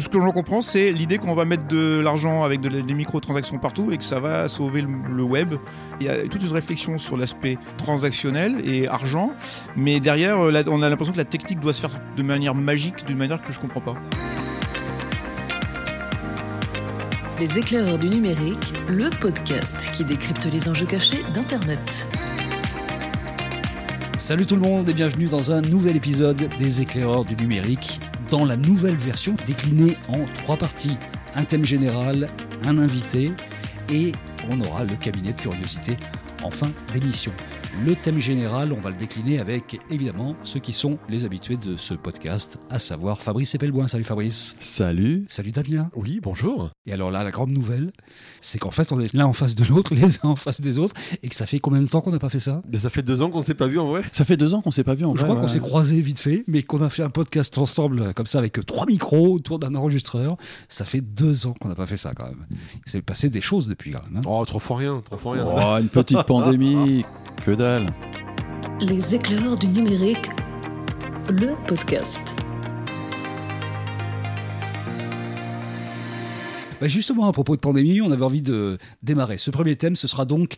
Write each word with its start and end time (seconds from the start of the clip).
Ce 0.00 0.08
que 0.08 0.18
j'en 0.18 0.32
comprends, 0.32 0.62
c'est 0.62 0.90
l'idée 0.90 1.18
qu'on 1.18 1.34
va 1.34 1.44
mettre 1.44 1.68
de 1.68 2.00
l'argent 2.02 2.44
avec 2.44 2.62
de 2.62 2.80
des 2.80 2.94
microtransactions 2.94 3.58
partout 3.58 3.92
et 3.92 3.98
que 3.98 4.04
ça 4.04 4.20
va 4.20 4.48
sauver 4.48 4.80
le, 4.80 4.88
le 5.14 5.22
web. 5.22 5.56
Il 6.00 6.06
y 6.06 6.08
a 6.08 6.26
toute 6.28 6.42
une 6.42 6.50
réflexion 6.50 6.96
sur 6.96 7.18
l'aspect 7.18 7.58
transactionnel 7.76 8.66
et 8.66 8.88
argent, 8.88 9.32
mais 9.76 10.00
derrière, 10.00 10.46
euh, 10.46 10.50
là, 10.50 10.62
on 10.68 10.80
a 10.80 10.88
l'impression 10.88 11.12
que 11.12 11.18
la 11.18 11.26
technique 11.26 11.60
doit 11.60 11.74
se 11.74 11.82
faire 11.82 11.90
de 12.16 12.22
manière 12.22 12.54
magique, 12.54 13.04
d'une 13.04 13.18
manière 13.18 13.44
que 13.44 13.52
je 13.52 13.60
comprends 13.60 13.82
pas. 13.82 13.92
Les 17.38 17.58
éclaireurs 17.58 17.98
du 17.98 18.08
numérique, 18.08 18.72
le 18.88 19.10
podcast 19.20 19.90
qui 19.92 20.04
décrypte 20.04 20.50
les 20.50 20.70
enjeux 20.70 20.86
cachés 20.86 21.22
d'Internet. 21.34 22.08
Salut 24.16 24.46
tout 24.46 24.56
le 24.56 24.62
monde 24.62 24.88
et 24.88 24.94
bienvenue 24.94 25.26
dans 25.26 25.52
un 25.52 25.60
nouvel 25.60 25.96
épisode 25.96 26.48
des 26.58 26.80
éclaireurs 26.80 27.26
du 27.26 27.36
numérique, 27.36 28.00
dans 28.32 28.46
la 28.46 28.56
nouvelle 28.56 28.96
version 28.96 29.34
déclinée 29.46 29.94
en 30.08 30.24
trois 30.24 30.56
parties. 30.56 30.96
Un 31.34 31.44
thème 31.44 31.66
général, 31.66 32.28
un 32.64 32.78
invité 32.78 33.30
et 33.92 34.12
on 34.48 34.58
aura 34.62 34.84
le 34.84 34.96
cabinet 34.96 35.32
de 35.32 35.40
curiosité 35.40 35.98
en 36.42 36.50
fin 36.50 36.70
d'émission. 36.94 37.32
Le 37.80 37.96
thème 37.96 38.18
général, 38.18 38.70
on 38.72 38.78
va 38.78 38.90
le 38.90 38.96
décliner 38.96 39.40
avec 39.40 39.80
évidemment 39.90 40.36
ceux 40.44 40.60
qui 40.60 40.74
sont 40.74 40.98
les 41.08 41.24
habitués 41.24 41.56
de 41.56 41.76
ce 41.78 41.94
podcast, 41.94 42.60
à 42.68 42.78
savoir 42.78 43.20
Fabrice 43.20 43.54
Epelboin. 43.54 43.88
Salut 43.88 44.04
Fabrice. 44.04 44.54
Salut. 44.60 45.24
Salut 45.28 45.52
Damien. 45.52 45.90
Oui, 45.96 46.20
bonjour. 46.22 46.70
Et 46.86 46.92
alors 46.92 47.10
là, 47.10 47.24
la 47.24 47.30
grande 47.30 47.50
nouvelle, 47.50 47.90
c'est 48.42 48.58
qu'en 48.58 48.70
fait, 48.70 48.92
on 48.92 49.00
est 49.00 49.12
l'un 49.14 49.24
en 49.26 49.32
face 49.32 49.54
de 49.54 49.64
l'autre, 49.64 49.94
les 50.00 50.16
uns 50.18 50.28
en 50.28 50.36
face 50.36 50.60
des 50.60 50.78
autres, 50.78 50.94
et 51.22 51.28
que 51.28 51.34
ça 51.34 51.46
fait 51.46 51.58
combien 51.60 51.80
de 51.80 51.88
temps 51.88 52.02
qu'on 52.02 52.10
n'a 52.12 52.18
pas 52.18 52.28
fait 52.28 52.40
ça? 52.40 52.62
Mais 52.70 52.76
ça 52.78 52.90
fait 52.90 53.02
deux 53.02 53.22
ans 53.22 53.30
qu'on 53.30 53.40
s'est 53.40 53.54
pas 53.54 53.66
vu 53.66 53.78
en 53.78 53.86
vrai. 53.86 54.02
Ça 54.12 54.26
fait 54.26 54.36
deux 54.36 54.52
ans 54.52 54.60
qu'on 54.60 54.70
s'est 54.70 54.84
pas 54.84 54.94
vu 54.94 55.06
en 55.06 55.12
Je 55.14 55.18
vrai, 55.20 55.28
crois 55.28 55.40
qu'on 55.40 55.48
s'est 55.48 55.58
croisés 55.58 56.00
vite 56.02 56.20
fait, 56.20 56.44
mais 56.46 56.62
qu'on 56.62 56.82
a 56.82 56.90
fait 56.90 57.02
un 57.02 57.10
podcast 57.10 57.56
ensemble, 57.56 58.12
comme 58.14 58.26
ça, 58.26 58.38
avec 58.38 58.64
trois 58.66 58.84
micros 58.86 59.32
autour 59.34 59.58
d'un 59.58 59.74
enregistreur. 59.74 60.36
Ça 60.68 60.84
fait 60.84 61.00
deux 61.00 61.46
ans 61.46 61.54
qu'on 61.58 61.68
n'a 61.68 61.74
pas 61.74 61.86
fait 61.86 61.96
ça, 61.96 62.12
quand 62.14 62.26
même. 62.26 62.46
Il 62.86 62.92
s'est 62.92 63.02
passé 63.02 63.30
des 63.30 63.40
choses 63.40 63.66
depuis, 63.66 63.92
quand 63.92 64.02
même. 64.10 64.18
hein. 64.18 64.26
Oh, 64.26 64.44
trop 64.44 64.58
fois 64.58 64.76
rien, 64.76 65.00
trop 65.04 65.16
fois 65.16 65.32
rien. 65.32 65.46
Oh, 65.48 65.80
une 65.80 65.88
petite 65.88 66.22
pandémie, 66.24 67.04
que 67.36 67.52
dalle. 67.52 67.86
Les 68.80 69.14
éclaireurs 69.14 69.56
du 69.56 69.68
numérique, 69.68 70.28
le 71.28 71.54
podcast. 71.66 72.34
Bah, 76.80 76.88
justement, 76.88 77.28
à 77.28 77.32
propos 77.32 77.54
de 77.54 77.60
pandémie, 77.60 78.00
on 78.00 78.10
avait 78.10 78.24
envie 78.24 78.42
de 78.42 78.76
démarrer. 79.02 79.38
Ce 79.38 79.50
premier 79.50 79.76
thème, 79.76 79.94
ce 79.94 80.08
sera 80.08 80.24
donc 80.24 80.56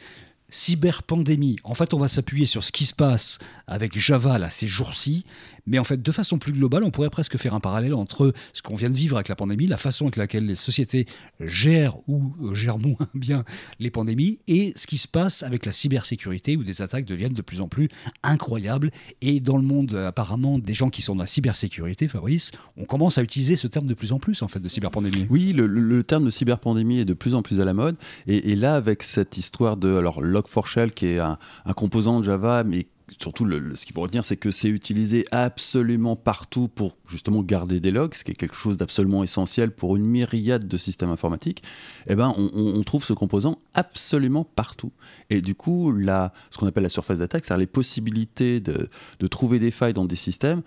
cyberpandémie. 0.48 1.56
En 1.64 1.74
fait, 1.74 1.94
on 1.94 1.98
va 1.98 2.08
s'appuyer 2.08 2.46
sur 2.46 2.64
ce 2.64 2.72
qui 2.72 2.86
se 2.86 2.94
passe 2.94 3.38
avec 3.66 3.98
Java 3.98 4.38
là, 4.38 4.50
ces 4.50 4.66
jours-ci, 4.66 5.24
mais 5.66 5.78
en 5.78 5.84
fait, 5.84 6.02
de 6.02 6.12
façon 6.12 6.38
plus 6.38 6.52
globale, 6.52 6.84
on 6.84 6.90
pourrait 6.90 7.10
presque 7.10 7.36
faire 7.38 7.54
un 7.54 7.60
parallèle 7.60 7.94
entre 7.94 8.32
ce 8.52 8.62
qu'on 8.62 8.74
vient 8.74 8.90
de 8.90 8.96
vivre 8.96 9.16
avec 9.16 9.28
la 9.28 9.36
pandémie, 9.36 9.66
la 9.66 9.76
façon 9.76 10.04
avec 10.04 10.16
laquelle 10.16 10.46
les 10.46 10.54
sociétés 10.54 11.06
gèrent 11.40 11.96
ou 12.08 12.34
euh, 12.42 12.54
gèrent 12.54 12.78
moins 12.78 12.96
bien 13.14 13.44
les 13.78 13.90
pandémies, 13.90 14.38
et 14.46 14.72
ce 14.76 14.86
qui 14.86 14.98
se 14.98 15.08
passe 15.08 15.42
avec 15.42 15.66
la 15.66 15.72
cybersécurité, 15.72 16.56
où 16.56 16.64
des 16.64 16.82
attaques 16.82 17.04
deviennent 17.04 17.32
de 17.32 17.42
plus 17.42 17.60
en 17.60 17.68
plus 17.68 17.88
incroyables. 18.22 18.90
Et 19.20 19.40
dans 19.40 19.56
le 19.56 19.62
monde, 19.62 19.94
apparemment, 19.94 20.58
des 20.58 20.74
gens 20.74 20.90
qui 20.90 21.02
sont 21.02 21.14
dans 21.14 21.22
la 21.22 21.26
cybersécurité, 21.26 22.08
Fabrice, 22.08 22.52
on 22.76 22.84
commence 22.84 23.18
à 23.18 23.22
utiliser 23.22 23.56
ce 23.56 23.66
terme 23.66 23.86
de 23.86 23.94
plus 23.94 24.12
en 24.12 24.18
plus, 24.18 24.42
en 24.42 24.48
fait, 24.48 24.60
de 24.60 24.68
cyberpandémie. 24.68 25.26
Oui, 25.30 25.52
le, 25.52 26.02
terme 26.04 26.24
de 26.24 26.30
cyberpandémie 26.30 27.00
est 27.00 27.04
de 27.04 27.14
plus 27.14 27.34
en 27.34 27.42
plus 27.42 27.60
à 27.60 27.64
la 27.64 27.72
mode. 27.72 27.96
Et, 28.26 28.50
et 28.50 28.56
là, 28.56 28.74
avec 28.74 29.02
cette 29.02 29.38
histoire 29.38 29.76
de 29.76 29.96
alors 29.96 30.20
Log4Shell, 30.22 30.92
qui 30.92 31.06
est 31.06 31.18
un, 31.18 31.38
un 31.64 31.72
composant 31.72 32.20
de 32.20 32.24
Java, 32.24 32.64
mais 32.64 32.86
surtout 33.18 33.48
ce 33.74 33.84
qu'il 33.84 33.94
faut 33.94 34.00
retenir, 34.00 34.24
c'est 34.24 34.36
que 34.36 34.50
c'est 34.50 34.68
utilisé 34.68 35.26
absolument 35.30 36.16
partout 36.16 36.68
pour 36.68 36.96
justement 37.06 37.42
garder 37.42 37.80
des 37.80 37.90
logs, 37.90 38.14
ce 38.14 38.24
qui 38.24 38.32
est 38.32 38.34
quelque 38.34 38.56
chose 38.56 38.76
d'absolument 38.76 39.22
essentiel 39.22 39.70
pour 39.70 39.96
une 39.96 40.04
myriade 40.04 40.66
de 40.66 40.76
systèmes 40.76 41.10
informatiques. 41.10 41.62
Eh 42.08 42.14
ben, 42.14 42.34
on, 42.36 42.82
trouve 42.84 43.04
ce 43.04 43.12
composant 43.12 43.58
absolument 43.74 44.44
partout. 44.44 44.92
Et 45.30 45.40
du 45.40 45.54
coup, 45.54 45.92
la, 45.92 46.32
ce 46.50 46.58
qu'on 46.58 46.66
appelle 46.66 46.82
la 46.82 46.88
surface 46.88 47.18
d'attaque, 47.18 47.44
c'est-à-dire 47.44 47.60
les 47.60 47.66
possibilités 47.66 48.60
de, 48.60 48.88
trouver 49.28 49.58
des 49.58 49.70
failles 49.70 49.94
dans 49.94 50.04
des 50.04 50.16
systèmes, 50.16 50.62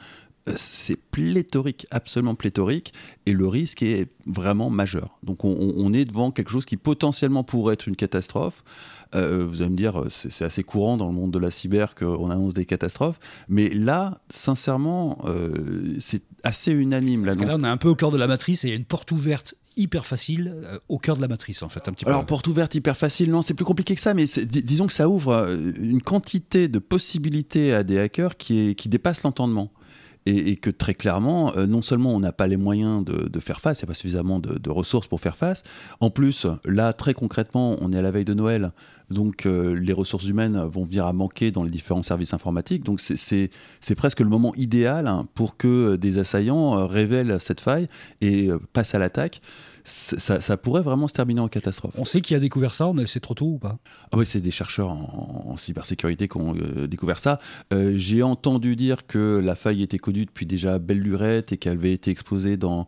euh, 0.50 0.54
c'est 0.56 0.96
pléthorique, 0.96 1.86
absolument 1.92 2.36
pléthorique, 2.36 2.94
et 3.26 3.34
le 3.34 3.48
risque 3.48 3.84
est 3.84 4.10
vraiment 4.26 4.70
majeur. 4.70 5.20
Donc 5.24 5.44
on, 5.44 5.52
on- 5.52 5.74
on 5.78 5.94
est 5.94 6.06
devant 6.06 6.32
quelque 6.32 6.52
chose 6.52 6.66
qui 6.66 6.78
potentiellement 6.78 7.44
pourrait 7.44 7.74
être 7.76 7.88
une 7.88 7.96
catastrophe. 7.96 8.64
Euh, 9.16 9.46
vous 9.48 9.62
allez 9.62 9.70
me 9.72 9.76
dire, 9.78 10.00
euh, 10.02 10.08
c'est 10.10 10.44
assez 10.46 10.64
courant 10.64 10.98
dans 10.98 11.08
le 11.08 11.14
monde 11.14 11.32
de 11.32 11.40
la 11.40 11.52
cyber 11.52 11.96
qu'on 11.96 12.30
annonce 12.30 12.54
des 12.54 12.66
catastrophes, 12.66 13.20
mais 13.48 13.70
là, 13.70 14.20
sincèrement, 14.30 15.20
euh, 15.26 15.50
c'est 16.00 16.24
assez 16.44 16.72
unanime. 16.72 17.24
Parce 17.24 17.38
que 17.38 17.46
là, 17.46 17.56
on 17.58 17.64
est 17.64 17.68
un 17.68 17.78
peu 17.78 17.90
au 17.90 17.96
cœur 17.96 18.12
de 18.12 18.18
la 18.18 18.28
matrice 18.28 18.64
et 18.64 18.68
il 18.68 18.72
y 18.72 18.74
a 18.74 18.78
une 18.78 18.86
porte 18.86 19.12
ouverte 19.12 19.54
hyper 19.76 20.06
facile 20.06 20.54
euh, 20.64 20.80
au 20.90 20.98
cœur 20.98 21.16
de 21.18 21.22
la 21.22 21.28
matrice, 21.28 21.62
en 21.64 21.70
fait, 21.70 21.88
un 21.88 21.94
petit 21.94 22.04
peu. 22.04 22.10
Alors, 22.12 22.26
porte 22.26 22.48
ouverte 22.48 22.74
hyper 22.76 22.98
facile, 22.98 23.30
non, 23.30 23.42
c'est 23.44 23.54
plus 23.54 23.66
compliqué 23.66 23.94
que 23.96 24.02
ça, 24.02 24.14
mais 24.14 24.26
dis- 24.26 24.64
disons 24.64 24.88
que 24.88 24.94
ça 24.94 25.08
ouvre 25.08 25.32
euh, 25.34 25.72
une 25.80 26.02
quantité 26.02 26.68
de 26.68 26.80
possibilités 26.80 27.74
à 27.74 27.84
des 27.84 28.00
hackers 28.00 28.38
qui, 28.38 28.70
est, 28.70 28.76
qui 28.76 28.90
dépasse 28.90 29.24
l'entendement. 29.24 29.72
Et, 30.30 30.58
que 30.58 30.70
très 30.70 30.94
clairement, 30.94 31.56
euh, 31.56 31.68
non 31.68 31.82
seulement 31.82 32.14
on 32.14 32.20
n'a 32.20 32.32
pas 32.32 32.48
les 32.48 32.58
moyens 32.58 33.06
de, 33.06 33.40
faire 33.40 33.62
face, 33.62 33.80
il 33.80 33.86
n'y 33.86 33.88
a 33.88 33.92
pas 33.92 33.94
suffisamment 33.94 34.40
de, 34.40 34.70
ressources 34.70 35.08
pour 35.08 35.22
faire 35.22 35.38
face, 35.38 35.64
en 36.02 36.10
plus, 36.10 36.46
là, 36.66 36.92
très 36.92 37.14
concrètement, 37.14 37.78
on 37.82 37.94
est 37.94 37.98
à 37.98 38.02
la 38.02 38.12
veille 38.12 38.26
de 38.26 38.34
Noël, 38.34 38.72
donc 39.10 39.46
euh, 39.46 39.74
les 39.74 39.94
ressources 39.94 40.26
humaines 40.26 40.58
vont 40.58 40.84
venir 40.84 41.06
à 41.06 41.14
manquer 41.14 41.52
dans 41.52 41.64
les 41.64 41.70
différents 41.70 42.04
services 42.04 42.34
informatiques, 42.34 42.84
donc 42.84 43.00
c'est- 43.00 43.50
presque 43.96 44.20
le 44.20 44.28
moment 44.28 44.54
idéal 44.56 45.08
hein, 45.08 45.28
pour 45.34 45.58
que 45.58 45.96
des 45.96 46.20
assaillants 46.20 46.78
euh, 46.78 46.86
révèlent 46.86 47.38
cette 47.40 47.62
faille 47.62 47.88
et 48.22 48.50
euh, 48.50 48.60
passent 48.74 48.94
à 48.94 49.00
l'attaque. 49.00 49.42
Ça, 49.90 50.58
pourrait 50.58 50.82
vraiment 50.82 51.08
se 51.08 51.14
terminer 51.14 51.40
en 51.40 51.48
catastrophe. 51.48 51.94
On 51.98 52.04
sait 52.04 52.20
qui 52.20 52.36
a 52.36 52.40
découvert 52.40 52.74
ça, 52.74 52.92
c'est 53.06 53.22
trop 53.22 53.34
tôt 53.34 53.46
ou 53.46 53.58
pas 53.58 53.78
Ah 54.12 54.18
oui, 54.18 54.26
c'est 54.26 54.42
des 54.42 54.52
chercheurs 54.52 54.90
en, 54.90 55.46
en 55.48 55.56
cybersécurité 55.56 56.28
qui 56.28 56.36
ont 56.36 56.54
euh, 56.56 56.88
découvert 56.88 57.20
ça. 57.20 57.40
Euh, 57.74 57.94
J'ai 57.96 58.22
entendu 58.22 58.76
dire 58.76 59.08
que 59.08 59.40
la 59.42 59.56
faille 59.56 59.82
était 59.82 59.98
connue 59.98 60.26
depuis 60.26 60.46
déjà 60.46 60.78
belle 60.78 61.00
lurette 61.00 61.54
et 61.54 61.58
qu'elle 61.58 61.78
avait 61.78 61.94
été 61.94 62.12
exposée 62.12 62.58
dans, 62.58 62.86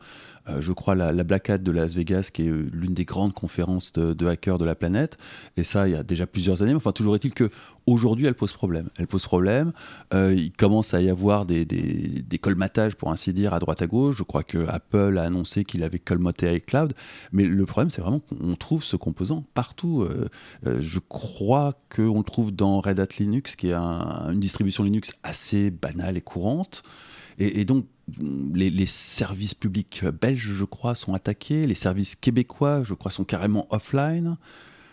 je 0.61 0.71
crois, 0.71 0.95
la, 0.95 1.11
la 1.11 1.23
Black 1.23 1.49
Hat 1.49 1.59
de 1.59 1.71
Las 1.71 1.93
Vegas, 1.93 2.29
qui 2.33 2.43
est 2.43 2.49
euh, 2.49 2.69
l'une 2.73 2.93
des 2.93 3.05
grandes 3.05 3.33
conférences 3.33 3.93
de, 3.93 4.25
hackers 4.27 4.57
de 4.57 4.65
la 4.65 4.75
planète. 4.75 5.17
Et 5.57 5.63
ça, 5.63 5.87
il 5.87 5.91
y 5.93 5.95
a 5.95 6.03
déjà 6.03 6.25
plusieurs 6.27 6.61
années. 6.61 6.71
Mais 6.71 6.77
Enfin, 6.77 6.91
toujours 6.91 7.15
est-il 7.15 7.33
que 7.33 7.49
aujourd'hui, 7.85 8.25
elle 8.25 8.35
pose 8.35 8.53
problème. 8.53 8.89
Elle 8.97 9.07
pose 9.07 9.23
problème. 9.23 9.71
Euh, 10.13 10.33
il 10.37 10.51
commence 10.51 10.93
à 10.93 11.01
y 11.01 11.09
avoir 11.09 11.45
des, 11.45 11.65
des, 11.65 12.37
colmatages, 12.37 12.95
pour 12.95 13.11
ainsi 13.11 13.33
dire, 13.33 13.53
à 13.53 13.59
droite 13.59 13.81
à 13.81 13.87
gauche. 13.87 14.15
Je 14.17 14.23
crois 14.23 14.43
que 14.43 14.65
Apple 14.67 15.17
a 15.17 15.23
annoncé 15.23 15.65
qu'il 15.65 15.83
avait 15.83 15.99
colmaté 15.99 16.53
iCloud. 16.55 16.93
Mais 17.31 17.43
le 17.45 17.65
problème, 17.65 17.89
c'est 17.89 18.01
vraiment 18.01 18.19
qu'on 18.19 18.55
trouve 18.55 18.83
ce 18.83 18.95
composant 18.95 19.43
partout. 19.53 20.03
Euh, 20.03 20.27
euh, 20.65 20.79
je 20.81 20.99
crois 20.99 21.73
qu'on 21.95 22.17
le 22.19 22.23
trouve 22.23 22.51
dans 22.51 22.79
Red 22.81 22.99
Hat 22.99 23.07
Linux, 23.19 23.55
qui 23.55 23.69
est 23.69 23.73
un- 23.73 24.31
une 24.31 24.39
distribution 24.39 24.83
Linux 24.83 25.11
assez 25.23 25.71
banale 25.71 26.17
et 26.17 26.21
courante. 26.21 26.83
Et 27.41 27.63
donc, 27.63 27.85
les, 28.53 28.85
services 28.85 29.53
publics 29.53 30.05
belges, 30.05 30.51
je 30.53 30.63
crois, 30.63 30.95
sont 30.95 31.13
attaqués. 31.13 31.67
Les 31.67 31.75
services 31.75 32.15
québécois, 32.15 32.83
je 32.83 32.93
crois, 32.93 33.11
sont 33.11 33.23
carrément 33.23 33.67
offline. 33.71 34.37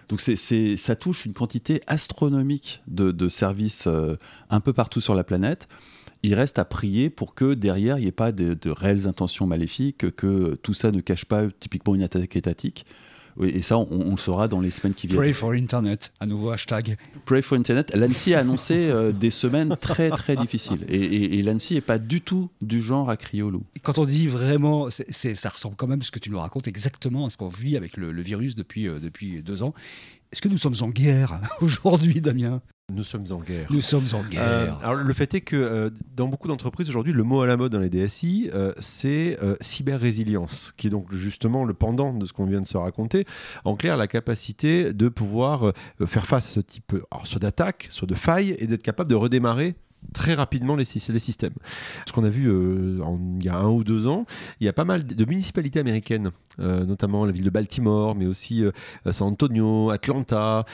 Donc, 0.08 0.20
ça 0.20 0.96
touche 0.96 1.26
une 1.26 1.32
quantité 1.32 1.80
astronomique 1.86 2.82
de, 2.86 3.28
services 3.28 3.86
euh, 3.86 4.16
un 4.50 4.60
peu 4.60 4.72
partout 4.72 5.00
sur 5.00 5.14
la 5.14 5.24
planète. 5.24 5.68
Il 6.22 6.34
reste 6.34 6.58
à 6.58 6.64
prier 6.64 7.10
pour 7.10 7.34
que 7.34 7.54
derrière, 7.54 7.98
il 7.98 8.02
n'y 8.02 8.08
ait 8.08 8.12
pas 8.12 8.32
de 8.32 8.70
réelles 8.70 9.06
intentions 9.06 9.46
maléfiques, 9.46 10.10
que 10.16 10.54
tout 10.62 10.74
ça 10.74 10.90
ne 10.90 11.00
cache 11.00 11.24
pas 11.24 11.46
typiquement 11.60 11.94
une 11.94 12.02
attaque 12.02 12.36
étatique. 12.36 12.86
Oui, 13.36 13.50
et 13.54 13.62
ça, 13.62 13.76
on, 13.78 13.86
on 13.90 14.10
le 14.12 14.16
saura 14.16 14.48
dans 14.48 14.60
les 14.60 14.70
semaines 14.70 14.94
qui 14.94 15.06
viennent. 15.06 15.18
Pray 15.18 15.32
for 15.32 15.52
Internet, 15.52 16.12
à 16.20 16.26
nouveau 16.26 16.50
hashtag. 16.50 16.96
Pray 17.24 17.42
for 17.42 17.58
Internet. 17.58 17.94
L'ANSI 17.94 18.34
a 18.34 18.40
annoncé 18.40 18.88
euh, 18.88 19.12
des 19.12 19.30
semaines 19.30 19.76
très 19.80 20.10
très 20.10 20.36
difficiles. 20.36 20.84
Et, 20.88 20.96
et, 20.96 21.38
et 21.38 21.42
l'ANSI 21.42 21.74
n'est 21.74 21.80
pas 21.80 21.98
du 21.98 22.20
tout 22.20 22.50
du 22.62 22.80
genre 22.80 23.10
à 23.10 23.16
crier 23.16 23.42
au 23.42 23.50
loup. 23.50 23.64
Quand 23.82 23.98
on 23.98 24.04
dit 24.04 24.26
vraiment, 24.26 24.88
ça 24.90 25.48
ressemble 25.48 25.76
quand 25.76 25.86
même, 25.86 26.02
ce 26.02 26.10
que 26.10 26.18
tu 26.18 26.30
nous 26.30 26.38
racontes, 26.38 26.66
exactement 26.68 27.26
à 27.26 27.30
ce 27.30 27.36
qu'on 27.36 27.48
vit 27.48 27.76
avec 27.76 27.96
le, 27.96 28.12
le 28.12 28.22
virus 28.22 28.54
depuis, 28.54 28.88
euh, 28.88 28.98
depuis 28.98 29.42
deux 29.42 29.62
ans. 29.62 29.74
Est-ce 30.32 30.42
que 30.42 30.48
nous 30.48 30.58
sommes 30.58 30.74
en 30.80 30.88
guerre 30.88 31.40
aujourd'hui, 31.60 32.20
Damien? 32.20 32.60
Nous 32.92 33.02
sommes 33.02 33.24
en 33.32 33.40
guerre. 33.40 33.66
Nous 33.70 33.80
sommes 33.80 34.06
en 34.12 34.20
Euh, 34.20 34.28
guerre. 34.66 34.78
alors 34.80 34.94
le 35.02 35.12
fait 35.12 35.34
est 35.34 35.40
que 35.40 35.56
euh, 35.56 35.90
dans 36.14 36.28
beaucoup 36.28 36.46
d'entreprises 36.46 36.88
aujourd'hui, 36.88 37.12
le 37.12 37.24
mot 37.24 37.40
à 37.42 37.46
la 37.48 37.56
mode 37.56 37.72
dans 37.72 37.80
les 37.80 37.88
DSI, 37.90 38.48
euh, 38.54 38.72
c'est 38.78 39.36
euh, 39.42 39.56
cyber-résilience, 39.60 40.72
qui 40.76 40.86
est 40.86 40.90
donc 40.90 41.12
justement 41.12 41.64
le 41.64 41.74
pendant 41.74 42.12
de 42.14 42.24
ce 42.24 42.32
qu'on 42.32 42.44
vient 42.44 42.60
de 42.60 42.66
se 42.66 42.76
raconter. 42.76 43.24
En 43.64 43.74
clair, 43.74 43.96
la 43.96 44.06
capacité 44.06 44.92
de 44.92 45.08
pouvoir 45.08 45.66
euh, 45.66 45.72
faire 46.06 46.26
face 46.26 46.46
à 46.46 46.50
ce 46.54 46.60
type, 46.60 46.94
alors, 47.10 47.26
soit 47.26 47.40
d'attaque, 47.40 47.88
soit 47.90 48.06
de 48.06 48.14
faille, 48.14 48.54
et 48.60 48.68
d'être 48.68 48.84
capable 48.84 49.10
de 49.10 49.16
redémarrer 49.16 49.74
très 50.12 50.34
rapidement 50.34 50.76
les, 50.76 50.84
les 50.84 51.18
systèmes. 51.18 51.54
Ce 52.06 52.12
qu'on 52.12 52.24
a 52.24 52.28
vu 52.28 52.48
euh, 52.48 53.00
en, 53.02 53.18
il 53.38 53.44
y 53.44 53.48
a 53.48 53.56
un 53.56 53.68
ou 53.68 53.84
deux 53.84 54.06
ans, 54.06 54.26
il 54.60 54.66
y 54.66 54.68
a 54.68 54.72
pas 54.72 54.84
mal 54.84 55.04
de 55.04 55.24
municipalités 55.24 55.80
américaines, 55.80 56.30
euh, 56.58 56.84
notamment 56.84 57.24
la 57.24 57.32
ville 57.32 57.44
de 57.44 57.50
Baltimore, 57.50 58.14
mais 58.14 58.26
aussi 58.26 58.64
euh, 58.64 58.72
San 59.10 59.28
Antonio, 59.28 59.90
Atlanta, 59.90 60.64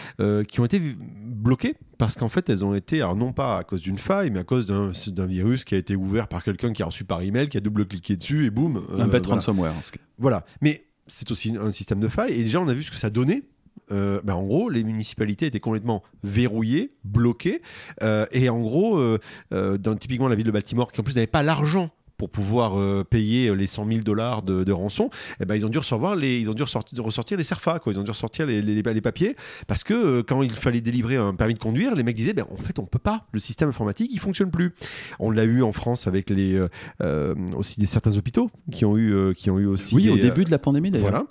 qui 0.48 0.60
ont 0.60 0.64
été 0.64 0.80
bloquées 0.80 1.74
parce 1.98 2.14
qu'en 2.16 2.28
fait 2.28 2.48
elles 2.50 2.64
ont 2.64 2.74
été, 2.74 3.00
alors 3.00 3.16
non 3.16 3.32
pas 3.32 3.58
à 3.58 3.64
cause 3.64 3.80
d'une 3.80 3.98
faille, 3.98 4.30
mais 4.30 4.40
à 4.40 4.44
cause 4.44 4.66
d'un 4.66 5.26
virus 5.26 5.64
qui 5.64 5.74
a 5.74 5.78
été 5.78 5.96
ouvert 5.96 6.28
par 6.28 6.42
quelqu'un 6.42 6.72
qui 6.72 6.82
a 6.82 6.86
reçu 6.86 7.04
par 7.04 7.22
email, 7.22 7.48
qui 7.48 7.56
a 7.56 7.60
double-cliqué 7.60 8.16
dessus 8.16 8.46
et 8.46 8.50
boum. 8.50 8.82
un 8.98 9.06
bête 9.06 9.24
voilà. 9.24 9.40
ransomware. 9.40 9.74
Voilà. 10.18 10.44
Mais 10.60 10.86
c'est 11.06 11.30
aussi 11.30 11.56
un 11.56 11.70
système 11.70 12.00
de 12.00 12.08
faille. 12.08 12.32
Et 12.32 12.44
déjà, 12.44 12.60
on 12.60 12.68
a 12.68 12.74
vu 12.74 12.82
ce 12.82 12.90
que 12.90 12.96
ça 12.96 13.10
donnait 13.10 13.42
euh, 13.90 14.20
ben, 14.24 14.34
en 14.34 14.42
gros, 14.42 14.68
les 14.70 14.84
municipalités 14.84 15.46
étaient 15.46 15.60
complètement 15.60 16.02
verrouillées, 16.22 16.92
bloquées. 17.04 17.62
Euh, 18.02 18.26
et 18.32 18.48
en 18.48 18.60
gros, 18.60 18.98
euh, 18.98 19.18
dans, 19.50 19.94
typiquement 19.96 20.28
la 20.28 20.36
ville 20.36 20.46
de 20.46 20.50
Baltimore, 20.50 20.92
qui 20.92 21.00
en 21.00 21.04
plus 21.04 21.14
n'avait 21.14 21.26
pas 21.26 21.42
l'argent 21.42 21.90
pour 22.22 22.30
pouvoir 22.30 22.78
euh, 22.78 23.02
payer 23.02 23.52
les 23.52 23.66
100 23.66 23.88
000 23.88 24.00
dollars 24.02 24.42
de, 24.42 24.70
rançon, 24.70 25.10
eh 25.40 25.44
ben, 25.44 25.56
ils 25.56 25.66
ont 25.66 25.68
dû 25.68 25.78
recevoir 25.78 26.14
les, 26.14 26.38
ils 26.38 26.48
ont 26.48 26.54
dû 26.54 26.62
ressortir, 26.62 27.02
ressortir 27.02 27.36
les 27.36 27.42
CERFA, 27.42 27.80
quoi. 27.80 27.92
Ils 27.92 27.98
ont 27.98 28.04
dû 28.04 28.12
ressortir 28.12 28.46
les, 28.46 28.62
les, 28.62 28.80
les 28.80 29.00
papiers 29.00 29.34
parce 29.66 29.82
que 29.82 29.92
euh, 29.92 30.22
quand 30.22 30.40
il 30.42 30.52
fallait 30.52 30.80
délivrer 30.80 31.16
un 31.16 31.34
permis 31.34 31.54
de 31.54 31.58
conduire, 31.58 31.96
les 31.96 32.04
mecs 32.04 32.14
disaient, 32.14 32.32
ben, 32.32 32.46
en 32.48 32.56
fait, 32.56 32.78
on 32.78 32.86
peut 32.86 33.00
pas. 33.00 33.26
Le 33.32 33.40
système 33.40 33.70
informatique, 33.70 34.08
il 34.12 34.20
fonctionne 34.20 34.52
plus. 34.52 34.72
On 35.18 35.32
l'a 35.32 35.42
eu 35.42 35.64
en 35.64 35.72
France 35.72 36.06
avec 36.06 36.30
les, 36.30 36.64
euh, 37.02 37.34
aussi 37.56 37.80
des, 37.80 37.86
certains 37.86 38.16
hôpitaux 38.16 38.52
qui 38.70 38.84
ont 38.84 38.96
eu, 38.96 39.34
qui 39.34 39.50
ont 39.50 39.58
eu 39.58 39.66
aussi. 39.66 39.96
Oui, 39.96 40.08
au 40.08 40.16
début 40.16 40.44
de 40.44 40.52
la 40.52 40.60
pandémie 40.60 40.92
d'ailleurs. 40.92 41.10
Voilà. 41.10 41.26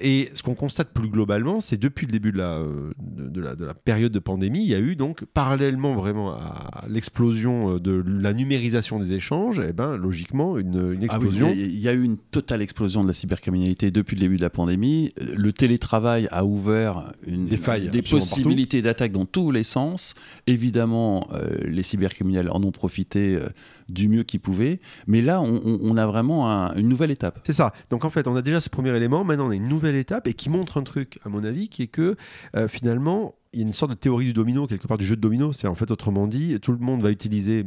Et 0.00 0.30
ce 0.34 0.44
qu'on 0.44 0.54
constate 0.54 0.92
plus 0.92 1.08
globalement, 1.08 1.58
c'est 1.58 1.76
depuis 1.76 2.06
le 2.06 2.12
début 2.12 2.30
de 2.30 2.38
la, 2.38 2.62
de, 3.00 3.40
la, 3.40 3.56
de 3.56 3.64
la 3.64 3.74
période 3.74 4.12
de 4.12 4.20
pandémie, 4.20 4.62
il 4.62 4.68
y 4.68 4.76
a 4.76 4.80
eu 4.80 4.94
donc 4.94 5.24
parallèlement 5.24 5.96
vraiment 5.96 6.30
à 6.30 6.84
l'explosion 6.88 7.78
de 7.78 8.04
la 8.06 8.32
numérisation 8.32 9.00
des 9.00 9.12
échanges, 9.12 9.58
et 9.58 9.66
eh 9.70 9.72
ben, 9.72 9.96
logiquement, 9.96 10.35
une, 10.58 10.98
ah 11.00 11.04
explosion. 11.04 11.50
il 11.52 11.78
y, 11.78 11.88
a 11.88 11.92
eu 11.92 12.02
une 12.02 12.16
totale 12.16 12.62
explosion 12.62 13.02
de 13.02 13.08
la 13.08 13.12
cybercriminalité 13.12 13.90
depuis 13.90 14.16
le 14.16 14.20
début 14.20 14.36
de 14.36 14.42
la 14.42 14.50
pandémie. 14.50 15.12
Le 15.34 15.52
télétravail 15.52 16.28
a 16.30 16.44
ouvert 16.44 17.12
une, 17.26 17.46
des 17.46 17.56
failles, 17.56 17.88
des 17.88 18.02
possibilités 18.02 18.82
d'attaque 18.82 19.12
dans 19.12 19.24
tous 19.24 19.50
les 19.50 19.64
sens. 19.64 20.14
Évidemment, 20.46 21.28
euh, 21.32 21.56
les 21.64 21.82
cybercriminels 21.82 22.50
en 22.50 22.62
ont 22.62 22.70
profité 22.70 23.36
euh, 23.36 23.48
du 23.88 24.08
mieux 24.08 24.22
qu'ils 24.22 24.40
pouvaient. 24.40 24.80
Mais 25.06 25.22
là, 25.22 25.40
on, 25.40 25.96
a 25.96 26.06
vraiment 26.06 26.46
une 26.74 26.88
nouvelle 26.88 27.10
étape. 27.10 27.40
C'est 27.44 27.52
ça. 27.52 27.72
Donc 27.90 28.04
en 28.04 28.10
fait, 28.10 28.28
on 28.28 28.36
a 28.36 28.42
déjà 28.42 28.60
ce 28.60 28.70
premier 28.70 28.94
élément. 28.94 29.24
Maintenant, 29.24 29.46
on 29.46 29.50
a 29.50 29.54
une 29.54 29.68
nouvelle 29.68 29.96
étape 29.96 30.26
et 30.26 30.34
qui 30.34 30.50
montre 30.50 30.78
un 30.78 30.82
truc, 30.82 31.18
à 31.24 31.28
mon 31.28 31.44
avis, 31.44 31.68
qui 31.68 31.82
est 31.82 31.86
que 31.86 32.16
euh, 32.56 32.68
finalement, 32.68 33.34
il 33.52 33.60
y 33.60 33.62
a 33.62 33.66
une 33.66 33.72
sorte 33.72 33.92
de 33.92 33.96
théorie 33.96 34.26
du 34.26 34.32
domino, 34.32 34.66
quelque 34.66 34.86
part 34.86 34.98
du 34.98 35.06
jeu 35.06 35.16
de 35.16 35.20
domino. 35.20 35.52
C'est 35.52 35.66
en 35.66 35.74
fait, 35.74 35.90
autrement 35.90 36.26
dit, 36.26 36.58
tout 36.60 36.72
le 36.72 36.78
monde 36.78 37.02
va 37.02 37.10
utiliser 37.10 37.64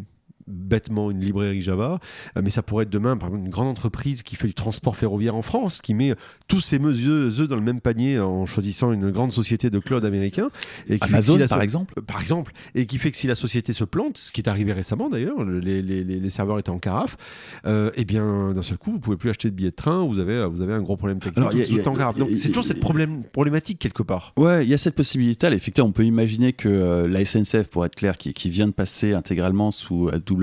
bêtement 0.50 1.12
une 1.12 1.22
librairie 1.22 1.62
Java, 1.62 2.00
euh, 2.38 2.42
mais 2.44 2.50
ça 2.50 2.62
pourrait 2.62 2.84
être 2.84 2.90
demain, 2.90 3.18
par 3.18 3.30
exemple, 3.30 3.46
une 3.46 3.52
grande 3.52 3.68
entreprise 3.68 4.24
qui 4.24 4.36
fait 4.36 4.48
du 4.48 4.54
transport 4.54 4.96
ferroviaire 4.96 5.36
en 5.36 5.42
France, 5.42 5.82
qui 5.82 5.94
met 5.94 6.16
tous 6.48 6.62
ses 6.62 6.80
œufs 6.80 7.48
dans 7.48 7.56
le 7.56 7.62
même 7.62 7.82
panier 7.82 8.20
en 8.20 8.46
choisissant 8.46 8.92
une 8.92 9.12
grande 9.12 9.32
société 9.32 9.70
de 9.70 9.80
cloud 9.80 10.04
américain. 10.06 10.50
Et 10.90 11.00
qui 11.00 11.10
Amazon, 11.10 11.40
par 11.48 11.62
exemple 11.62 11.94
euh, 11.98 12.02
Par 12.02 12.22
exemple. 12.22 12.52
Et 12.76 12.86
qui 12.86 12.98
fait 12.98 13.12
que 13.12 13.18
si 13.18 13.28
la 13.28 13.36
société 13.36 13.74
se 13.74 13.84
plante, 13.84 14.18
ce 14.18 14.32
qui 14.32 14.42
est 14.42 14.50
arrivé 14.50 14.74
récemment 14.74 15.10
d'ailleurs, 15.10 15.44
les, 15.44 15.82
les, 15.82 16.04
les, 16.04 16.30
serveurs 16.30 16.60
étaient 16.60 16.70
en 16.70 16.80
carafe, 16.80 17.18
euh, 17.66 17.90
et 17.90 18.02
eh 18.02 18.06
bien 18.06 18.54
d'un 18.54 18.62
seul 18.62 18.78
coup, 18.78 18.92
vous 18.92 19.00
pouvez 19.00 19.18
plus 19.18 19.30
acheter 19.30 19.50
de 19.50 19.56
billets 19.56 19.72
de 19.72 19.76
train, 19.76 20.06
vous 20.06 20.20
avez, 20.20 20.46
vous 20.48 20.62
avez 20.62 20.74
un 20.74 20.82
gros 20.82 20.98
problème 20.98 21.20
technique. 21.20 21.38
Alors, 21.38 21.54
c'est 21.54 22.48
toujours 22.48 22.64
cette 22.64 22.80
problème, 22.80 23.24
problématique 23.24 23.80
quelque 23.80 24.04
part. 24.04 24.34
Ouais, 24.38 24.64
il 24.64 24.70
y 24.70 24.74
a 24.74 24.78
cette 24.78 24.96
possibilité. 24.96 25.48
effectivement, 25.48 25.90
on 25.90 25.94
peut 25.94 26.06
imaginer 26.06 26.54
que 26.54 27.06
la 27.08 27.26
SNCF, 27.26 27.68
pour 27.70 27.86
être 27.86 27.96
clair, 27.96 28.18
qui, 28.18 28.34
qui 28.34 28.50
vient 28.50 28.68
de 28.68 28.72
passer 28.72 29.14
intégralement 29.14 29.72
sous 29.72 30.10
AWS, 30.10 30.39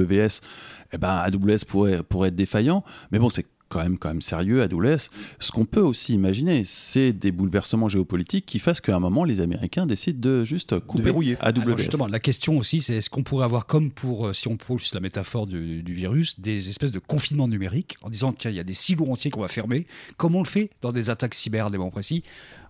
eh 0.93 0.99
ben, 0.99 1.17
AWS 1.17 1.65
pourrait, 1.67 2.03
pourrait 2.03 2.29
être 2.29 2.35
défaillant. 2.35 2.85
Mais 3.11 3.19
bon, 3.19 3.31
c'est 3.31 3.47
quand 3.69 3.83
même, 3.83 3.99
quand 3.99 4.09
même 4.09 4.21
sérieux, 4.21 4.63
AWS. 4.63 5.11
Ce 5.41 5.51
qu'on 5.53 5.65
peut 5.65 5.81
aussi 5.81 6.15
imaginer, 6.15 6.65
c'est 6.65 7.13
des 7.13 7.33
bouleversements 7.33 7.89
géopolitiques 7.89 8.47
qui 8.47 8.59
fassent 8.59 8.81
qu'à 8.81 8.97
un 8.97 9.01
moment, 9.01 9.25
les 9.25 9.41
Américains 9.41 9.87
décident 9.87 10.21
de 10.21 10.45
juste 10.45 10.79
couper 10.81 11.11
AWS. 11.41 11.77
justement, 11.77 12.07
la 12.07 12.21
question 12.21 12.59
aussi, 12.59 12.81
c'est 12.81 12.97
est-ce 12.97 13.11
qu'on 13.11 13.23
pourrait 13.23 13.45
avoir, 13.45 13.67
comme 13.67 13.91
pour, 13.91 14.29
euh, 14.29 14.33
si 14.33 14.49
on 14.49 14.57
pousse 14.57 14.95
la 14.95 15.01
métaphore 15.01 15.47
du, 15.47 15.83
du, 15.83 15.93
virus, 15.93 16.41
des 16.41 16.69
espèces 16.69 16.93
de 16.93 16.99
confinement 16.99 17.49
numérique 17.49 17.97
en 18.03 18.11
disant, 18.11 18.33
tiens, 18.33 18.51
il 18.51 18.57
y 18.57 18.61
a 18.61 18.65
des 18.65 18.75
silos 18.75 19.11
entiers 19.11 19.31
qu'on 19.31 19.41
va 19.41 19.49
fermer, 19.49 19.87
comme 20.17 20.35
on 20.35 20.43
le 20.43 20.49
fait 20.49 20.71
dans 20.83 20.93
des 20.93 21.11
attaques 21.11 21.35
cyber, 21.35 21.71
des 21.71 21.79
moments 21.79 21.91
précis 21.91 22.23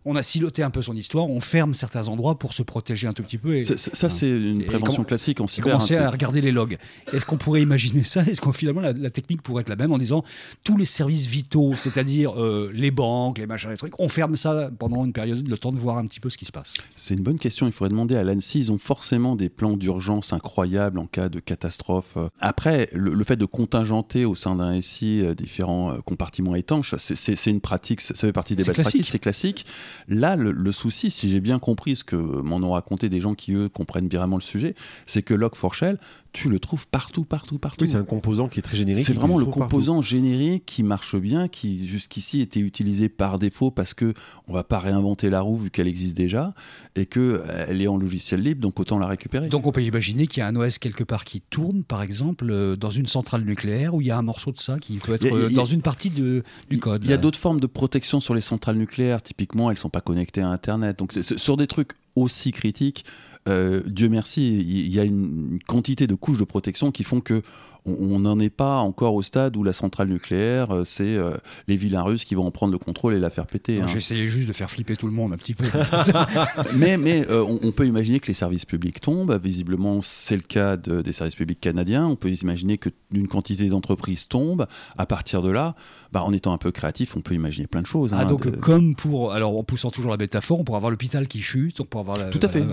on 0.08 0.14
a 0.14 0.22
siloté 0.22 0.62
un 0.62 0.70
peu 0.70 0.80
son 0.80 0.94
histoire, 0.94 1.28
on 1.28 1.40
ferme 1.40 1.74
certains 1.74 2.06
endroits 2.06 2.38
pour 2.38 2.52
se 2.52 2.62
protéger 2.62 3.08
un 3.08 3.12
tout 3.12 3.24
petit 3.24 3.38
peu. 3.38 3.56
Et, 3.56 3.64
ça, 3.64 4.08
c'est 4.08 4.28
une 4.28 4.64
prévention 4.64 5.02
classique 5.02 5.40
en 5.40 5.48
cyber. 5.48 5.72
Commencer 5.72 5.96
à 5.96 6.08
regarder 6.08 6.40
les 6.40 6.52
logs. 6.52 6.78
Est-ce 7.12 7.24
qu'on 7.24 7.36
pourrait 7.36 7.60
imaginer 7.60 8.04
ça? 8.04 8.22
Est-ce 8.22 8.40
qu'on 8.40 8.52
finalement 8.52 8.80
la, 8.80 9.10
technique 9.10 9.42
pourrait 9.42 9.62
être 9.62 9.68
la 9.68 9.74
même 9.74 9.90
en 9.90 9.98
disant 9.98 10.22
tous 10.62 10.76
les 10.76 10.84
services 10.86 11.26
vitaux, 11.26 11.74
c'est-à-dire 11.74 12.40
euh, 12.40 12.70
les 12.72 12.90
banques, 12.90 13.38
les 13.38 13.46
machins, 13.46 13.70
les 13.70 13.76
trucs, 13.76 13.98
on 14.00 14.08
ferme 14.08 14.36
ça 14.36 14.70
pendant 14.78 15.04
une 15.04 15.12
période, 15.12 15.46
le 15.46 15.58
temps 15.58 15.72
de 15.72 15.78
voir 15.78 15.98
un 15.98 16.06
petit 16.06 16.20
peu 16.20 16.30
ce 16.30 16.38
qui 16.38 16.44
se 16.44 16.52
passe 16.52 16.78
C'est 16.94 17.14
une 17.14 17.22
bonne 17.22 17.38
question. 17.38 17.66
Il 17.66 17.72
faudrait 17.72 17.90
demander 17.90 18.16
à 18.16 18.24
l'ANSI. 18.24 18.58
Ils 18.58 18.72
ont 18.72 18.78
forcément 18.78 19.36
des 19.36 19.48
plans 19.48 19.76
d'urgence 19.76 20.32
incroyables 20.32 20.98
en 20.98 21.06
cas 21.06 21.28
de 21.28 21.40
catastrophe. 21.40 22.16
Après, 22.40 22.88
le, 22.92 23.24
fait 23.24 23.36
de 23.36 23.44
contingenter 23.44 24.24
au 24.24 24.34
sein 24.34 24.56
d'un 24.56 24.80
SI 24.80 25.22
euh, 25.22 25.34
différents 25.34 25.92
euh, 25.92 25.98
compartiments 26.00 26.54
étanches, 26.54 26.94
c'est 26.96 27.50
une 27.50 27.60
pratique, 27.60 28.00
ça 28.00 28.14
fait 28.14 28.32
partie 28.32 28.56
des 28.56 28.64
belles 28.64 28.74
pratiques, 28.74 29.06
c'est 29.06 29.18
classique. 29.18 29.66
Là, 30.08 30.36
le, 30.36 30.72
souci, 30.72 31.10
si 31.10 31.28
j'ai 31.30 31.40
bien 31.40 31.58
compris 31.58 31.96
ce 31.96 32.04
que 32.04 32.16
m'en 32.16 32.56
ont 32.56 32.72
raconté 32.72 33.08
des 33.08 33.20
gens 33.20 33.34
qui, 33.34 33.52
eux, 33.52 33.68
comprennent 33.68 34.08
vraiment 34.08 34.36
le 34.36 34.42
sujet, 34.42 34.74
c'est 35.06 35.22
que 35.22 35.34
Log4Shell, 35.34 35.98
tu 36.36 36.50
le 36.50 36.60
trouves 36.60 36.86
partout, 36.86 37.24
partout, 37.24 37.58
partout. 37.58 37.84
Oui, 37.84 37.88
c'est 37.88 37.96
un 37.96 38.04
composant 38.04 38.46
qui 38.46 38.58
est 38.58 38.62
très 38.62 38.76
générique. 38.76 39.06
C'est 39.06 39.14
vraiment 39.14 39.38
le 39.38 39.46
composant 39.46 40.02
générique 40.02 40.66
qui 40.66 40.82
marche 40.82 41.16
bien, 41.16 41.48
qui 41.48 41.88
jusqu'ici 41.88 42.42
était 42.42 42.60
utilisé 42.60 43.08
par 43.08 43.38
défaut 43.38 43.70
parce 43.70 43.94
que 43.94 44.12
on 44.46 44.52
va 44.52 44.62
pas 44.62 44.78
réinventer 44.78 45.30
la 45.30 45.40
roue 45.40 45.56
vu 45.56 45.70
qu'elle 45.70 45.88
existe 45.88 46.14
déjà 46.14 46.52
et 46.94 47.06
que 47.06 47.20
euh, 47.20 47.66
elle 47.68 47.80
est 47.80 47.86
en 47.86 47.96
logiciel 47.96 48.42
libre, 48.42 48.60
donc 48.60 48.78
autant 48.78 48.98
la 48.98 49.06
récupérer. 49.06 49.48
Donc 49.48 49.66
on 49.66 49.72
peut 49.72 49.82
imaginer 49.82 50.26
qu'il 50.26 50.40
y 50.40 50.44
a 50.44 50.46
un 50.46 50.56
OS 50.56 50.76
quelque 50.76 51.04
part 51.04 51.24
qui 51.24 51.40
tourne, 51.40 51.84
par 51.84 52.02
exemple, 52.02 52.50
euh, 52.50 52.76
dans 52.76 52.90
une 52.90 53.06
centrale 53.06 53.42
nucléaire 53.42 53.94
où 53.94 54.02
il 54.02 54.08
y 54.08 54.10
a 54.10 54.18
un 54.18 54.22
morceau 54.22 54.52
de 54.52 54.58
ça 54.58 54.78
qui 54.78 54.98
peut 54.98 55.14
être 55.14 55.24
euh, 55.24 55.48
dans 55.48 55.64
une 55.64 55.80
partie 55.80 56.10
de, 56.10 56.42
du 56.68 56.78
code. 56.78 57.02
Il 57.02 57.10
y 57.10 57.14
a 57.14 57.18
d'autres 57.18 57.38
formes 57.38 57.60
de 57.60 57.66
protection 57.66 58.20
sur 58.20 58.34
les 58.34 58.42
centrales 58.42 58.76
nucléaires. 58.76 59.22
Typiquement, 59.22 59.70
elles 59.70 59.78
sont 59.78 59.88
pas 59.88 60.02
connectées 60.02 60.42
à 60.42 60.48
Internet. 60.48 60.98
Donc 60.98 61.12
c'est 61.14 61.38
sur 61.38 61.56
des 61.56 61.66
trucs 61.66 61.92
aussi 62.14 62.50
critiques, 62.50 63.04
Dieu 63.46 64.08
merci, 64.08 64.58
il 64.58 64.92
y 64.92 65.00
a 65.00 65.04
une 65.04 65.58
quantité 65.66 66.06
de 66.06 66.14
couches 66.14 66.38
de 66.38 66.44
protection 66.44 66.90
qui 66.90 67.04
font 67.04 67.20
que 67.20 67.42
on 67.86 68.18
n'en 68.18 68.38
est 68.38 68.50
pas 68.50 68.78
encore 68.78 69.14
au 69.14 69.22
stade 69.22 69.56
où 69.56 69.62
la 69.62 69.72
centrale 69.72 70.08
nucléaire, 70.08 70.74
euh, 70.74 70.84
c'est 70.84 71.16
euh, 71.16 71.36
les 71.68 71.76
vilains 71.76 72.02
russes 72.02 72.24
qui 72.24 72.34
vont 72.34 72.46
en 72.46 72.50
prendre 72.50 72.72
le 72.72 72.78
contrôle 72.78 73.14
et 73.14 73.20
la 73.20 73.30
faire 73.30 73.46
péter. 73.46 73.80
Hein. 73.80 73.86
J'essayais 73.86 74.26
juste 74.26 74.48
de 74.48 74.52
faire 74.52 74.70
flipper 74.70 74.96
tout 74.96 75.06
le 75.06 75.12
monde 75.12 75.32
un 75.32 75.36
petit 75.36 75.54
peu. 75.54 75.64
mais 76.76 76.96
mais 76.96 77.26
on, 77.30 77.70
peut 77.72 77.86
imaginer 77.86 78.20
que 78.20 78.26
les 78.26 78.34
services 78.34 78.64
publics 78.64 79.00
tombent. 79.00 79.38
Visiblement, 79.42 80.00
c'est 80.00 80.36
le 80.36 80.42
cas 80.42 80.76
des 80.76 81.12
services 81.12 81.36
publics 81.36 81.60
canadiens. 81.60 82.06
On 82.06 82.16
peut 82.16 82.30
imaginer 82.30 82.78
qu'une 82.78 83.28
quantité 83.28 83.68
d'entreprises 83.68 84.28
tombe. 84.28 84.66
À 84.98 85.06
partir 85.06 85.42
de 85.42 85.50
là, 85.50 85.74
bah, 86.12 86.22
en 86.24 86.32
étant 86.32 86.52
un 86.52 86.58
peu 86.58 86.72
créatif, 86.72 87.16
on 87.16 87.20
peut 87.20 87.34
imaginer 87.34 87.66
plein 87.66 87.82
de 87.82 87.86
choses. 87.86 88.12
Ah, 88.12 88.22
hein, 88.22 88.26
donc, 88.26 88.58
comme 88.60 88.94
pour. 88.94 89.32
Alors, 89.32 89.56
en 89.56 89.62
poussant 89.62 89.90
toujours 89.90 90.10
la 90.10 90.16
métaphore, 90.16 90.60
on 90.60 90.64
pourrait 90.64 90.78
avoir 90.78 90.90
l'hôpital 90.90 91.28
qui 91.28 91.40
chute, 91.40 91.80
on 91.80 92.00
avoir 92.00 92.18
la, 92.18 92.30
Tout 92.30 92.40
à 92.42 92.48
fait. 92.48 92.64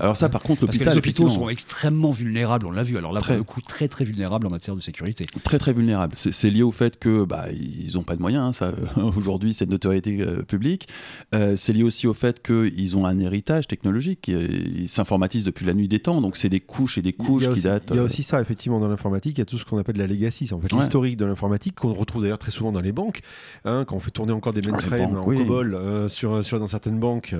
alors, 0.00 0.16
ça, 0.16 0.28
par 0.28 0.42
contre, 0.42 0.62
l'hôpital. 0.62 0.84
Parce 0.84 0.96
que 0.96 1.00
les 1.00 1.08
hôpitaux 1.08 1.28
sont 1.28 1.48
extrêmement 1.48 2.10
vulnérables, 2.10 2.66
on 2.66 2.70
l'a 2.70 2.82
vu. 2.82 2.98
Alors 2.98 3.12
là, 3.12 3.20
pour 3.20 3.34
le 3.34 3.42
coup, 3.44 3.60
très 3.60 3.88
très 3.88 4.04
vulnérables 4.04 4.46
en 4.50 4.54
matière 4.54 4.76
de 4.76 4.80
sécurité. 4.80 5.24
Très 5.44 5.58
très 5.58 5.72
vulnérables. 5.72 6.14
C'est 6.16 6.50
lié 6.50 6.62
au 6.62 6.72
fait 6.72 6.98
que 6.98 7.24
bah, 7.24 7.46
ils 7.52 7.94
n'ont 7.94 8.02
pas 8.02 8.16
de 8.16 8.20
moyens. 8.20 8.44
Hein, 8.44 8.52
ça, 8.52 8.72
aujourd'hui, 9.16 9.54
cette 9.54 9.70
notoriété 9.70 10.20
euh, 10.20 10.42
publique. 10.42 10.88
Euh, 11.34 11.54
c'est 11.56 11.72
lié 11.72 11.82
aussi 11.82 12.06
au 12.06 12.14
fait 12.14 12.42
qu'ils 12.42 12.96
ont 12.96 13.06
un 13.06 13.18
héritage 13.18 13.68
technologique. 13.68 14.28
Ils 14.28 14.88
s'informatisent 14.88 15.44
depuis 15.44 15.66
la 15.66 15.74
nuit 15.74 15.88
des 15.88 16.00
temps. 16.00 16.20
Donc, 16.20 16.36
c'est 16.36 16.48
des 16.48 16.60
couches 16.60 16.98
et 16.98 17.02
des 17.02 17.12
couches 17.12 17.48
qui 17.54 17.62
datent. 17.62 17.90
Il 17.90 17.96
y 17.96 17.98
a 17.98 18.02
aussi 18.02 18.22
ça, 18.22 18.40
effectivement, 18.40 18.80
dans 18.80 18.88
l'informatique. 18.88 19.38
Il 19.38 19.40
y 19.40 19.42
a 19.42 19.46
tout 19.46 19.58
ce 19.58 19.64
qu'on 19.64 19.78
appelle 19.78 19.96
la 19.96 20.06
legacy. 20.06 20.46
C'est 20.46 20.54
en 20.54 20.60
fait 20.60 20.72
l'historique 20.72 21.16
de 21.16 21.24
l'informatique 21.24 21.76
qu'on 21.76 21.92
retrouve 21.92 22.22
d'ailleurs 22.22 22.38
très 22.38 22.50
souvent 22.50 22.72
dans 22.72 22.80
les 22.80 22.92
banques. 22.92 23.20
Hein, 23.64 23.84
quand 23.86 23.96
on 23.96 24.00
fait 24.00 24.10
tourner 24.10 24.32
encore 24.32 24.52
des 24.52 24.62
mainframes 24.62 25.16
en 25.16 25.22
COBOL 25.22 25.74
euh, 25.74 26.08
sur, 26.08 26.42
sur, 26.42 26.58
dans 26.58 26.66
certaines 26.66 26.98
banques, 26.98 27.34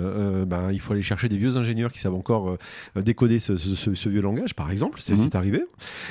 ben, 0.46 0.70
il 0.72 0.80
faut 0.80 0.92
aller 0.92 1.02
chercher 1.02 1.28
des 1.28 1.36
vieux 1.36 1.56
ingénieurs 1.56 1.92
qui 1.92 1.98
savent 1.98 2.14
encore 2.14 2.56
décoder 2.96 3.38
ce, 3.38 3.56
ce, 3.56 4.08
vieux 4.08 4.22
langage, 4.22 4.54
par 4.54 4.70
exemple. 4.70 5.00
C'est 5.00 5.16
mhm. 5.16 5.30
arrivé. 5.34 5.62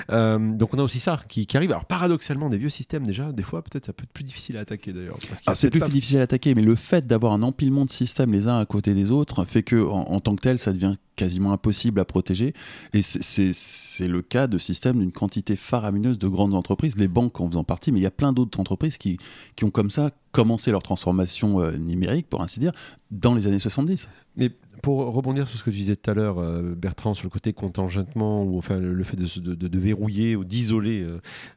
donc, 0.09 0.73
on 0.73 0.79
a 0.79 0.83
aussi 0.89 0.99
ça 0.99 1.17
qui, 1.27 1.45
qui 1.45 1.55
arrive. 1.55 1.71
Alors 1.71 1.85
paradoxalement, 1.85 2.49
des 2.49 2.57
vieux 2.57 2.69
systèmes 2.69 3.05
déjà, 3.05 3.31
des 3.31 3.43
fois 3.43 3.61
peut-être 3.61 3.85
ça 3.85 3.93
peut 3.93 4.03
être 4.03 4.11
plus 4.11 4.23
difficile 4.23 4.57
à 4.57 4.61
attaquer 4.61 4.91
d'ailleurs. 4.91 5.17
Ah, 5.45 5.55
c'est 5.55 5.69
plus 5.69 5.81
difficile 5.81 6.19
à 6.19 6.23
attaquer, 6.23 6.55
mais 6.55 6.61
le 6.61 6.75
fait 6.75 7.05
d'avoir 7.05 7.33
un 7.33 7.43
empilement 7.43 7.85
de 7.85 7.89
systèmes 7.89 8.31
les 8.31 8.47
uns 8.47 8.59
à 8.59 8.65
côté 8.65 8.93
des 8.93 9.11
autres 9.11 9.45
fait 9.45 9.63
que 9.63 9.81
en, 9.81 10.19
tant 10.19 10.35
que 10.35 10.41
tel, 10.41 10.57
ça 10.57 10.73
devient 10.73 10.95
quasiment 11.15 11.51
impossible 11.51 11.99
à 11.99 12.05
protéger. 12.05 12.53
Et 12.93 13.01
c'est 13.01 14.07
le 14.07 14.21
cas 14.21 14.47
de 14.47 14.57
systèmes 14.57 14.99
d'une 14.99 15.11
quantité 15.11 15.55
faramineuse 15.55 16.17
de 16.17 16.27
grandes 16.27 16.55
entreprises, 16.55 16.95
les 16.97 17.07
banques 17.07 17.39
en 17.41 17.49
faisant 17.49 17.63
partie, 17.63 17.91
mais 17.91 17.99
il 17.99 18.03
y 18.03 18.07
a 18.07 18.11
plein 18.11 18.33
d'autres 18.33 18.59
entreprises 18.59 18.97
qui, 18.97 19.17
qui 19.55 19.65
ont 19.65 19.71
comme 19.71 19.91
ça 19.91 20.11
commencé 20.31 20.71
leur 20.71 20.83
transformation 20.83 21.61
euh, 21.61 21.75
numérique, 21.77 22.27
pour 22.29 22.41
ainsi 22.41 22.59
dire, 22.59 22.71
dans 23.11 23.33
les 23.33 23.47
années 23.47 23.59
70. 23.59 24.07
Mais 24.37 24.51
pour 24.81 24.99
rebondir 25.13 25.47
sur 25.47 25.59
ce 25.59 25.63
que 25.63 25.69
tu 25.69 25.77
disais 25.77 25.95
tout 25.95 26.09
à 26.11 26.13
l'heure, 26.13 26.39
euh, 26.39 26.75
Bertrand, 26.75 27.13
sur 27.13 27.25
le 27.25 27.29
côté 27.29 27.53
contingentement, 27.53 28.43
ou 28.43 28.57
enfin 28.57 28.79
le, 28.79 29.03
fait 29.03 29.17
de, 29.17 29.55
de, 29.55 29.79
verrouiller 29.79 30.35
ou 30.35 30.43
d'isoler 30.43 31.05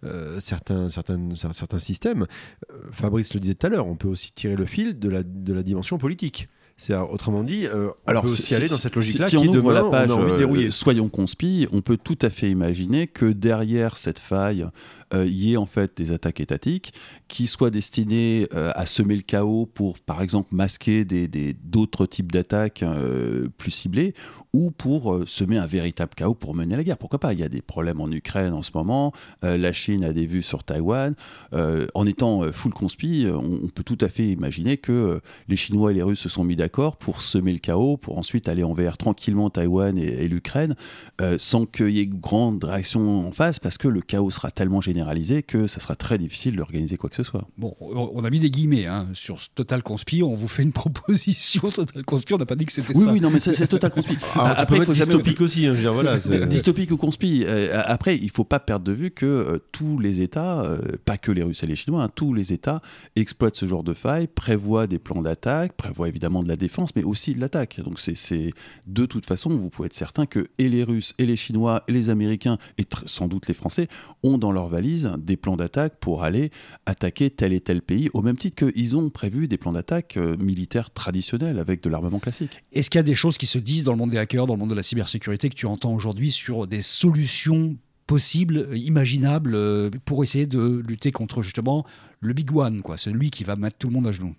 euh, 0.04 0.40
certains, 0.40 0.88
certains, 0.88 1.18
certains 1.34 1.78
systèmes, 1.78 2.26
Fabrice 2.90 3.34
le 3.34 3.40
disait 3.40 3.54
tout 3.54 3.66
à 3.66 3.70
l'heure, 3.70 3.86
on 3.86 3.96
peut 3.96 4.08
aussi 4.08 4.32
tirer 4.32 4.56
le 4.56 4.66
fil 4.66 4.98
de 4.98 5.08
la, 5.08 5.22
de 5.22 5.52
la 5.52 5.62
dimension 5.62 5.98
politique. 5.98 6.48
C'est 6.84 6.96
autrement 6.96 7.44
dit, 7.44 7.64
euh, 7.64 7.90
on 8.06 8.10
Alors, 8.10 8.24
peut 8.24 8.28
aussi 8.28 8.56
aller 8.56 8.66
dans 8.66 8.76
cette 8.76 8.96
logique-là 8.96 9.28
si, 9.28 9.36
on 9.36 9.44
ouvre 9.44 9.72
la 9.72 9.84
page, 9.84 10.10
euh, 10.10 10.70
soyons 10.72 11.08
conspi, 11.08 11.68
on 11.70 11.80
peut 11.80 11.96
tout 11.96 12.18
à 12.20 12.28
fait 12.28 12.50
imaginer 12.50 13.06
que 13.06 13.26
derrière 13.26 13.96
cette 13.96 14.18
faille, 14.18 14.66
euh, 15.14 15.24
il 15.24 15.32
y 15.34 15.52
ait 15.52 15.56
en 15.56 15.66
fait 15.66 15.96
des 15.96 16.10
attaques 16.10 16.40
étatiques 16.40 16.92
qui 17.28 17.46
soient 17.46 17.70
destinées 17.70 18.48
à 18.52 18.84
semer 18.84 19.14
le 19.14 19.22
chaos 19.22 19.66
pour, 19.66 20.00
par 20.00 20.22
exemple, 20.22 20.48
masquer 20.50 21.04
d'autres 21.04 22.04
des, 22.06 22.10
types 22.10 22.32
d'attaques 22.32 22.84
plus 23.58 23.70
ciblées 23.70 24.12
ou 24.52 24.70
pour 24.70 25.20
semer 25.26 25.58
un 25.58 25.66
véritable 25.66 26.12
chaos 26.14 26.34
pour 26.34 26.54
mener 26.54 26.76
la 26.76 26.84
guerre. 26.84 26.98
Pourquoi 26.98 27.18
pas? 27.18 27.32
Il 27.32 27.40
y 27.40 27.42
a 27.42 27.48
des 27.48 27.62
problèmes 27.62 28.00
en 28.00 28.10
Ukraine 28.10 28.52
en 28.52 28.62
ce 28.62 28.70
moment, 28.74 29.12
la 29.42 29.72
Chine 29.72 30.04
a 30.04 30.12
des 30.12 30.26
vues 30.26 30.42
sur 30.42 30.64
Taïwan. 30.64 31.14
en 31.52 32.06
étant 32.06 32.42
full 32.52 32.72
conspi, 32.72 33.26
on, 33.28 33.60
on, 33.64 33.68
peut 33.68 33.82
tout 33.82 33.98
à 34.00 34.08
fait 34.08 34.26
imaginer 34.26 34.76
que 34.76 35.20
les 35.48 35.56
Chinois 35.56 35.90
et 35.90 35.94
les 35.94 36.02
Russes 36.02 36.20
se 36.20 36.28
sont 36.28 36.44
mis 36.44 36.56
d'accord 36.56 36.96
pour 36.96 37.22
semer 37.22 37.52
le 37.52 37.58
chaos, 37.58 37.96
pour 37.96 38.18
ensuite 38.18 38.48
aller 38.48 38.64
envers 38.64 38.96
tranquillement 38.96 39.50
Taïwan 39.50 39.96
et, 39.98 40.28
l'Ukraine, 40.28 40.74
euh, 41.20 41.36
sans 41.38 41.66
qu'il 41.66 41.90
y 41.90 42.00
ait 42.00 42.06
grande 42.06 42.62
réaction 42.62 43.26
en 43.26 43.32
face, 43.32 43.58
parce 43.58 43.78
que 43.78 43.88
le 43.88 44.00
chaos 44.00 44.30
sera 44.30 44.50
tellement 44.50 44.80
généralisé 44.80 45.42
que 45.42 45.66
ça 45.66 45.80
sera 45.80 45.96
très 45.96 46.18
difficile 46.18 46.56
d'organiser 46.56 46.96
quoi 46.96 47.10
que 47.10 47.16
ce 47.16 47.22
soit. 47.22 47.48
Bon, 47.58 47.74
on 47.80 48.24
a 48.24 48.30
mis 48.30 48.40
des 48.40 48.50
guillemets 48.50 48.86
hein, 48.86 49.06
sur 49.14 49.38
Total 49.54 49.82
Conspi, 49.82 50.22
on 50.22 50.34
vous 50.34 50.48
fait 50.48 50.62
une 50.62 50.72
proposition 50.82 51.70
Total 51.70 52.04
Conspi, 52.04 52.34
on 52.34 52.38
n'a 52.38 52.46
pas 52.46 52.56
dit 52.56 52.64
que 52.64 52.72
c'était 52.72 52.96
oui, 52.96 53.04
ça. 53.04 53.12
Oui, 53.12 53.20
non, 53.20 53.30
mais 53.30 53.40
c'est 53.40 53.66
Total 53.66 53.90
Conspi. 53.90 54.16
Ah, 54.44 54.60
après, 54.60 54.78
il 54.78 54.84
faut 54.84 54.92
dystopique 54.92 55.40
aussi, 55.40 55.66
hein, 55.66 55.70
je 55.70 55.76
veux 55.76 55.80
dire, 55.82 55.92
voilà. 55.92 56.18
dystopique 56.46 56.90
ou 56.90 56.96
conspi. 56.96 57.44
Euh, 57.46 57.82
après, 57.84 58.16
il 58.16 58.30
faut 58.30 58.44
pas 58.44 58.60
perdre 58.60 58.84
de 58.84 58.92
vue 58.92 59.10
que 59.10 59.26
euh, 59.26 59.58
tous 59.72 59.98
les 59.98 60.20
États, 60.20 60.64
pas 61.04 61.18
que 61.18 61.32
les 61.32 61.42
Russes 61.42 61.62
et 61.62 61.66
les 61.66 61.76
Chinois, 61.76 62.04
hein, 62.04 62.10
tous 62.14 62.34
les 62.34 62.52
États 62.52 62.82
exploitent 63.16 63.56
ce 63.56 63.66
genre 63.66 63.82
de 63.82 63.94
failles, 63.94 64.26
prévoient 64.26 64.86
des 64.86 64.98
plans 64.98 65.22
d'attaque, 65.22 65.72
prévoient 65.76 66.08
évidemment 66.08 66.42
de 66.42 66.48
la 66.48 66.56
défense, 66.56 66.94
mais 66.96 67.04
aussi 67.04 67.34
de 67.34 67.40
l'attaque. 67.40 67.80
Donc 67.84 67.98
c'est 68.00 68.52
de 68.86 69.06
toute 69.06 69.26
façon, 69.26 69.50
vous 69.50 69.70
pouvez 69.70 69.86
être 69.86 69.94
certain 69.94 70.26
que 70.26 70.46
et 70.58 70.68
les 70.68 70.84
Russes, 70.84 71.14
et 71.18 71.26
les 71.26 71.36
Chinois, 71.36 71.84
et 71.88 71.92
les 71.92 72.10
Américains, 72.10 72.58
et 72.78 72.84
sans 73.06 73.28
doute 73.28 73.48
les 73.48 73.54
Français, 73.54 73.88
ont 74.22 74.38
dans 74.38 74.52
leur 74.52 74.68
valise 74.68 75.12
des 75.18 75.36
plans 75.36 75.56
d'attaque 75.56 75.94
pour 76.00 76.22
aller 76.24 76.50
attaquer 76.86 77.30
tel 77.30 77.52
et 77.52 77.60
tel 77.60 77.82
pays, 77.82 78.08
au 78.14 78.22
même 78.22 78.36
titre 78.36 78.66
qu'ils 78.66 78.96
ont 78.96 79.10
prévu 79.10 79.48
des 79.48 79.58
plans 79.58 79.72
d'attaque 79.72 80.16
euh, 80.16 80.36
militaires 80.36 80.90
traditionnels 80.90 81.58
avec 81.58 81.82
de 81.82 81.90
l'armement 81.90 82.18
classique. 82.18 82.62
Est-ce 82.72 82.90
qu'il 82.90 82.98
y 82.98 83.00
a 83.00 83.04
des 83.04 83.14
choses 83.14 83.38
qui 83.38 83.46
se 83.46 83.58
disent 83.58 83.84
dans 83.84 83.92
le 83.92 83.98
monde 83.98 84.10
des 84.10 84.18
hackers, 84.32 84.46
dans 84.46 84.54
le 84.54 84.60
monde 84.60 84.70
de 84.70 84.74
la 84.74 84.82
cybersécurité, 84.82 85.48
que 85.48 85.54
tu 85.54 85.66
entends 85.66 85.92
aujourd'hui 85.92 86.30
sur 86.30 86.66
des 86.66 86.80
solutions 86.80 87.76
possibles, 88.06 88.58
euh, 88.70 88.76
imaginables, 88.76 89.54
euh, 89.54 89.90
pour 90.04 90.22
essayer 90.22 90.46
de 90.46 90.82
lutter 90.86 91.10
contre 91.10 91.42
justement 91.42 91.84
le 92.20 92.32
big 92.32 92.54
one, 92.54 92.82
quoi, 92.82 92.96
celui 92.96 93.30
qui 93.30 93.44
va 93.44 93.56
mettre 93.56 93.78
tout 93.78 93.88
le 93.88 93.94
monde 93.94 94.06
à 94.06 94.12
genoux 94.12 94.34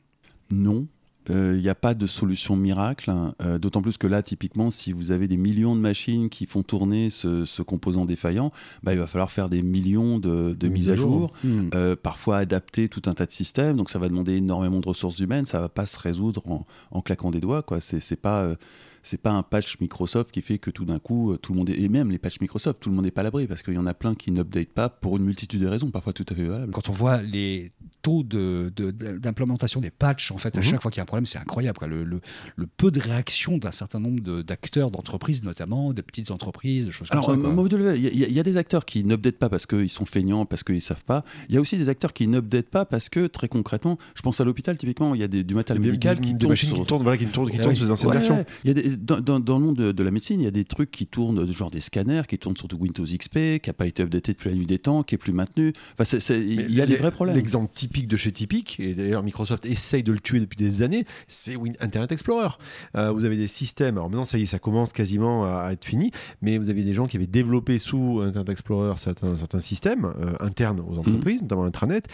Non, 0.52 0.88
il 1.30 1.36
euh, 1.36 1.60
n'y 1.60 1.70
a 1.70 1.76
pas 1.76 1.94
de 1.94 2.06
solution 2.06 2.58
miracle, 2.58 3.10
hein. 3.10 3.34
euh, 3.42 3.58
d'autant 3.58 3.82
plus 3.82 3.98
que 3.98 4.08
là, 4.08 4.22
typiquement, 4.22 4.70
si 4.70 4.92
vous 4.92 5.12
avez 5.12 5.28
des 5.30 5.38
millions 5.38 5.76
de 5.76 5.80
machines 5.80 6.30
qui 6.30 6.46
font 6.46 6.64
tourner 6.64 7.10
ce, 7.10 7.62
composant 7.62 8.06
défaillant, 8.06 8.52
bah, 8.84 8.94
il 8.94 9.00
va 9.00 9.08
falloir 9.08 9.32
faire 9.32 9.48
des 9.48 9.62
millions 9.62 10.20
de, 10.20 10.68
mises 10.68 10.90
à 10.90 10.96
jour, 10.96 11.32
hmm. 11.44 11.96
parfois 12.02 12.38
adapter 12.38 12.90
tout 12.90 13.04
un 13.06 13.14
tas 13.14 13.26
de 13.26 13.32
systèmes, 13.32 13.78
donc 13.78 13.90
ça 13.90 14.00
va 14.00 14.10
demander 14.10 14.36
énormément 14.36 14.82
de 14.82 14.88
ressources 14.88 15.20
humaines, 15.20 15.46
ça 15.46 15.60
ne 15.60 15.64
va 15.64 15.70
pas 15.70 15.86
se 15.86 15.98
résoudre 15.98 16.44
en, 16.46 16.66
en 16.92 17.02
claquant 17.02 17.32
des 17.32 17.40
doigts. 17.40 17.62
Quoi. 17.62 17.80
C'est, 17.80 18.20
pas 18.20 18.56
c'est 19.04 19.22
pas 19.22 19.32
un 19.32 19.44
patch 19.44 19.80
Microsoft 19.80 20.32
qui 20.32 20.42
fait 20.42 20.58
que 20.58 20.72
tout 20.72 20.86
d'un 20.86 21.00
coup, 21.00 21.38
tout 21.42 21.54
le 21.54 21.60
monde 21.60 21.70
est... 21.70 21.80
et 21.80 21.90
même 21.90 22.10
les 22.10 22.18
patchs 22.18 22.40
Microsoft, 22.40 22.80
tout 22.80 22.90
le 22.90 22.96
monde 22.96 23.06
n'est 23.06 23.12
pas 23.12 23.22
à 23.22 23.26
l'abri 23.26 23.48
parce 23.48 23.62
qu'il 23.62 23.74
y 23.74 23.78
en 23.78 23.86
a 23.86 23.94
plein 23.94 24.16
qui 24.16 24.32
n'update 24.32 24.70
pas 24.70 24.90
pour 24.90 25.18
une 25.18 25.24
multitude 25.24 25.62
de 25.62 25.68
raisons, 25.68 25.92
parfois 25.92 26.14
tout 26.14 26.26
à 26.30 26.34
fait 26.34 26.46
valables. 26.46 26.74
Quand 26.74 26.90
on 26.90 26.94
voit 26.94 27.22
les 27.22 27.72
taux 28.04 28.22
d'implémentation 28.24 29.80
de, 29.80 29.86
des 29.86 29.92
patchs, 29.92 30.32
en 30.32 30.38
fait, 30.38 30.56
à 30.58 30.62
mhm. 30.62 30.66
chaque 30.66 30.82
fois 30.82 30.92
qu'il 30.92 30.98
y 30.98 31.00
a 31.00 31.04
un 31.04 31.08
problème, 31.08 31.26
c'est 31.26 31.40
incroyable. 31.40 31.80
Le, 31.88 32.04
le, 32.04 32.68
peu 32.68 32.92
de 32.92 33.00
réaction 33.00 33.58
d'un 33.58 33.72
certain 33.72 34.00
nombre 34.00 34.42
d'acteurs, 34.42 34.92
d'entreprises 34.92 35.44
notamment, 35.44 35.94
de 35.94 36.02
petites 36.02 36.30
entreprises, 36.30 36.86
de 36.86 36.92
choses 36.92 37.10
comme 37.10 37.24
ça. 37.24 37.32
Euh, 37.32 37.98
il 37.98 38.34
y, 38.34 38.40
a 38.40 38.44
des 38.44 38.58
acteurs 38.58 38.86
qui 38.86 39.04
n'updatent 39.04 39.38
pas 39.38 39.50
parce 39.50 39.66
qu'ils 39.66 39.90
sont 39.90 40.06
feignants, 40.06 40.46
parce 40.46 40.64
qu'ils 40.64 40.82
savent 40.82 41.04
pas. 41.04 41.24
Il 41.48 41.56
y 41.56 41.58
a 41.58 41.62
aussi 41.62 41.78
des 41.78 41.88
acteurs 41.90 42.14
qui 42.14 42.28
n'updatent 42.28 42.70
pas 42.70 42.86
parce 42.86 43.08
que, 43.10 43.28
très 43.28 43.48
concrètement, 43.48 43.98
je 44.16 44.22
pense 44.22 44.42
à 44.42 44.44
l'hôpital, 44.44 44.78
typiquement, 44.78 45.16
il 45.16 45.22
y 45.22 45.24
a 45.24 45.28
du 45.28 45.56
matériel 45.56 45.84
médical 45.84 46.20
qui, 46.20 46.38
tourne 46.38 46.56
qui 46.56 46.68
tournent, 46.86 47.04
voilà, 47.04 47.18
qui 47.18 47.26
tournent, 47.28 47.50
qui 47.50 47.58
tournent 47.58 47.76
sur 47.76 48.12
des. 48.12 48.20
Il 48.66 48.78
y 48.78 48.94
a 48.94 48.96
dans, 48.98 49.40
dans, 49.40 49.58
le 49.58 49.66
monde 49.66 49.76
de, 49.78 50.04
la 50.04 50.12
médecine, 50.12 50.42
il 50.42 50.44
y 50.44 50.48
a 50.48 50.52
des 50.52 50.66
trucs 50.66 50.92
qui 50.92 51.08
tournent, 51.08 51.50
genre 51.54 51.72
des 51.72 51.82
scanners 51.82 52.24
qui 52.28 52.38
tournent 52.38 52.58
sur 52.58 52.68
Windows 52.78 53.06
XP, 53.06 53.62
qui 53.62 53.70
n'a 53.70 53.74
pas 53.74 53.88
été 53.88 54.04
updaté 54.04 54.34
depuis 54.34 54.50
la 54.50 54.56
nuit 54.56 54.66
des 54.66 54.80
temps, 54.80 55.04
qui 55.04 55.16
est 55.16 55.18
plus 55.18 55.34
maintenu. 55.34 55.72
Enfin, 55.98 56.18
il 56.30 56.74
y 56.74 56.82
a 56.82 56.86
des 56.86 56.98
vrais 56.98 57.12
problèmes. 57.12 57.36
L'exemple 57.36 57.72
typique 57.94 58.08
de 58.08 58.18
chez 58.18 58.32
Typique, 58.32 58.80
et 58.80 58.96
d'ailleurs 58.96 59.22
Microsoft 59.22 59.68
essaye 59.68 60.02
de 60.02 60.12
le 60.12 60.20
tuer 60.20 60.40
depuis 60.40 60.58
des 60.58 60.82
années, 60.82 61.06
c'est 61.28 61.56
Internet 61.80 62.12
Explorer. 62.12 62.50
Euh, 62.98 63.12
vous 63.12 63.24
avez 63.24 63.38
des 63.38 63.48
systèmes, 63.48 63.98
alors 63.98 64.10
maintenant 64.10 64.26
ça 64.26 64.40
y 64.40 64.44
est, 64.44 64.46
ça 64.48 64.58
commence 64.58 64.94
quasiment 64.94 65.46
à, 65.46 65.72
être 65.74 65.86
fini, 65.86 66.10
mais 66.42 66.58
vous 66.58 66.72
avez 66.72 66.84
des 66.84 66.94
gens 66.94 67.06
qui 67.06 67.18
avaient 67.18 67.28
développé 67.28 67.78
sous 67.78 68.22
Internet 68.24 68.50
Explorer 68.50 68.96
certains, 68.98 69.38
certains 69.38 69.60
systèmes 69.60 70.06
euh, 70.06 70.34
internes 70.40 70.80
aux 70.80 70.98
entreprises, 70.98 71.42
mmh. 71.42 71.46
notamment 71.46 71.66
intranet. 71.66 72.08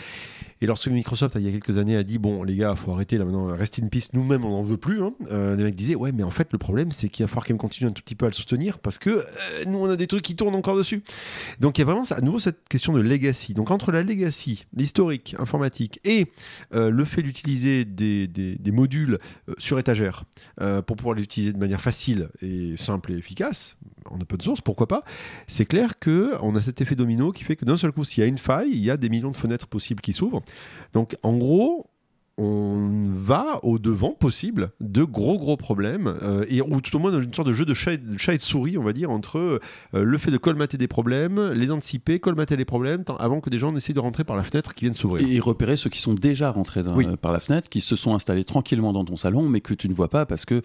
Et 0.61 0.65
lorsque 0.65 0.87
Microsoft, 0.87 1.35
il 1.35 1.45
y 1.45 1.47
a 1.47 1.51
quelques 1.51 1.77
années, 1.77 1.95
a 1.95 2.03
dit 2.03 2.17
Bon, 2.17 2.43
les 2.43 2.55
gars, 2.55 2.73
il 2.75 2.77
faut 2.77 2.91
arrêter 2.91 3.17
là 3.17 3.23
maintenant, 3.23 3.47
rester 3.55 3.81
une 3.81 3.89
piste, 3.89 4.13
nous-mêmes, 4.13 4.43
on 4.43 4.49
n'en 4.49 4.63
veut 4.63 4.77
plus. 4.77 5.01
Hein. 5.01 5.13
Euh, 5.31 5.55
les 5.55 5.63
mecs 5.63 5.75
disaient 5.75 5.95
Ouais, 5.95 6.11
mais 6.11 6.23
en 6.23 6.31
fait, 6.31 6.49
le 6.51 6.57
problème, 6.57 6.91
c'est 6.91 7.07
qu'il 7.09 7.23
va 7.23 7.27
falloir 7.27 7.45
quand 7.45 7.53
même 7.53 7.59
continuer 7.59 7.89
un 7.89 7.93
tout 7.93 8.01
petit 8.01 8.15
peu 8.15 8.25
à 8.25 8.29
le 8.29 8.33
soutenir 8.33 8.79
parce 8.79 8.97
que 8.97 9.09
euh, 9.09 9.23
nous, 9.67 9.77
on 9.77 9.89
a 9.89 9.95
des 9.95 10.07
trucs 10.07 10.21
qui 10.21 10.35
tournent 10.35 10.55
encore 10.55 10.75
dessus. 10.75 11.01
Donc, 11.59 11.77
il 11.77 11.81
y 11.81 11.83
a 11.83 11.85
vraiment 11.85 12.03
à 12.09 12.21
nouveau 12.21 12.39
cette 12.39 12.67
question 12.67 12.93
de 12.93 12.99
legacy. 12.99 13.53
Donc, 13.53 13.71
entre 13.71 13.91
la 13.91 14.03
legacy, 14.03 14.65
l'historique 14.75 15.35
informatique 15.39 16.01
et 16.03 16.25
euh, 16.73 16.89
le 16.89 17.05
fait 17.05 17.21
d'utiliser 17.21 17.85
des, 17.85 18.27
des, 18.27 18.71
modules 18.71 19.17
sur 19.57 19.79
étagère 19.79 20.25
pour 20.85 20.95
pouvoir 20.95 21.15
les 21.15 21.23
utiliser 21.23 21.53
de 21.53 21.57
manière 21.57 21.81
facile 21.81 22.29
et 22.41 22.77
simple 22.77 23.11
et 23.11 23.17
efficace, 23.17 23.77
en 24.09 24.19
open 24.19 24.41
source, 24.41 24.61
pourquoi 24.61 24.87
pas, 24.87 25.03
c'est 25.47 25.65
clair 25.65 25.99
qu'on 25.99 26.55
a 26.55 26.61
cet 26.61 26.81
effet 26.81 26.95
domino 26.95 27.31
qui 27.31 27.43
fait 27.43 27.55
que 27.55 27.65
d'un 27.65 27.77
seul 27.77 27.91
coup, 27.91 28.03
s'il 28.03 28.21
y 28.21 28.25
a 28.25 28.27
une 28.27 28.37
faille, 28.37 28.69
il 28.71 28.83
y 28.83 28.91
a 28.91 28.97
des 28.97 29.09
millions 29.09 29.31
de 29.31 29.37
fenêtres 29.37 29.67
possibles 29.67 30.01
qui 30.01 30.13
s'ouvrent. 30.13 30.41
Donc 30.93 31.17
en 31.23 31.37
gros, 31.37 31.89
on 32.39 33.09
va 33.11 33.59
au 33.63 33.79
devant 33.79 34.11
possible 34.11 34.71
de 34.79 35.03
gros 35.03 35.37
gros 35.37 35.57
problèmes 35.57 36.07
euh, 36.21 36.45
et 36.47 36.61
ou 36.61 36.79
tout 36.79 36.95
au 36.95 36.99
moins 36.99 37.11
dans 37.11 37.21
une 37.21 37.33
sorte 37.33 37.47
de 37.49 37.53
jeu 37.53 37.65
de 37.65 37.73
chat, 37.73 37.93
et 37.93 37.97
de 37.97 38.41
souris 38.41 38.77
on 38.77 38.83
va 38.83 38.93
dire 38.93 39.11
entre 39.11 39.37
euh, 39.37 39.59
le 39.93 40.17
fait 40.17 40.31
de 40.31 40.37
colmater 40.37 40.77
des 40.77 40.87
problèmes 40.87 41.51
les 41.51 41.69
anticiper 41.69 42.19
colmater 42.19 42.55
les 42.55 42.65
problèmes 42.65 43.03
avant 43.19 43.41
que 43.41 43.49
des 43.49 43.59
gens 43.59 43.73
n'essayent 43.73 43.95
de 43.95 43.99
rentrer 43.99 44.23
par 44.23 44.37
la 44.37 44.43
fenêtre 44.43 44.73
qui 44.73 44.85
viennent 44.85 44.93
s'ouvrir. 44.93 45.27
Et 45.27 45.39
repérer 45.39 45.75
ceux 45.75 45.89
qui 45.89 45.99
sont 45.99 46.13
déjà 46.13 46.51
rentrés 46.51 46.79
euh, 46.79 47.17
par 47.17 47.33
la 47.33 47.41
fenêtre 47.41 47.67
qui 47.67 47.81
se 47.81 47.97
sont 47.97 48.15
installés 48.15 48.45
tranquillement 48.45 48.93
dans 48.93 49.03
ton 49.03 49.17
salon 49.17 49.49
mais 49.49 49.59
que 49.59 49.73
tu 49.73 49.89
ne 49.89 49.93
vois 49.93 50.09
pas 50.09 50.25
parce 50.25 50.45
que 50.45 50.61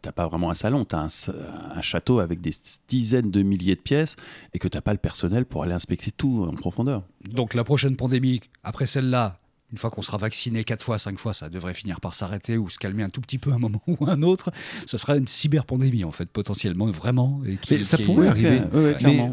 t'as 0.00 0.12
pas 0.12 0.28
vraiment 0.28 0.50
un 0.50 0.54
salon 0.54 0.84
tu 0.84 0.94
as 0.94 1.00
un, 1.00 1.82
château 1.82 2.20
avec 2.20 2.40
des 2.40 2.52
dizaines 2.88 3.30
de 3.30 3.42
milliers 3.42 3.74
de 3.74 3.80
pièces 3.80 4.14
et 4.54 4.58
que 4.58 4.68
t'as 4.68 4.80
pas 4.80 4.92
le 4.92 4.98
personnel 4.98 5.46
pour 5.46 5.64
aller 5.64 5.72
inspecter 5.72 6.12
tout 6.12 6.46
en 6.48 6.54
profondeur. 6.54 7.02
Donc 7.32 7.54
la 7.54 7.64
prochaine 7.64 7.96
pandémie 7.96 8.40
après 8.62 8.86
celle-là 8.86 9.38
une 9.70 9.78
fois 9.78 9.90
qu'on 9.90 10.02
sera 10.02 10.16
vacciné 10.16 10.64
quatre 10.64 10.82
fois, 10.82 10.98
cinq 10.98 11.18
fois, 11.18 11.34
ça 11.34 11.50
devrait 11.50 11.74
finir 11.74 12.00
par 12.00 12.14
s'arrêter 12.14 12.56
ou 12.56 12.68
se 12.70 12.78
calmer 12.78 13.02
un 13.02 13.10
tout 13.10 13.20
petit 13.20 13.38
peu 13.38 13.52
à 13.52 13.56
un 13.56 13.58
moment 13.58 13.82
ou 13.86 13.96
un 14.06 14.22
autre. 14.22 14.50
Ce 14.86 14.96
sera 14.96 15.16
une 15.16 15.26
cyberpandémie, 15.26 16.04
en 16.04 16.10
fait, 16.10 16.28
potentiellement, 16.30 16.86
vraiment. 16.86 17.40
Et 17.46 17.84
ça 17.84 17.98
pourrait 17.98 18.28
arriver. 18.28 18.60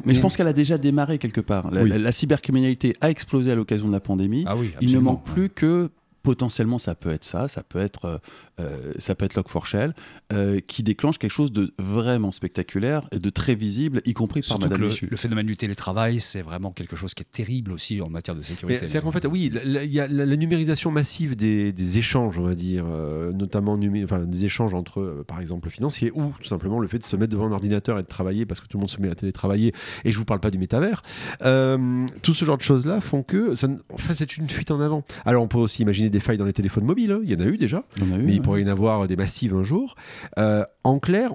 mais, 0.06 0.14
je 0.14 0.20
pense 0.20 0.36
qu'elle 0.36 0.48
a 0.48 0.54
déjà 0.54 0.78
démarré 0.78 1.18
quelque 1.18 1.42
part. 1.42 1.72
La, 1.72 2.12
cybercriminalité 2.12 2.96
a 3.02 3.10
explosé 3.10 3.52
à 3.52 3.56
l'occasion 3.56 3.88
de 3.88 3.94
la 3.94 4.00
pandémie. 4.00 4.44
Ah 4.48 4.56
Il 4.82 4.94
ne 4.94 5.00
manque 5.00 5.24
plus 5.24 5.50
que 5.50 5.90
potentiellement 6.26 6.80
ça 6.80 6.96
peut 6.96 7.12
être 7.12 7.24
ça, 7.24 7.48
ça 7.48 7.62
peut 7.62 7.80
être, 7.80 8.06
euh, 8.06 8.18
euh, 8.60 8.94
ça 8.98 9.14
peut 9.14 9.26
être 9.26 9.40
Log4Shell, 9.40 9.94
euh, 10.34 10.60
qui 10.60 10.82
déclenche 10.82 11.20
quelque 11.20 11.32
chose 11.32 11.52
de 11.52 11.72
vraiment 11.78 12.32
spectaculaire 12.32 13.04
et 13.12 13.20
de 13.20 13.30
très 13.30 13.54
visible, 13.54 14.02
y 14.06 14.14
compris 14.14 14.42
par 14.42 14.60
Madame 14.60 14.82
le, 14.82 14.90
le, 15.08 15.18
phénomène 15.18 15.46
du 15.46 15.56
télétravail, 15.56 16.20
c'est 16.20 16.42
vraiment 16.42 16.72
quelque 16.72 16.96
chose 16.96 17.14
qui 17.14 17.22
est 17.22 17.32
terrible 17.32 17.72
aussi 17.72 18.02
en 18.02 18.10
matière 18.10 18.36
de 18.36 18.42
sécurité. 18.42 18.88
C'est 18.88 19.02
qu'en 19.02 19.12
fait, 19.12 19.26
oui, 19.28 19.52
il 19.54 19.94
y 19.94 20.00
a 20.00 20.08
la, 20.08 20.36
numérisation 20.36 20.90
massive 20.90 21.36
des, 21.36 21.98
échanges, 21.98 22.40
on 22.40 22.44
va 22.44 22.56
dire, 22.56 22.86
notamment 23.34 23.78
enfin, 24.04 24.20
des 24.20 24.46
échanges 24.46 24.74
entre, 24.74 25.24
par 25.28 25.40
exemple, 25.40 25.70
financiers, 25.70 26.12
ou 26.16 26.34
tout 26.42 26.48
simplement 26.48 26.80
le 26.80 26.88
fait 26.88 26.98
de 26.98 27.04
se 27.04 27.16
mettre 27.16 27.32
devant 27.32 27.46
un 27.46 27.52
ordinateur 27.52 28.00
et 28.00 28.02
de 28.02 28.08
travailler 28.08 28.48
parce 28.48 28.60
que 28.60 28.68
tout 28.68 28.78
le 28.78 28.82
monde 28.82 28.90
se 28.90 29.00
met 29.00 29.10
à 29.10 29.16
télétravailler, 29.16 29.74
et 30.04 30.12
je 30.12 30.18
vous 30.18 30.26
parle 30.26 30.40
pas 30.40 30.50
du 30.50 30.58
métavers. 30.58 31.04
tout 31.40 32.34
ce 32.34 32.46
genre 32.46 32.58
de 32.58 32.64
choses-là 32.64 33.00
font 33.00 33.22
que, 33.22 33.54
ça, 33.54 33.68
enfin, 33.94 34.16
c'est 34.16 34.38
une 34.38 34.50
fuite 34.50 34.72
en 34.72 34.80
avant. 34.80 35.04
Alors 35.24 35.44
on 35.44 35.48
peut 35.48 35.60
aussi 35.60 35.84
imaginer 35.84 36.10
des 36.16 36.22
failles 36.22 36.38
dans 36.38 36.46
les 36.46 36.54
téléphones 36.54 36.86
mobiles, 36.86 37.12
hein. 37.12 37.20
il 37.24 37.30
y 37.30 37.36
en 37.36 37.46
a 37.46 37.48
eu 37.48 37.58
déjà, 37.58 37.84
mais 38.02 38.34
il 38.34 38.42
pourrait 38.42 38.62
y 38.62 38.66
en 38.66 38.72
avoir 38.72 39.06
des 39.08 39.18
massives 39.18 39.54
un 39.54 39.64
jour. 39.64 39.96
Euh, 40.40 40.64
en 40.84 41.00
clair, 41.00 41.34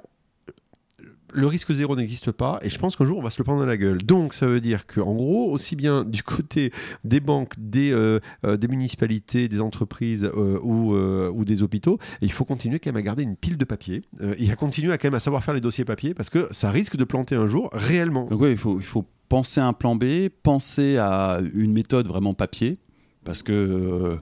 le 1.33 1.47
risque 1.47 1.71
zéro 1.71 1.95
n'existe 1.95 2.31
pas 2.31 2.59
et 2.63 2.69
je 2.69 2.77
pense 2.77 2.95
qu'un 2.95 3.05
jour 3.05 3.17
on 3.17 3.21
va 3.21 3.29
se 3.29 3.39
le 3.39 3.43
prendre 3.43 3.59
dans 3.59 3.67
la 3.67 3.77
gueule. 3.77 4.03
Donc 4.03 4.33
ça 4.33 4.47
veut 4.47 4.59
dire 4.59 4.85
qu'en 4.87 5.13
gros, 5.13 5.51
aussi 5.51 5.75
bien 5.75 6.03
du 6.03 6.23
côté 6.23 6.71
des 7.03 7.19
banques, 7.19 7.53
des, 7.57 7.91
euh, 7.91 8.19
euh, 8.45 8.57
des 8.57 8.67
municipalités, 8.67 9.47
des 9.47 9.61
entreprises 9.61 10.25
euh, 10.25 10.59
ou, 10.61 10.95
euh, 10.95 11.31
ou 11.31 11.45
des 11.45 11.63
hôpitaux, 11.63 11.99
il 12.21 12.31
faut 12.31 12.45
continuer 12.45 12.79
quand 12.79 12.89
même 12.89 12.97
à 12.97 13.01
garder 13.01 13.23
une 13.23 13.35
pile 13.35 13.57
de 13.57 13.65
papier 13.65 14.01
et 14.37 14.51
à 14.51 14.55
continuer 14.55 14.91
à 14.91 14.97
quand 14.97 15.07
même 15.07 15.15
à 15.15 15.19
savoir 15.19 15.43
faire 15.43 15.53
les 15.53 15.61
dossiers 15.61 15.85
papier 15.85 16.13
parce 16.13 16.29
que 16.29 16.47
ça 16.51 16.71
risque 16.71 16.97
de 16.97 17.03
planter 17.03 17.35
un 17.35 17.47
jour 17.47 17.69
réellement. 17.71 18.25
Donc 18.25 18.41
oui, 18.41 18.51
il 18.51 18.57
faut, 18.57 18.79
il 18.79 18.85
faut 18.85 19.05
penser 19.29 19.61
à 19.61 19.67
un 19.67 19.73
plan 19.73 19.95
B, 19.95 20.29
penser 20.43 20.97
à 20.97 21.39
une 21.53 21.71
méthode 21.71 22.07
vraiment 22.07 22.33
papier, 22.33 22.79
parce 23.23 23.43
que 23.43 24.17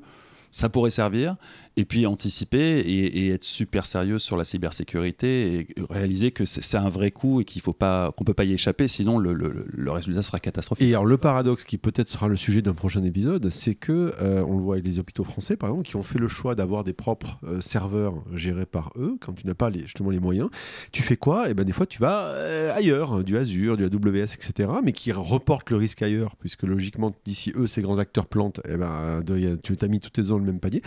ça 0.52 0.70
pourrait 0.70 0.90
servir, 0.90 1.36
et 1.80 1.86
puis 1.86 2.06
anticiper 2.06 2.80
et, 2.80 3.30
être 3.30 3.46
super 3.46 3.86
sérieux 3.86 4.20
sur 4.20 4.36
la 4.36 4.44
cybersécurité 4.44 5.60
et 5.60 5.68
réaliser 5.90 6.32
que 6.32 6.44
c'est 6.44 6.76
un 6.76 6.90
vrai 6.90 7.10
coup 7.10 7.40
et 7.40 7.46
qu'il 7.46 7.62
faut 7.62 7.72
pas 7.72 8.12
qu'on 8.18 8.26
peut 8.26 8.34
pas 8.34 8.44
y 8.44 8.52
échapper, 8.52 8.90
sinon 8.90 9.18
le, 9.18 9.90
résultat 9.90 10.22
sera 10.22 10.40
catastrophique. 10.40 10.86
Et 10.86 10.90
alors 10.90 11.06
le 11.06 11.18
paradoxe 11.18 11.64
qui 11.64 11.78
peut-être 11.78 12.10
sera 12.10 12.28
le 12.28 12.36
sujet 12.36 12.62
d'un 12.62 12.74
prochain 12.74 13.02
épisode, 13.04 13.50
c'est 13.50 13.76
que 13.76 14.14
euh, 14.22 14.44
on 14.46 14.58
le 14.58 14.62
voit 14.62 14.76
avec 14.76 14.86
les 14.86 15.00
hôpitaux 15.00 15.24
français 15.24 15.56
par 15.56 15.70
exemple 15.70 15.88
qui 15.88 15.96
ont 15.96 16.04
fait 16.04 16.20
le 16.20 16.28
choix 16.28 16.54
d'avoir 16.54 16.84
des 16.84 16.92
propres 16.92 17.40
euh, 17.46 17.62
serveurs 17.62 18.26
gérés 18.34 18.66
par 18.66 18.92
eux 18.98 19.18
quand 19.22 19.32
tu 19.32 19.48
n'as 19.48 19.54
pas 19.54 19.72
justement 19.72 20.10
les 20.10 20.20
moyens. 20.20 20.50
Tu 20.92 21.02
fais 21.02 21.16
quoi? 21.16 21.50
Et 21.50 21.54
ben 21.54 21.64
des 21.64 21.72
fois 21.72 21.86
tu 21.86 22.00
vas 22.00 22.26
euh, 22.26 22.76
ailleurs, 22.76 23.24
du 23.24 23.38
Azure, 23.38 23.78
du 23.78 23.86
AWS, 23.86 24.34
etc. 24.34 24.70
Mais 24.84 24.92
qui 24.92 25.14
reportent 25.14 25.70
le 25.70 25.78
risque 25.78 26.02
ailleurs 26.02 26.36
puisque 26.36 26.64
logiquement 26.64 27.16
d'ici 27.24 27.54
eux 27.56 27.68
ces 27.68 27.82
grands 27.82 28.00
acteurs 28.00 28.28
plantent, 28.28 28.60
et 28.68 28.76
ben 28.76 29.24
y 29.30 29.48
a- 29.48 29.56
tu 29.56 29.78
t'as 29.78 29.88
mis 29.88 30.02
toutes 30.02 30.14
tes 30.14 30.24
dans 30.24 30.38
le 30.38 30.44
même 30.44 30.60
panier. 30.60 30.82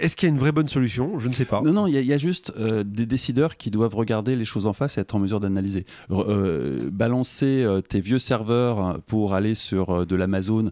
Est-ce 0.00 0.16
qu'il 0.16 0.28
y 0.28 0.30
a 0.30 0.34
une 0.34 0.38
vraie 0.40 0.52
bonne 0.52 0.68
solution? 0.68 1.18
Je 1.18 1.28
ne 1.28 1.32
sais 1.32 1.46
pas. 1.46 1.62
Non, 1.62 1.72
non, 1.72 1.86
il 1.86 1.94
y, 1.94 2.12
a- 2.12 2.18
juste 2.18 2.52
euh, 2.58 2.84
des 2.84 3.06
décideurs 3.06 3.56
qui 3.56 3.70
doivent 3.70 3.94
regarder 3.94 4.36
les 4.36 4.44
choses 4.44 4.66
en 4.66 4.74
face 4.74 4.98
et 4.98 5.00
être 5.00 5.14
en 5.14 5.18
mesure 5.18 5.40
d'analyser. 5.40 5.86
Euh, 6.10 6.90
balancer 6.90 7.62
euh, 7.64 7.80
tes 7.80 8.00
vieux 8.00 8.18
serveurs 8.18 9.00
pour 9.06 9.32
aller 9.32 9.54
sur 9.54 10.06
de 10.06 10.14
l'Amazon, 10.16 10.70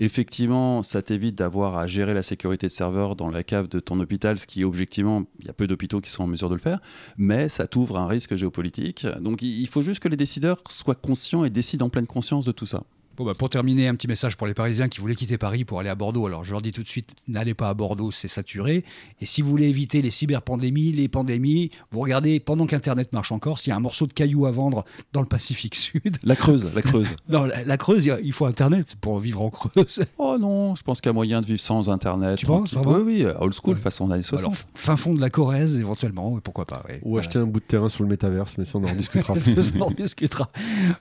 effectivement, 0.00 0.82
ça 0.82 1.00
t'évite 1.00 1.36
d'avoir 1.36 1.78
à 1.78 1.86
gérer 1.86 2.12
la 2.12 2.24
sécurité 2.24 2.66
de 2.66 2.72
serveurs 2.72 3.14
dans 3.14 3.30
la 3.30 3.44
cave 3.44 3.68
de 3.68 3.78
ton 3.78 4.00
hôpital, 4.00 4.36
ce 4.38 4.48
qui, 4.48 4.64
objectivement, 4.64 5.24
il 5.38 5.46
y 5.46 5.50
a 5.50 5.52
peu 5.52 5.68
d'hôpitaux 5.68 6.00
qui 6.00 6.10
sont 6.10 6.24
en 6.24 6.26
mesure 6.26 6.48
de 6.48 6.54
le 6.54 6.60
faire, 6.60 6.80
mais 7.16 7.48
ça 7.48 7.68
t'ouvre 7.68 7.98
un 7.98 8.08
risque 8.08 8.34
géopolitique. 8.34 9.06
Donc 9.20 9.42
il 9.42 9.66
faut 9.68 9.82
juste 9.82 10.00
que 10.00 10.08
les 10.08 10.16
décideurs 10.16 10.60
soient 10.68 10.94
conscients 10.96 11.44
et 11.44 11.50
décident 11.50 11.86
en 11.86 11.90
pleine 11.90 12.06
conscience 12.06 12.44
de 12.44 12.52
tout 12.52 12.66
ça. 12.66 12.82
Bon, 13.20 13.26
bah, 13.26 13.34
pour 13.34 13.50
terminer, 13.50 13.86
un 13.86 13.94
petit 13.96 14.06
message 14.08 14.38
pour 14.38 14.46
les 14.46 14.54
Parisiens 14.54 14.88
qui 14.88 14.98
voulaient 14.98 15.14
quitter 15.14 15.36
Paris 15.36 15.66
pour 15.66 15.78
aller 15.78 15.90
à 15.90 15.94
Bordeaux. 15.94 16.24
Alors, 16.26 16.42
je 16.42 16.52
leur 16.52 16.62
dis 16.62 16.72
tout 16.72 16.82
de 16.82 16.88
suite, 16.88 17.10
n'allez 17.28 17.52
pas 17.52 17.68
à 17.68 17.74
Bordeaux, 17.74 18.10
c'est 18.10 18.28
saturé. 18.28 18.82
Et 19.20 19.26
si 19.26 19.42
vous 19.42 19.50
voulez 19.50 19.68
éviter 19.68 20.00
les 20.00 20.10
cyberpandémies, 20.10 20.92
les 20.92 21.06
pandémies, 21.08 21.70
vous 21.90 22.00
regardez, 22.00 22.40
pendant 22.40 22.64
qu'Internet 22.64 23.12
marche 23.12 23.30
encore, 23.30 23.58
s'il 23.58 23.72
y 23.72 23.74
a 23.74 23.76
un 23.76 23.80
morceau 23.80 24.06
de 24.06 24.14
caillou 24.14 24.46
à 24.46 24.50
vendre 24.50 24.84
dans 25.12 25.20
le 25.20 25.26
Pacifique 25.26 25.74
Sud. 25.74 26.16
La 26.22 26.34
Creuse, 26.34 26.66
la 26.74 26.80
Creuse. 26.80 27.08
Non, 27.28 27.44
la, 27.44 27.62
la 27.62 27.76
Creuse, 27.76 28.10
il 28.24 28.32
faut 28.32 28.46
Internet 28.46 28.96
pour 29.02 29.18
vivre 29.18 29.42
en 29.42 29.50
Creuse. 29.50 30.02
oh 30.18 30.38
non, 30.40 30.74
je 30.74 30.82
pense 30.82 31.02
qu'il 31.02 31.10
y 31.10 31.10
a 31.10 31.12
moyen 31.12 31.42
de 31.42 31.46
vivre 31.46 31.60
sans 31.60 31.90
Internet. 31.90 32.38
Tu 32.38 32.46
penses, 32.46 32.72
Oui, 32.72 33.02
oui, 33.04 33.26
old 33.38 33.52
school, 33.52 33.74
Ouais. 33.74 33.82
façon 33.82 34.10
années 34.10 34.22
60. 34.22 34.40
Alors, 34.46 34.54
fin 34.74 34.96
fond 34.96 35.12
de 35.12 35.20
la 35.20 35.28
Corrèze, 35.28 35.76
éventuellement, 35.78 36.38
pourquoi 36.42 36.64
pas. 36.64 36.82
ouais. 36.88 37.00
Ou 37.04 37.10
Voilà. 37.10 37.26
acheter 37.26 37.38
un 37.38 37.44
bout 37.44 37.60
de 37.60 37.66
terrain 37.66 37.90
sur 37.90 38.02
le 38.02 38.08
métaverse, 38.08 38.56
mais 38.56 38.64
ça 38.64 38.78
on 38.78 38.84
en 38.84 38.92
discutera. 38.94 39.38
Ça, 39.38 39.50
on 39.78 39.82
en 39.82 39.90
discutera. 39.90 40.48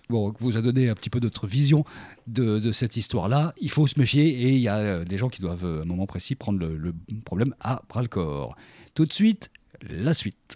Bon, 0.09 0.33
on 0.41 0.43
vous 0.43 0.57
a 0.57 0.61
donné 0.61 0.89
un 0.89 0.95
petit 0.95 1.09
peu 1.09 1.21
notre 1.21 1.47
vision 1.47 1.85
de, 2.27 2.59
de 2.59 2.71
cette 2.71 2.97
histoire-là. 2.97 3.53
Il 3.59 3.69
faut 3.69 3.87
se 3.87 3.99
méfier 3.99 4.27
et 4.27 4.49
il 4.49 4.59
y 4.59 4.67
a 4.67 4.77
euh, 4.77 5.05
des 5.05 5.17
gens 5.17 5.29
qui 5.29 5.41
doivent, 5.41 5.65
euh, 5.65 5.79
à 5.79 5.81
un 5.83 5.85
moment 5.85 6.05
précis, 6.05 6.35
prendre 6.35 6.59
le, 6.59 6.77
le 6.77 6.93
problème 7.25 7.53
à 7.59 7.81
bras 7.89 8.01
le 8.01 8.07
corps. 8.07 8.55
Tout 8.93 9.05
de 9.05 9.13
suite, 9.13 9.51
la 9.89 10.13
suite. 10.13 10.53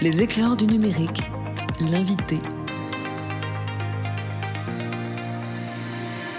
Les 0.00 0.22
éclairs 0.22 0.56
du 0.56 0.66
numérique. 0.66 1.22
L'invité. 1.80 2.38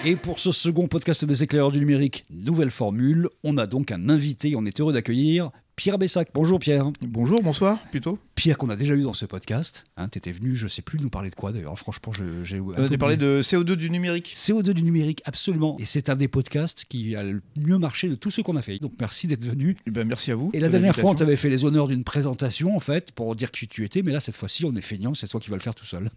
Et 0.05 0.17
pour 0.17 0.39
ce 0.39 0.51
second 0.51 0.89
podcast 0.89 1.23
des 1.23 1.43
éclaireurs 1.43 1.71
du 1.71 1.79
numérique, 1.79 2.25
nouvelle 2.29 2.71
formule, 2.71 3.29
on 3.43 3.57
a 3.57 3.65
donc 3.65 3.89
un 3.89 4.09
invité. 4.09 4.53
On 4.57 4.65
est 4.65 4.81
heureux 4.81 4.91
d'accueillir 4.91 5.49
Pierre 5.75 5.97
Bessac. 5.97 6.29
Bonjour 6.35 6.59
Pierre. 6.59 6.91
Bonjour, 7.01 7.41
bonsoir, 7.41 7.79
plutôt. 7.89 8.19
Pierre 8.35 8.57
qu'on 8.59 8.69
a 8.69 8.75
déjà 8.75 8.93
eu 8.93 9.01
dans 9.01 9.13
ce 9.13 9.25
podcast. 9.25 9.85
Hein, 9.97 10.07
tu 10.07 10.19
étais 10.19 10.31
venu, 10.31 10.55
je 10.55 10.67
sais 10.67 10.83
plus, 10.83 10.99
nous 10.99 11.09
parler 11.09 11.31
de 11.31 11.35
quoi 11.35 11.51
d'ailleurs. 11.51 11.77
Franchement, 11.79 12.13
j'ai. 12.43 12.59
On 12.59 12.73
a 12.73 12.97
parlé 12.97 13.17
de 13.17 13.41
CO2 13.43 13.73
du 13.73 13.89
numérique. 13.89 14.33
CO2 14.35 14.69
du 14.71 14.83
numérique, 14.83 15.21
absolument. 15.25 15.75
Et 15.79 15.85
c'est 15.85 16.09
un 16.09 16.15
des 16.15 16.27
podcasts 16.27 16.85
qui 16.87 17.15
a 17.15 17.23
le 17.23 17.41
mieux 17.57 17.79
marché 17.79 18.07
de 18.07 18.13
tous 18.15 18.29
ceux 18.29 18.43
qu'on 18.43 18.55
a 18.55 18.61
fait. 18.61 18.77
Donc 18.77 18.93
merci 18.99 19.25
d'être 19.25 19.41
venu. 19.43 19.75
Eh 19.87 19.91
ben, 19.91 20.07
merci 20.07 20.31
à 20.31 20.35
vous. 20.35 20.51
Et 20.53 20.59
la 20.59 20.67
de 20.67 20.73
dernière 20.73 20.95
fois, 20.95 21.09
on 21.09 21.15
t'avait 21.15 21.35
fait 21.35 21.49
les 21.49 21.65
honneurs 21.65 21.87
d'une 21.87 22.03
présentation, 22.03 22.75
en 22.75 22.79
fait, 22.79 23.11
pour 23.11 23.35
dire 23.35 23.49
qui 23.49 23.67
tu 23.67 23.83
étais. 23.83 24.03
Mais 24.03 24.11
là, 24.11 24.19
cette 24.19 24.35
fois-ci, 24.35 24.65
on 24.65 24.75
est 24.75 24.81
feignant, 24.81 25.15
c'est 25.15 25.27
toi 25.27 25.39
qui 25.39 25.49
vas 25.49 25.55
le 25.57 25.61
faire 25.61 25.75
tout 25.75 25.85
seul. 25.85 26.09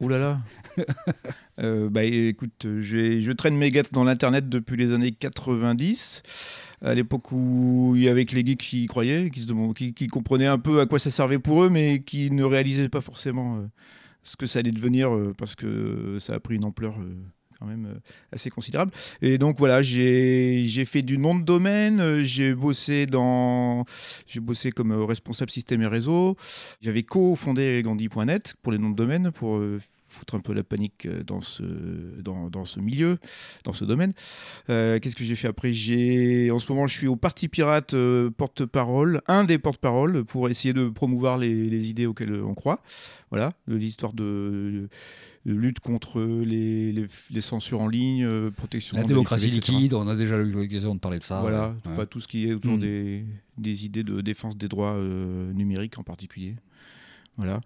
Ouh 0.00 0.08
là 0.08 0.18
là. 0.18 0.40
Euh, 1.62 1.90
bah 1.90 2.04
écoute, 2.04 2.66
j'ai- 2.78 3.20
je 3.20 3.32
traîne 3.32 3.54
mes 3.54 3.70
gâtes 3.70 3.92
dans 3.92 4.02
l'internet 4.02 4.48
depuis 4.48 4.78
les 4.78 4.94
années 4.94 5.12
90. 5.12 6.22
À 6.82 6.94
l'époque 6.94 7.30
où 7.32 7.92
il 7.94 8.02
y 8.02 8.08
avait 8.08 8.24
que 8.24 8.34
les 8.34 8.44
geeks 8.44 8.60
qui 8.60 8.84
y 8.84 8.86
croyaient, 8.86 9.30
qui, 9.30 10.06
comprenaient 10.06 10.46
un 10.46 10.58
peu 10.58 10.80
à 10.80 10.86
quoi 10.86 10.98
ça 10.98 11.10
servait 11.10 11.38
pour 11.38 11.62
eux, 11.62 11.68
mais 11.68 12.02
qui 12.02 12.30
ne 12.30 12.42
réalisaient 12.42 12.88
pas 12.88 13.02
forcément 13.02 13.58
euh, 13.58 13.66
ce 14.22 14.36
que 14.36 14.46
ça 14.46 14.60
allait 14.60 14.72
devenir 14.72 15.14
euh, 15.14 15.34
parce 15.36 15.54
que 15.54 16.16
ça 16.20 16.34
a 16.34 16.40
pris 16.40 16.56
une 16.56 16.64
ampleur 16.64 16.98
euh, 16.98 17.14
quand 17.58 17.66
même 17.66 18.00
assez 18.32 18.48
considérable. 18.48 18.92
Et 19.20 19.36
donc 19.36 19.58
voilà, 19.58 19.82
j'ai 19.82 20.84
fait 20.86 21.02
du 21.02 21.18
nom 21.18 21.38
de 21.38 21.44
domaine, 21.44 22.22
j'ai 22.22 22.54
bossé 22.54 23.04
dans, 23.04 23.84
j'ai 24.26 24.40
bossé 24.40 24.72
comme 24.72 24.92
responsable 24.92 25.50
système 25.50 25.82
et 25.82 25.86
réseau. 25.86 26.36
J'avais 26.80 27.02
co-fondé 27.02 27.82
Gandhi.net 27.84 28.54
pour 28.62 28.72
les 28.72 28.78
noms 28.78 28.88
de 28.88 28.96
domaine 28.96 29.30
pour 29.30 29.60
foutre 30.10 30.34
un 30.34 30.40
peu 30.40 30.52
la 30.52 30.62
panique 30.64 31.06
euh, 31.06 31.22
dans 31.24 31.40
ce, 31.40 31.62
dans, 32.20 32.50
dans 32.50 32.64
ce 32.64 32.80
milieu, 32.80 33.18
dans 33.64 33.72
ce 33.72 33.84
domaine. 33.84 34.12
Euh, 34.68 34.98
Qu'est-ce 34.98 35.16
que 35.16 35.24
j'ai 35.24 35.36
fait 35.36 35.48
après? 35.48 35.70
En 35.70 36.58
ce 36.58 36.70
moment, 36.70 36.86
je 36.86 36.96
suis 36.96 37.06
au 37.06 37.16
Parti 37.16 37.48
Pirate 37.48 37.94
euh, 37.94 38.28
porte-parole, 38.30 39.22
un 39.28 39.44
des 39.44 39.58
porte-parole, 39.58 40.24
pour 40.24 40.48
essayer 40.48 40.74
de 40.74 40.88
promouvoir 40.88 41.38
les, 41.38 41.54
les 41.54 41.88
idées 41.88 42.06
auxquelles 42.06 42.34
on 42.42 42.54
croit. 42.54 42.82
Voilà, 43.30 43.52
l'histoire 43.68 44.12
de, 44.12 44.88
de 45.46 45.52
lutte 45.54 45.78
contre 45.78 46.20
les, 46.20 46.90
les, 46.92 47.06
les 47.30 47.40
censures 47.40 47.80
en 47.80 47.86
ligne, 47.86 48.24
euh, 48.24 48.50
protection 48.50 48.96
La 48.96 49.04
démocratie 49.04 49.50
liquide, 49.50 49.94
on 49.94 50.08
a 50.08 50.16
déjà 50.16 50.36
eu 50.36 50.50
l'occasion 50.50 50.94
de 50.96 51.00
parler 51.00 51.20
de 51.20 51.24
ça. 51.24 51.40
Voilà, 51.40 51.76
Ouais. 51.96 52.06
tout 52.06 52.18
ce 52.18 52.26
qui 52.26 52.48
est 52.48 52.52
autour 52.54 52.72
Mm. 52.72 52.80
des, 52.80 53.24
des 53.58 53.84
idées 53.84 54.02
de 54.02 54.20
défense 54.20 54.56
des 54.56 54.66
droits 54.68 54.98
numériques 55.54 55.98
en 55.98 56.02
particulier. 56.02 56.56
Voilà. 57.36 57.60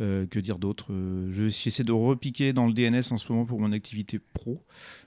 Euh, 0.00 0.26
que 0.26 0.40
dire 0.40 0.58
d'autre 0.58 0.86
Euh, 0.90 1.28
je- 1.30 1.48
J'essaie 1.48 1.84
de 1.84 1.92
repiquer 1.92 2.52
dans 2.52 2.66
le 2.66 2.72
DNS 2.72 3.02
en 3.12 3.16
ce 3.16 3.30
moment 3.32 3.44
pour 3.44 3.60
mon 3.60 3.70
activité 3.70 4.18
pro. 4.32 4.60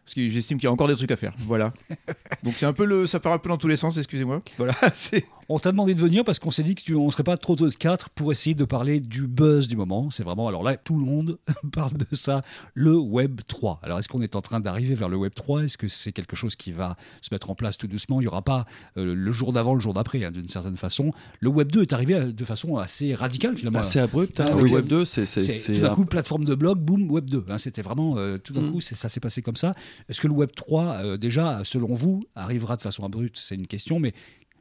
Parce 0.05 0.15
que 0.15 0.29
j'estime 0.29 0.57
qu'il 0.57 0.63
y 0.63 0.69
a 0.69 0.71
encore 0.71 0.87
des 0.87 0.95
trucs 0.95 1.11
à 1.11 1.17
faire. 1.17 1.33
Voilà. 1.39 1.73
Donc 2.43 2.53
c'est 2.57 2.65
un 2.65 2.71
peu 2.71 2.85
le, 2.85 3.05
ça 3.05 3.19
part 3.19 3.33
un 3.33 3.37
peu 3.39 3.49
dans 3.49 3.57
tous 3.57 3.67
les 3.67 3.75
sens, 3.75 3.97
excusez-moi. 3.97 4.41
Voilà. 4.57 4.73
On 5.49 5.59
t'a 5.59 5.71
demandé 5.71 5.93
de 5.93 5.99
venir 5.99 6.23
parce 6.25 6.39
qu'on 6.39 6.51
s'est 6.51 6.63
dit 6.63 6.75
qu'on 6.75 7.05
ne 7.05 7.11
serait 7.11 7.23
pas 7.23 7.37
trop 7.37 7.55
de 7.55 7.69
quatre 7.69 8.09
pour 8.09 8.31
essayer 8.33 8.53
de 8.53 8.65
parler 8.65 8.99
du 9.01 9.27
buzz 9.27 9.67
du 9.69 9.75
moment. 9.77 10.09
C'est 10.09 10.23
vraiment, 10.23 10.47
alors 10.49 10.61
là, 10.63 10.75
tout 10.77 10.97
le 10.97 11.05
monde 11.05 11.37
parle 11.73 11.93
de 11.93 12.05
ça, 12.15 12.41
le 12.73 12.97
Web 12.97 13.41
3. 13.47 13.79
Alors 13.83 13.99
est-ce 13.99 14.07
qu'on 14.09 14.21
est 14.21 14.35
en 14.37 14.41
train 14.41 14.59
d'arriver 14.61 14.95
vers 14.95 15.07
le 15.09 15.17
Web 15.17 15.33
3 15.33 15.63
Est-ce 15.65 15.77
que 15.77 15.87
c'est 15.89 16.11
quelque 16.13 16.35
chose 16.37 16.55
qui 16.55 16.71
va 16.71 16.95
se 17.21 17.29
mettre 17.33 17.49
en 17.49 17.55
place 17.55 17.77
tout 17.77 17.87
doucement? 17.87 18.19
Il 18.21 18.23
n'y 18.23 18.27
aura 18.27 18.41
pas 18.41 18.65
euh, 18.97 19.13
le 19.15 19.31
jour 19.31 19.51
d'avant, 19.53 19.73
le 19.73 19.79
jour 19.81 19.93
d'après, 19.93 20.23
hein, 20.23 20.31
d'une 20.31 20.47
certaine 20.49 20.77
façon. 20.77 21.11
Le 21.41 21.49
Web 21.49 21.71
2 21.71 21.81
est 21.83 21.93
arrivé 21.93 22.31
de 22.33 22.45
façon 22.45 22.77
assez 22.77 23.13
radicale 23.15 23.55
finalement. 23.57 23.79
Bah, 23.79 23.85
c'est 23.85 23.99
abrupt. 23.99 24.39
hein. 24.39 24.47
Ah, 24.49 24.55
oui, 24.55 24.69
Web 24.77 24.85
c'est- 25.05 25.21
2, 25.21 25.25
c'est 25.41 25.73
tout 25.73 25.79
d'un 25.81 25.91
un- 25.91 25.93
coup 25.93 26.05
plateforme 26.05 26.45
de 26.45 26.55
blog, 26.55 26.79
boum, 26.79 27.11
Web 27.11 27.29
2. 27.29 27.45
hein. 27.49 27.57
C'était 27.57 27.81
vraiment 27.81 28.17
euh, 28.17 28.37
tout 28.37 28.53
d'un 28.53 28.61
Mm. 28.61 28.71
coup, 28.71 28.81
c'est- 28.81 28.95
ça 28.95 29.09
s'est 29.09 29.19
passé 29.19 29.41
comme 29.41 29.55
ça. 29.57 29.73
Est-ce 30.09 30.21
que 30.21 30.27
le 30.27 30.33
Web 30.33 30.51
3, 30.55 30.95
euh, 31.03 31.17
déjà, 31.17 31.61
selon 31.63 31.93
vous, 31.93 32.23
arrivera 32.35 32.75
de 32.75 32.81
façon 32.81 33.03
abrupte? 33.03 33.37
C'est 33.43 33.55
une 33.55 33.67
question, 33.67 33.99
mais 33.99 34.13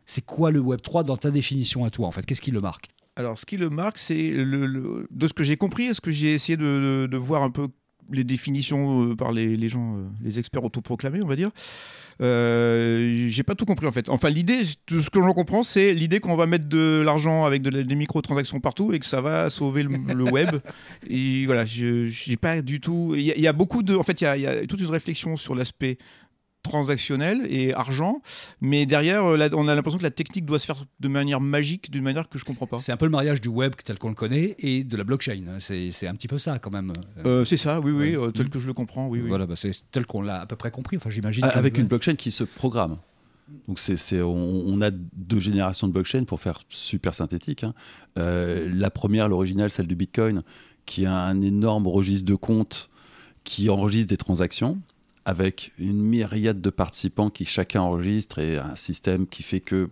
c'est 0.05 0.25
quoi 0.25 0.51
le 0.51 0.61
Web 0.61 0.81
3 0.83 1.03
dans 1.05 1.17
ta 1.17 1.31
définition 1.31 1.85
à 1.85 1.91
toi 1.91 2.07
en 2.07 2.11
fait? 2.11 2.25
Qu'est-ce 2.27 2.41
qui 2.43 2.51
le 2.51 2.61
marque? 2.61 2.87
Alors, 3.17 3.39
ce 3.39 3.47
qui 3.47 3.57
le 3.57 3.71
marque, 3.71 3.97
c'est 3.99 4.31
le, 4.31 4.67
le- 4.67 5.07
de 5.11 5.27
ce 5.29 5.33
que 5.33 5.43
j'ai 5.45 5.57
compris, 5.57 5.95
ce 5.95 6.01
que 6.03 6.11
j'ai 6.11 6.35
essayé 6.35 6.57
de, 6.59 6.65
de- 6.65 7.07
de 7.11 7.17
voir 7.17 7.43
un 7.43 7.51
peu 7.51 7.69
les 8.13 8.23
définitions 8.25 9.11
euh, 9.11 9.17
par 9.17 9.33
les, 9.33 9.57
les 9.57 9.69
gens, 9.69 9.97
euh, 9.97 10.03
les 10.23 10.39
experts 10.39 10.63
autoproclamés, 10.65 11.23
on 11.23 11.27
va 11.27 11.35
dire. 11.35 11.51
Euh, 12.23 13.27
j'ai 13.29 13.43
pas 13.43 13.55
tout 13.55 13.67
compris 13.67 13.87
en 13.87 13.93
fait. 13.93 14.09
Enfin, 14.09 14.31
l'idée, 14.31 14.61
de 14.89 15.01
ce 15.01 15.11
que 15.11 15.21
j'en 15.21 15.33
comprends, 15.33 15.63
c'est 15.63 15.93
l'idée 15.95 16.21
qu'on 16.21 16.37
va 16.37 16.47
mettre 16.47 16.67
de 16.69 17.03
l'argent 17.05 17.45
avec 17.45 17.63
de 17.63 17.83
des 17.83 17.95
microtransactions 17.95 18.61
partout 18.61 18.93
et 18.93 18.99
que 18.99 19.07
ça 19.07 19.21
va 19.21 19.51
sauver 19.51 19.83
le, 19.83 19.91
le 20.15 20.25
web. 20.33 20.57
Et 21.11 21.45
voilà, 21.47 21.65
j'ai 21.65 22.37
pas 22.41 22.63
du 22.63 22.81
tout. 22.81 23.15
Il 23.17 23.23
y, 23.23 23.33
a- 23.33 23.37
il 23.37 23.43
y 23.43 23.47
a 23.49 23.53
beaucoup 23.53 23.83
de. 23.83 23.95
En 23.97 24.03
fait, 24.03 24.21
il 24.21 24.25
y 24.25 24.27
a, 24.27 24.37
il 24.37 24.43
y 24.43 24.47
a 24.47 24.67
toute 24.67 24.81
une 24.81 24.87
réflexion 24.91 25.37
sur 25.37 25.55
l'aspect 25.55 25.99
transactionnel 26.69 27.47
et 27.49 27.73
argent, 27.75 28.21
mais 28.61 28.87
derrière, 28.87 29.25
euh, 29.25 29.37
là, 29.37 29.49
on 29.53 29.69
a 29.69 29.75
l'impression 29.75 29.99
que 29.99 30.03
la 30.03 30.11
technique 30.11 30.45
doit 30.45 30.59
se 30.59 30.67
faire 30.67 30.85
de 31.01 31.09
manière 31.09 31.41
magique, 31.41 31.91
d'une 31.91 32.03
manière 32.05 32.29
que 32.29 32.39
je 32.39 32.45
comprends 32.45 32.67
pas. 32.67 32.79
C'est 32.79 32.93
un 32.93 32.97
peu 32.97 33.07
le 33.07 33.11
mariage 33.11 33.41
du 33.41 33.49
web 33.49 33.73
tel 33.85 33.99
qu'on 33.99 34.09
le 34.09 34.15
connaît 34.15 34.55
et 34.59 34.85
de 34.85 34.97
la 34.97 35.05
blockchain. 35.05 35.43
hein. 35.49 35.57
C'est 35.59 35.91
c'est 35.93 36.07
un 36.07 36.15
petit 36.15 36.29
peu 36.29 36.39
ça 36.39 36.59
quand 36.59 36.71
même. 36.73 36.93
Euh, 37.25 37.45
c'est 37.45 37.57
ça, 37.57 37.81
oui, 37.81 37.91
oui, 37.93 38.17
Ouais. 38.17 38.27
euh, 38.27 38.31
tel 38.31 38.49
que 38.51 38.59
je 38.59 38.67
le 38.67 38.73
comprends, 38.75 39.09
oui, 39.09 39.21
oui. 39.23 39.29
Voilà, 39.29 39.47
bah, 39.47 39.57
c'est 39.57 39.73
tel 39.91 40.07
qu'on 40.07 40.23
l'a 40.23 40.41
à 40.41 40.47
peu 40.47 40.57
près 40.57 40.71
compris. 40.71 40.97
Enfin, 40.97 41.11
j'imagine. 41.11 41.45
Avec 41.45 41.79
une 41.79 41.87
blockchain 41.87 42.15
qui 42.15 42.31
se 42.31 42.45
programme. 42.45 42.99
Donc 43.69 43.79
c'est, 43.79 43.97
c'est- 43.97 44.23
on, 44.23 44.35
on 44.67 44.81
a 44.83 44.91
deux 44.91 45.39
générations 45.39 45.87
de 45.87 45.93
blockchain 45.93 46.25
pour 46.25 46.41
faire 46.41 46.61
super 46.69 47.15
synthétique. 47.15 47.63
hein. 47.63 47.75
Euh, 48.19 48.69
la 48.75 48.91
première, 48.91 49.29
l'originale, 49.29 49.71
celle 49.71 49.87
du 49.87 49.95
Bitcoin, 49.95 50.43
qui 50.85 51.07
a 51.07 51.15
un 51.15 51.41
énorme 51.41 51.87
registre 51.87 52.27
de 52.27 52.35
comptes 52.35 52.91
qui 53.45 53.71
enregistre 53.71 54.09
des 54.09 54.17
transactions 54.17 54.79
avec 55.27 55.73
une 55.79 56.01
myriade 56.01 56.61
de 56.63 56.71
participants 56.71 57.29
qui 57.31 57.45
chacun 57.45 57.83
enregistre 57.83 58.39
et 58.39 58.57
un 58.59 58.77
système 58.77 59.27
qui 59.27 59.43
fait 59.43 59.61
que 59.61 59.91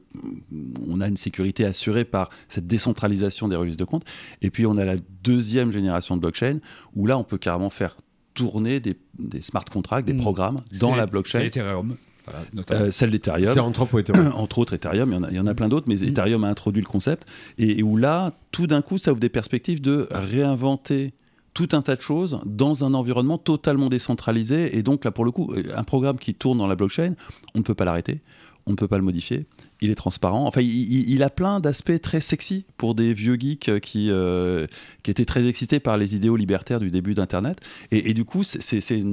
on 0.89 1.01
a 1.01 1.09
une 1.09 1.17
sécurité 1.17 1.65
assurée 1.67 2.05
par 2.05 2.31
cette 2.49 2.67
décentralisation 2.67 3.49
des 3.49 3.57
registres 3.57 3.81
de 3.85 3.85
comptes. 3.85 4.05
Et 4.43 4.51
puis 4.51 4.65
on 4.65 4.77
a 4.79 4.85
la 4.85 4.95
deuxième 5.25 5.73
génération 5.73 6.15
de 6.17 6.21
blockchain 6.21 6.59
où 6.95 7.07
là 7.07 7.19
on 7.19 7.25
peut 7.25 7.37
carrément 7.39 7.69
faire 7.71 7.97
tourner 8.33 8.81
des, 8.81 8.97
des 9.19 9.43
smart 9.43 9.65
contracts, 9.65 10.07
des 10.07 10.13
Mm. 10.15 10.19
programmes 10.19 10.57
dans 10.81 10.91
C'est- 10.91 10.97
la 10.97 11.05
C'est 11.05 11.11
blockchain. 11.11 11.41
Ethereum. 11.41 11.97
Voilà, 12.27 12.41
notamment. 12.55 12.81
Euh, 12.87 12.91
celle 12.91 13.11
d'Ethereum 13.11 13.45
C'est 13.45 13.61
entre 13.61 13.83
autres 13.83 13.99
Ethereum. 14.01 14.33
entre 14.37 14.59
autres 14.59 14.73
Ethereum, 14.75 15.11
il 15.11 15.15
y 15.15 15.19
en 15.19 15.23
a, 15.25 15.31
il 15.31 15.37
y 15.37 15.41
en 15.41 15.47
a 15.47 15.55
plein 15.55 15.69
d'autres, 15.69 15.87
mais 15.89 16.01
Ethereum 16.03 16.43
a 16.45 16.49
introduit 16.49 16.81
le 16.81 16.87
concept, 16.89 17.29
et, 17.59 17.81
et 17.81 17.83
où 17.83 17.97
là, 17.99 18.33
tout 18.51 18.67
d'un 18.67 18.81
coup, 18.83 18.97
ça 18.99 19.11
ouvre 19.13 19.21
des 19.21 19.29
perspectives 19.29 19.83
de 19.83 20.09
réinventer 20.11 21.13
tout 21.55 21.69
un 21.73 21.83
tas 21.83 21.97
de 21.97 22.03
choses 22.03 22.41
dans 22.45 22.85
un 22.85 22.95
environnement 22.95 23.39
totalement 23.39 23.89
décentralisé, 23.89 24.77
et 24.77 24.83
donc 24.83 25.05
là, 25.05 25.13
pour 25.13 25.25
le 25.25 25.31
coup, 25.31 25.53
euh, 25.53 25.63
un 25.77 25.85
programme 25.85 26.19
qui 26.19 26.35
tourne 26.35 26.59
dans 26.59 26.67
la 26.67 26.75
blockchain, 26.75 27.15
on 27.55 27.59
ne 27.59 27.65
peut 27.65 27.75
pas 27.75 27.85
l'arrêter, 27.85 28.21
on 28.67 28.73
ne 28.73 28.77
peut 28.77 28.89
pas 28.89 28.99
le 28.99 29.05
modifier, 29.05 29.41
il 29.81 29.91
est 29.91 29.95
transparent, 29.95 30.47
enfin, 30.47 30.63
il, 30.63 31.23
a 31.23 31.31
plein 31.31 31.61
d'aspects 31.61 32.01
très 32.01 32.21
sexy 32.21 32.65
pour 32.77 32.95
des 32.95 33.15
vieux 33.15 33.37
geeks 33.39 33.69
euh, 33.69 33.79
qui, 33.79 34.11
euh, 34.11 34.67
qui 35.03 35.11
étaient 35.11 35.25
très 35.25 35.47
excités 35.47 35.81
par 35.81 35.97
les 35.97 36.17
idéaux 36.17 36.37
libertaires 36.37 36.81
du 36.81 36.91
début 36.91 37.15
d'Internet, 37.15 37.59
et, 37.93 38.15
du 38.15 38.25
coup, 38.25 38.43
c'est- 38.43 39.05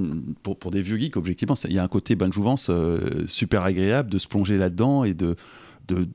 pour, 0.42 0.72
des 0.72 0.82
vieux 0.82 0.98
geeks, 0.98 1.18
objectivement, 1.18 1.56
il 1.66 1.74
y 1.74 1.80
a 1.80 1.84
un 1.84 1.88
côté 1.88 2.16
bonne 2.16 2.32
super 3.28 3.64
agréable 3.64 4.10
de 4.10 4.18
se 4.18 4.28
plonger 4.28 4.58
là-dedans 4.58 5.04
et 5.04 5.14
de, 5.14 5.36
de, 5.88 6.08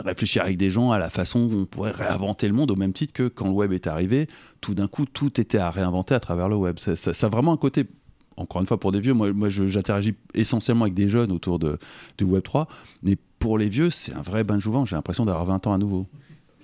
réfléchir 0.00 0.42
avec 0.42 0.56
des 0.56 0.70
gens 0.70 0.90
à 0.90 0.98
la 0.98 1.10
façon 1.10 1.46
dont 1.46 1.62
on 1.62 1.64
pourrait 1.66 1.90
réinventer 1.92 2.48
le 2.48 2.54
monde, 2.54 2.70
au 2.70 2.76
même 2.76 2.92
titre 2.92 3.12
que 3.12 3.28
quand 3.28 3.46
le 3.46 3.52
web 3.52 3.72
est 3.72 3.86
arrivé, 3.86 4.26
tout 4.60 4.74
d'un 4.74 4.88
coup, 4.88 5.04
tout 5.06 5.40
était 5.40 5.58
à 5.58 5.70
réinventer 5.70 6.14
à 6.14 6.20
travers 6.20 6.48
le 6.48 6.56
web. 6.56 6.78
Ça, 6.78 6.96
ça- 6.96 7.26
a 7.26 7.28
vraiment 7.28 7.52
un 7.52 7.56
côté, 7.56 7.86
encore 8.36 8.60
une 8.60 8.66
fois, 8.66 8.80
pour 8.80 8.92
des 8.92 9.00
vieux, 9.00 9.14
moi, 9.14 9.32
moi 9.32 9.48
j'interagis 9.48 10.14
essentiellement 10.34 10.84
avec 10.84 10.94
des 10.94 11.08
jeunes 11.08 11.32
autour 11.32 11.58
de, 11.58 11.78
du 12.16 12.24
Web 12.24 12.42
3, 12.42 12.68
mais 13.02 13.16
pour 13.38 13.58
les 13.58 13.68
vieux, 13.68 13.90
c'est 13.90 14.14
un 14.14 14.22
vrai 14.22 14.44
bain 14.44 14.58
de. 14.58 14.86
J'ai 14.86 14.96
l'impression 14.96 15.24
d'avoir 15.24 15.44
20 15.44 15.66
ans 15.66 15.72
à 15.72 15.78
nouveau. 15.78 16.06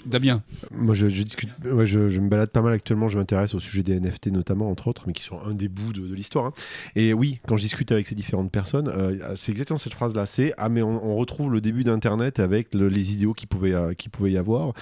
Damien. 0.06 0.42
Moi, 0.72 0.94
je, 0.94 1.06
discute, 1.06 1.50
je, 1.84 1.98
me 1.98 2.28
balade 2.28 2.50
pas 2.50 2.62
mal 2.62 2.72
actuellement. 2.72 3.08
Je 3.08 3.18
m'intéresse 3.18 3.54
au 3.54 3.60
sujet 3.60 3.82
des 3.82 3.98
NFT 4.00 4.28
notamment, 4.28 4.70
entre 4.70 4.88
autres, 4.88 5.04
mais 5.06 5.12
qui 5.12 5.22
sont 5.22 5.38
un 5.44 5.54
des 5.54 5.68
bouts 5.68 5.92
de, 5.92 6.14
l'histoire. 6.14 6.46
hein. 6.46 6.52
Et 6.96 7.12
oui, 7.12 7.40
quand 7.46 7.56
je 7.56 7.62
discute 7.62 7.90
avec 7.92 8.06
ces 8.06 8.14
différentes 8.14 8.50
personnes, 8.50 8.88
euh, 8.88 9.34
c'est 9.36 9.52
exactement 9.52 9.78
cette 9.78 9.94
phrase-là. 9.94 10.26
C'est 10.26 10.54
ah 10.58 10.68
mais 10.68 10.82
on, 10.82 11.14
retrouve 11.16 11.52
le 11.52 11.60
début 11.60 11.84
d'Internet 11.84 12.40
avec 12.40 12.74
le- 12.74 12.88
les 12.88 13.12
idéaux 13.12 13.34
qui 13.34 13.46
pouvaient 13.46 13.72
euh, 13.74 13.94
qui 13.94 14.08
pouvait 14.08 14.32
y 14.32 14.38
avoir 14.38 14.72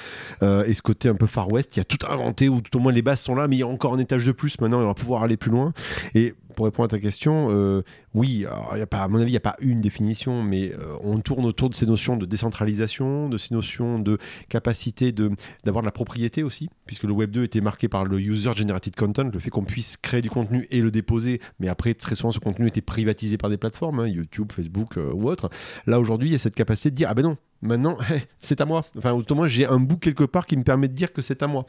Euh, 0.42 0.64
et 0.64 0.72
ce 0.72 0.82
côté 0.82 1.08
un 1.08 1.14
peu 1.14 1.26
Far 1.26 1.52
West. 1.52 1.76
Il 1.76 1.80
y 1.80 1.82
a 1.82 1.84
tout 1.84 1.98
inventé 2.08 2.48
ou 2.48 2.60
tout 2.60 2.76
au 2.76 2.80
moins 2.80 2.92
les 2.92 3.02
bases 3.02 3.20
sont 3.20 3.34
là, 3.34 3.48
mais 3.48 3.56
il 3.56 3.60
y 3.60 3.62
a 3.62 3.66
encore 3.66 3.94
un 3.94 3.98
étage 3.98 4.24
de 4.24 4.32
plus. 4.32 4.60
Maintenant, 4.60 4.80
on 4.80 4.86
va 4.86 4.94
pouvoir 4.94 5.22
aller 5.22 5.36
plus 5.36 5.50
loin. 5.50 5.72
Et 6.14 6.34
pour 6.52 6.66
répondre 6.66 6.86
à 6.86 6.88
ta 6.88 6.98
question, 6.98 7.48
euh, 7.50 7.82
oui, 8.14 8.44
y 8.44 8.46
a 8.46 8.86
à 8.90 9.08
mon 9.08 9.18
avis, 9.18 9.28
il 9.28 9.32
n'y 9.32 9.36
a 9.36 9.40
pas 9.40 9.56
une 9.60 9.80
définition, 9.80 10.42
mais 10.42 10.72
euh, 10.72 10.96
on 11.02 11.20
tourne 11.20 11.44
autour 11.44 11.70
de 11.70 11.74
ces 11.74 11.86
notions 11.86 12.16
de 12.16 12.26
décentralisation, 12.26 13.28
de 13.28 13.38
ces 13.38 13.54
notions 13.54 13.98
de 13.98 14.18
capacité 14.48 15.12
d'avoir 15.12 15.82
de 15.82 15.86
la 15.86 15.92
propriété 15.92 16.42
aussi, 16.42 16.68
puisque 16.86 17.04
le 17.04 17.12
Web 17.12 17.30
2 17.30 17.44
était 17.44 17.60
marqué 17.60 17.88
par 17.88 18.04
le 18.04 18.20
user-generated 18.20 18.94
content, 18.94 19.24
le 19.24 19.38
fait 19.38 19.50
qu'on 19.50 19.64
puisse 19.64 19.96
créer 19.96 20.20
du 20.20 20.30
contenu 20.30 20.66
et 20.70 20.80
le 20.80 20.90
déposer, 20.90 21.40
mais 21.58 21.68
après, 21.68 21.94
très 21.94 22.14
souvent, 22.14 22.32
ce 22.32 22.38
contenu 22.38 22.68
était 22.68 22.80
privatisé 22.80 23.36
par 23.38 23.50
des 23.50 23.56
plateformes, 23.56 24.00
hein, 24.00 24.06
YouTube, 24.06 24.52
Facebook 24.52 24.96
euh, 24.96 25.12
ou 25.12 25.28
autre. 25.28 25.50
Là, 25.86 26.00
aujourd'hui, 26.00 26.28
il 26.28 26.32
y 26.32 26.36
a 26.36 26.38
cette 26.38 26.54
capacité 26.54 26.90
de 26.90 26.96
dire, 26.96 27.08
ah 27.10 27.14
ben 27.14 27.22
non, 27.22 27.36
maintenant, 27.62 27.96
c'est 28.40 28.60
à 28.60 28.64
moi. 28.64 28.84
Enfin, 28.98 29.12
au 29.12 29.34
moins, 29.34 29.46
j'ai 29.46 29.66
un 29.66 29.78
bout 29.78 29.96
quelque 29.96 30.24
part 30.24 30.46
qui 30.46 30.56
me 30.56 30.64
permet 30.64 30.88
de 30.88 30.94
dire 30.94 31.12
que 31.12 31.22
c'est 31.22 31.42
à 31.42 31.46
moi. 31.46 31.66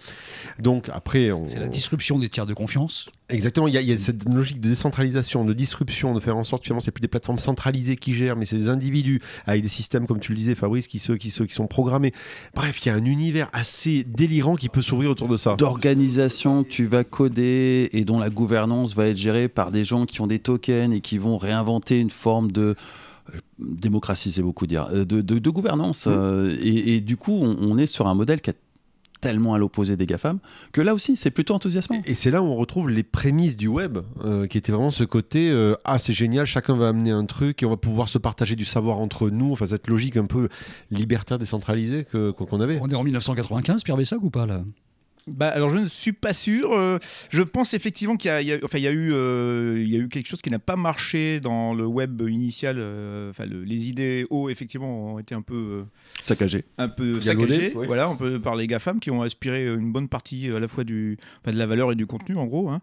Donc, 0.60 0.90
après, 0.92 1.32
on... 1.32 1.48
C'est 1.48 1.60
la 1.60 1.68
disruption 1.68 2.20
des 2.20 2.30
tiers 2.30 2.46
de 2.46 2.54
confiance. 2.54 3.10
Exactement, 3.30 3.68
il 3.68 3.74
y, 3.74 3.78
a, 3.78 3.82
il 3.82 3.90
y 3.90 3.94
a 3.94 3.98
cette 3.98 4.32
logique 4.32 4.60
de 4.60 4.70
décentralisation, 4.70 5.46
de 5.46 5.54
disruption, 5.54 6.14
de 6.14 6.20
faire 6.20 6.38
en 6.38 6.44
sorte 6.44 6.64
finalement 6.64 6.82
c'est 6.82 6.92
plus 6.92 7.02
des 7.02 7.08
plateformes 7.08 7.40
centralisées 7.40 7.96
qui 7.96 8.14
gèrent, 8.14 8.36
mais 8.36 8.46
c'est 8.46 8.58
des 8.58 8.70
individus 8.70 9.22
avec 9.48 9.62
des 9.62 9.70
systèmes 9.70 10.06
comme 10.06 10.20
tu 10.20 10.32
le 10.34 10.38
disais 10.38 10.56
Fabrice 10.56 10.88
qui, 10.88 11.00
qui, 11.00 11.30
sont 11.30 11.68
programmés. 11.68 12.14
Bref, 12.54 12.86
il 12.86 12.90
y 12.90 12.92
a 12.92 12.96
un 12.96 13.06
univers 13.06 13.50
assez 13.54 14.04
délirant 14.04 14.56
qui 14.56 14.70
peut 14.70 14.82
s'ouvrir 14.82 15.10
autour 15.10 15.28
de 15.28 15.38
ça. 15.38 15.56
D'organisation 15.56 16.64
que 16.64 16.70
tu 16.70 16.86
vas 16.86 17.04
coder 17.04 17.90
et 17.92 18.06
dont 18.06 18.20
la 18.20 18.30
gouvernance 18.30 18.94
va 18.94 19.08
être 19.08 19.18
gérée 19.18 19.48
par 19.48 19.72
des 19.72 19.84
gens 19.84 20.06
qui 20.06 20.22
ont 20.22 20.28
des 20.28 20.40
tokens 20.40 20.94
et 20.94 21.02
qui 21.02 21.18
vont 21.18 21.38
réinventer 21.38 22.00
une 22.00 22.12
forme 22.12 22.52
de 22.52 22.76
démocratie, 23.60 24.32
c'est 24.32 24.42
beaucoup 24.42 24.68
dire, 24.68 24.88
euh, 24.94 25.06
de, 25.06 25.22
de- 25.22 25.40
de 25.40 25.50
gouvernance. 25.50 26.06
Mm. 26.06 26.12
euh, 26.12 26.58
et, 26.62 26.96
et 26.96 27.02
du 27.02 27.18
coup, 27.18 27.34
on, 27.34 27.58
on 27.60 27.78
est 27.78 27.86
sur 27.88 28.08
un 28.08 28.14
modèle 28.16 28.42
qui 28.42 28.50
est 28.50 28.58
tellement 29.22 29.54
à 29.54 29.58
l'opposé 29.58 29.96
des 29.96 30.06
GAFAM 30.06 30.40
que 30.74 30.82
là 30.82 30.94
aussi, 30.94 31.16
c'est 31.16 31.32
plutôt 31.32 31.54
enthousiasmant. 31.54 32.02
Et 32.06 32.14
c'est 32.14 32.30
là 32.30 32.42
où 32.42 32.46
on 32.46 32.58
retrouve 32.58 32.90
les 32.90 33.04
prémices 33.04 33.56
du 33.56 33.70
web, 33.70 34.00
euh, 34.26 34.48
qui 34.48 34.58
était 34.58 34.74
vraiment 34.74 34.92
ce 34.92 35.06
côté 35.06 35.50
euh, 35.50 35.76
ah 35.86 35.98
c'est 35.98 36.12
génial, 36.12 36.46
chacun 36.46 36.76
va 36.76 36.90
amener 36.90 37.12
un 37.12 37.24
truc 37.26 37.64
et 37.64 37.66
on 37.66 37.70
va 37.70 37.78
pouvoir 37.78 38.10
se 38.10 38.18
partager 38.18 38.58
du 38.58 38.66
savoir 38.66 39.00
entre 39.00 39.30
nous. 39.30 39.54
Enfin 39.54 39.66
cette 39.66 39.88
logique 39.88 40.18
un 40.18 40.26
peu 40.26 40.50
libertaire 40.92 41.38
décentralisée 41.40 42.04
que 42.04 42.32
qu'on 42.32 42.60
avait. 42.60 42.80
On 42.82 42.90
est 42.90 42.96
en 42.96 43.04
1995, 43.04 43.84
Pierre 43.84 43.96
Bessac 43.96 44.22
ou 44.22 44.30
pas 44.30 44.46
là? 44.46 44.62
Bah, 45.26 45.48
alors 45.48 45.70
je 45.70 45.78
ne 45.78 45.86
suis 45.86 46.12
pas 46.12 46.34
sûr. 46.34 46.74
Euh, 46.74 46.98
je 47.30 47.42
pense 47.44 47.74
effectivement 47.74 48.18
qu'il 48.18 48.28
y 48.28 48.32
a, 48.32 48.42
il 48.42 48.48
y 48.48 48.52
a- 48.54 48.58
enfin, 48.64 48.78
il 48.78 48.84
y 48.84 48.88
a 48.88 48.92
eu, 48.92 49.14
euh, 49.14 49.76
il 49.80 49.88
y 49.90 49.96
a 49.96 50.00
eu 50.00 50.10
quelque 50.10 50.28
chose 50.28 50.42
qui 50.42 50.50
n'a 50.50 50.60
pas 50.60 50.76
marché 50.76 51.40
dans 51.40 51.74
le 51.74 51.86
web 51.86 52.22
initial. 52.30 52.76
euh, 52.78 53.30
Enfin, 53.30 53.46
le- 53.46 53.64
les 53.64 53.88
idées 53.88 54.26
hauts 54.30 54.50
effectivement 54.50 55.14
ont 55.14 55.20
été 55.20 55.34
un 55.34 55.42
peu, 55.42 55.56
euh, 55.56 55.84
Saccagé. 56.22 56.66
un 56.78 56.90
peu 56.90 57.22
saccagées. 57.22 57.72
oui. 57.76 57.88
Voilà, 57.88 58.10
on 58.10 58.18
peut 58.18 58.40
par 58.42 58.56
les 58.58 58.68
gafam 58.68 59.00
qui 59.00 59.12
ont 59.12 59.22
aspiré 59.22 59.66
une 59.68 59.94
bonne 59.94 60.10
partie 60.10 60.50
à 60.54 60.60
la 60.60 60.68
fois 60.68 60.84
du, 60.84 61.18
enfin, 61.42 61.54
de 61.54 61.58
la 61.58 61.68
valeur 61.68 61.92
et 61.94 61.96
du 61.96 62.06
contenu 62.06 62.36
en 62.36 62.46
gros. 62.46 62.70
hein. 62.70 62.82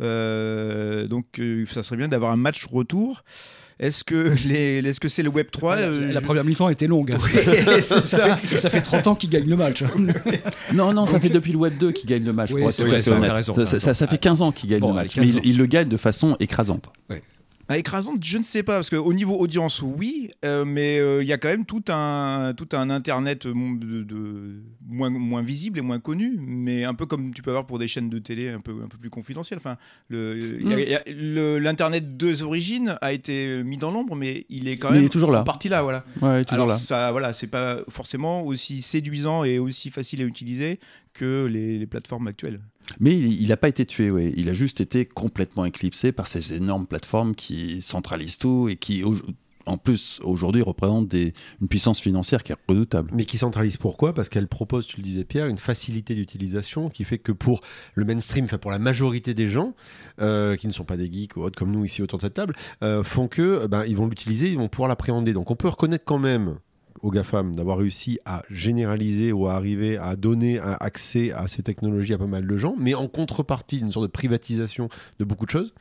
Euh, 0.00 1.06
donc, 1.06 1.38
euh, 1.38 1.64
ça 1.66 1.82
serait 1.82 1.96
bien 1.96 2.08
d'avoir 2.08 2.32
un 2.32 2.36
match 2.36 2.64
retour. 2.66 3.22
Est-ce 3.80 4.04
que 4.04 4.34
les, 4.46 4.78
est-ce 4.78 5.00
que 5.00 5.08
c'est 5.08 5.22
le 5.22 5.28
Web 5.30 5.46
3 5.50 5.76
la, 5.76 5.82
euh, 5.82 6.12
la 6.12 6.20
première 6.20 6.44
mi-temps 6.44 6.68
était 6.68 6.86
longue. 6.86 7.12
hein. 7.12 7.18
Oui, 7.34 7.80
ça, 7.82 8.02
ça. 8.02 8.36
fait, 8.36 8.56
ça 8.56 8.70
fait 8.70 8.80
30 8.80 9.06
ans 9.08 9.14
qu'il 9.14 9.30
gagne 9.30 9.46
le 9.48 9.56
match. 9.56 9.82
hein. 9.82 9.90
Non, 10.74 10.92
non, 10.92 11.06
ça 11.06 11.18
fait 11.20 11.28
depuis 11.28 11.52
le 11.52 11.58
Web 11.58 11.78
2 11.78 11.92
qu'il 11.92 12.08
gagne 12.08 12.24
le 12.24 12.32
match. 12.32 12.50
Oui, 12.52 12.60
pour 12.62 12.70
être 12.70 12.80
vrai, 12.82 13.00
vrai, 13.00 13.66
Ça- 13.78 14.06
fait 14.06 14.18
15 14.18 14.42
ans 14.42 14.52
qu'il 14.52 14.70
gagne 14.70 14.80
Bon, 14.80 14.88
le 14.88 14.94
match. 14.94 15.16
Mais 15.16 15.26
15 15.26 15.40
il, 15.44 15.58
le 15.58 15.66
gagne 15.66 15.88
de 15.88 15.96
façon 15.96 16.36
écrasante. 16.40 16.90
Ah, 17.10 17.14
écrasante, 17.70 18.22
je 18.22 18.38
ne 18.38 18.42
sais 18.42 18.62
pas, 18.62 18.74
parce 18.74 18.90
qu'au 18.90 19.12
niveau 19.14 19.36
audience, 19.38 19.80
oui, 19.82 20.30
euh, 20.44 20.64
mais 20.64 20.98
euh, 20.98 21.22
il 21.22 21.28
y 21.28 21.32
a 21.32 21.38
quand 21.38 21.48
même 21.48 21.64
tout 21.64 21.82
un, 21.88 22.52
tout 22.56 22.68
un 22.72 22.90
Internet 22.90 23.46
euh, 23.46 23.52
de, 23.78 24.02
de- 24.02 24.62
moins, 24.86 25.08
moins 25.10 25.42
visible 25.42 25.78
et 25.78 25.82
moins 25.82 25.98
connu, 26.00 26.38
mais 26.38 26.84
un 26.84 26.92
peu 26.94 27.06
comme 27.06 27.32
tu 27.32 27.40
peux 27.40 27.50
avoir 27.50 27.66
pour 27.66 27.78
des 27.78 27.88
chaînes 27.88 28.10
de 28.10 28.18
télé 28.18 28.48
un 28.50 28.60
peu, 28.60 28.72
un 28.84 28.88
peu 28.88 28.98
plus 28.98 29.10
confidentielles. 29.10 29.58
Enfin, 29.58 29.76
Mm. 30.10 31.58
L'Internet 31.58 32.16
deux 32.16 32.42
origines 32.42 32.96
a 33.00 33.12
été 33.12 33.62
mis 33.64 33.76
dans 33.76 33.90
l'ombre, 33.90 34.16
mais 34.16 34.44
il 34.48 34.68
est 34.68 34.76
quand 34.76 34.88
il 34.90 34.96
même 34.96 35.04
est 35.04 35.08
toujours 35.08 35.30
là. 35.32 35.40
en 35.40 35.44
partie 35.44 35.68
là. 35.68 35.82
Voilà. 35.82 36.04
Ouais, 36.20 36.44
toujours 36.44 36.64
Alors, 36.64 36.68
là. 36.68 36.76
ça, 36.76 37.10
voilà, 37.12 37.32
c'est 37.32 37.46
pas 37.46 37.78
forcément 37.88 38.42
aussi 38.44 38.82
séduisant 38.82 39.44
et 39.44 39.58
aussi 39.58 39.90
facile 39.90 40.20
à 40.22 40.24
utiliser 40.24 40.78
que 41.14 41.46
les, 41.46 41.78
les 41.78 41.86
plateformes 41.86 42.26
actuelles. 42.26 42.60
Mais 43.00 43.16
il 43.16 43.48
n'a 43.48 43.56
pas 43.56 43.68
été 43.68 43.86
tué, 43.86 44.10
ouais. 44.10 44.32
il 44.36 44.48
a 44.48 44.52
juste 44.52 44.80
été 44.80 45.04
complètement 45.04 45.64
éclipsé 45.64 46.12
par 46.12 46.26
ces 46.26 46.54
énormes 46.54 46.86
plateformes 46.86 47.34
qui 47.34 47.80
centralisent 47.80 48.38
tout 48.38 48.68
et 48.68 48.76
qui, 48.76 49.04
en 49.66 49.76
plus, 49.76 50.20
aujourd'hui, 50.24 50.62
représentent 50.62 51.14
une 51.14 51.68
puissance 51.68 52.00
financière 52.00 52.42
qui 52.42 52.52
est 52.52 52.56
redoutable. 52.68 53.10
Mais 53.14 53.24
qui 53.24 53.38
centralise 53.38 53.76
pourquoi? 53.76 54.14
Parce 54.14 54.28
qu'elle 54.28 54.48
propose, 54.48 54.86
tu 54.86 54.96
le 54.96 55.02
disais 55.02 55.24
Pierre, 55.24 55.46
une 55.46 55.58
facilité 55.58 56.14
d'utilisation 56.14 56.88
qui 56.88 57.04
fait 57.04 57.18
que 57.18 57.32
pour 57.32 57.60
le 57.94 58.04
mainstream, 58.04 58.44
enfin 58.44 58.58
pour 58.58 58.70
la 58.70 58.78
majorité 58.78 59.34
des 59.34 59.48
gens, 59.48 59.74
euh, 60.20 60.56
qui 60.56 60.66
ne 60.66 60.72
sont 60.72 60.84
pas 60.84 60.96
des 60.96 61.12
geeks 61.12 61.36
ou 61.36 61.42
autres 61.42 61.58
comme 61.58 61.70
nous 61.70 61.84
ici 61.84 62.02
autour 62.02 62.18
de 62.18 62.24
cette 62.24 62.34
table, 62.34 62.54
euh, 62.82 63.02
font 63.02 63.28
que 63.28 63.66
ben, 63.66 63.84
ils 63.86 63.96
vont 63.96 64.06
l'utiliser, 64.06 64.50
ils 64.50 64.58
vont 64.58 64.68
pouvoir 64.68 64.88
l'appréhender. 64.88 65.32
Donc 65.32 65.50
on 65.50 65.56
peut 65.56 65.68
reconnaître 65.68 66.04
quand 66.04 66.18
même 66.18 66.56
aux 67.00 67.10
GAFAM 67.10 67.54
d'avoir 67.54 67.78
réussi 67.78 68.18
à 68.24 68.42
généraliser 68.50 69.32
ou 69.32 69.46
à 69.46 69.54
arriver 69.54 69.96
à 69.96 70.16
donner 70.16 70.58
un 70.58 70.76
accès 70.80 71.32
à 71.32 71.48
ces 71.48 71.62
technologies 71.62 72.14
à 72.14 72.18
pas 72.18 72.26
mal 72.26 72.46
de 72.46 72.56
gens, 72.56 72.74
mais 72.78 72.94
en 72.94 73.08
contrepartie 73.08 73.78
d'une 73.78 73.92
sorte 73.92 74.06
de 74.06 74.10
privatisation 74.10 74.88
de 75.18 75.24
beaucoup 75.24 75.46
de 75.46 75.50
choses. 75.50 75.74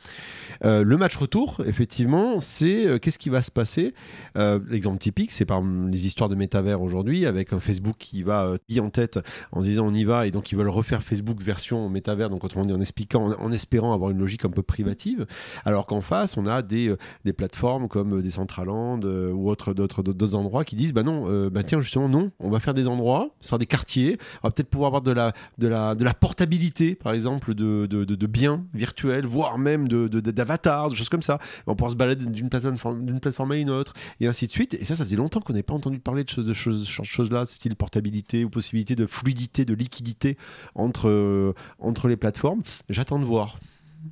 Euh, 0.63 0.83
le 0.83 0.97
match 0.97 1.15
retour, 1.15 1.61
effectivement, 1.65 2.39
c'est 2.39 2.87
euh, 2.87 2.99
qu'est-ce 2.99 3.19
qui 3.19 3.29
va 3.29 3.41
se 3.41 3.51
passer? 3.51 3.93
Euh, 4.37 4.59
L'exemple 4.69 4.99
typique, 4.99 5.31
c'est 5.31 5.45
par 5.45 5.61
les 5.61 6.07
histoires 6.07 6.29
de 6.29 6.35
métavers 6.35 6.81
aujourd'hui, 6.81 7.25
avec 7.25 7.53
un 7.53 7.59
Facebook 7.59 7.95
qui 7.99 8.23
va 8.23 8.53
en 8.79 8.89
tête 8.89 9.19
en 9.51 9.61
se 9.61 9.67
disant 9.67 9.87
on 9.87 9.93
y 9.93 10.03
va, 10.03 10.27
et 10.27 10.31
donc 10.31 10.51
ils 10.51 10.57
veulent 10.57 10.69
refaire 10.69 11.03
Facebook 11.03 11.41
version 11.41 11.89
métavers, 11.89 12.29
donc 12.29 12.43
autrement 12.43 12.65
dit 12.65 12.73
en 12.73 12.81
expliquant, 12.81 13.31
en, 13.39 13.51
espérant 13.51 13.93
avoir 13.93 14.11
une 14.11 14.17
logique 14.17 14.45
un 14.45 14.49
peu 14.49 14.61
privative, 14.61 15.25
alors 15.65 15.85
qu'en 15.85 16.01
face, 16.01 16.37
on 16.37 16.45
a 16.45 16.61
des, 16.61 16.95
des 17.25 17.33
plateformes 17.33 17.87
comme 17.87 18.17
euh, 18.17 18.21
Decentraland 18.21 19.01
ou 19.03 19.49
autres 19.49 19.73
d'autres 19.73 20.35
endroits 20.35 20.65
qui 20.65 20.75
disent 20.75 20.93
bah 20.93 21.00
bah 21.01 21.09
non, 21.11 21.25
euh, 21.27 21.49
bah 21.49 21.63
tiens, 21.63 21.81
justement, 21.81 22.07
non, 22.09 22.31
on 22.39 22.49
va 22.49 22.59
faire 22.59 22.73
des 22.73 22.87
endroits, 22.87 23.29
ce 23.39 23.49
sera 23.49 23.57
des 23.57 23.65
quartiers, 23.65 24.17
on 24.43 24.47
va 24.47 24.51
peut-être 24.51 24.69
pouvoir 24.69 24.87
avoir 24.89 25.01
de 25.01 25.11
la, 25.11 25.33
de 25.57 25.67
la, 25.67 25.95
de 25.95 26.03
la 26.03 26.13
portabilité, 26.13 26.95
par 26.95 27.13
exemple, 27.13 27.53
de, 27.53 27.85
de, 27.87 28.05
biens 28.27 28.63
virtuels, 28.73 29.25
voire 29.25 29.57
même 29.57 29.87
de, 29.87 30.07
de, 30.07 30.19
de- 30.19 30.31
d'avatars, 30.31 30.89
de 30.89 30.95
choses 30.95 31.09
comme 31.09 31.21
ça. 31.21 31.39
On 31.67 31.75
pouvoir 31.75 31.91
se 31.91 31.95
balader 31.95 32.25
d'une 32.25 32.49
plateforme, 32.49 33.19
plateforme 33.19 33.51
à 33.53 33.57
une 33.57 33.69
autre, 33.69 33.93
et 34.19 34.27
ainsi 34.27 34.47
de 34.47 34.51
suite. 34.51 34.73
Et 34.75 34.85
ça, 34.85 34.95
ça 34.95 35.03
faisait 35.03 35.15
longtemps 35.15 35.39
qu'on 35.39 35.53
n'avait 35.53 35.63
pas 35.63 35.73
entendu 35.73 35.99
parler 35.99 36.23
de, 36.23 36.29
choses- 36.29 36.45
de 36.45 36.53
choses, 36.53 36.87
ce 36.87 37.03
choses-là, 37.03 37.45
style 37.45 37.75
portabilité 37.75 38.43
ou 38.45 38.49
possibilité 38.49 38.95
de 38.95 39.05
fluidité, 39.05 39.65
de 39.65 39.73
liquidité 39.73 40.37
entre, 40.75 41.09
euh, 41.09 41.53
entre 41.79 42.07
les 42.07 42.17
plateformes. 42.17 42.61
J'attends 42.89 43.19
de 43.19 43.25
voir. 43.25 43.57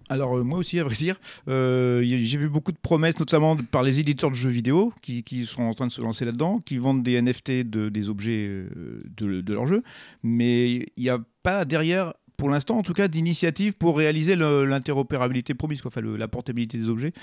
Alors 0.10 0.38
euh, 0.38 0.44
moi 0.44 0.60
aussi, 0.60 0.80
à 0.80 0.84
vrai 0.84 0.96
dire, 0.96 1.20
euh, 1.48 2.02
j'ai 2.04 2.38
vu 2.38 2.50
beaucoup 2.50 2.72
de 2.72 2.78
promesses, 2.78 3.20
notamment 3.20 3.56
par 3.56 3.84
les 3.84 4.00
éditeurs 4.00 4.32
de 4.32 4.36
jeux 4.36 4.50
vidéo 4.50 4.94
qui, 5.02 5.46
sont 5.46 5.64
en 5.64 5.74
train 5.74 5.88
de 5.88 5.92
se 5.92 6.02
lancer 6.02 6.26
là-dedans, 6.26 6.60
qui 6.60 6.78
vendent 6.78 7.04
des 7.04 7.22
NFT 7.22 7.70
de, 7.70 7.90
des 7.90 8.10
objets 8.10 8.48
euh, 8.48 9.04
de, 9.18 9.42
de 9.42 9.54
leurs 9.54 9.68
jeux, 9.68 9.84
mais 10.24 10.74
il 10.98 11.04
n'y 11.04 11.10
a 11.10 11.20
pas 11.44 11.66
derrière, 11.66 12.14
pour 12.38 12.50
l'instant 12.50 12.78
en 12.78 12.84
tout 12.84 12.94
cas, 12.94 13.08
d'initiative 13.08 13.74
pour 13.74 13.98
réaliser 13.98 14.36
l'interopérabilité 14.36 15.54
promise, 15.54 15.82
quoi, 15.82 15.92
enfin 15.94 16.02
la 16.02 16.28
portabilité 16.28 16.78
des 16.78 16.90
objets. 16.90 17.14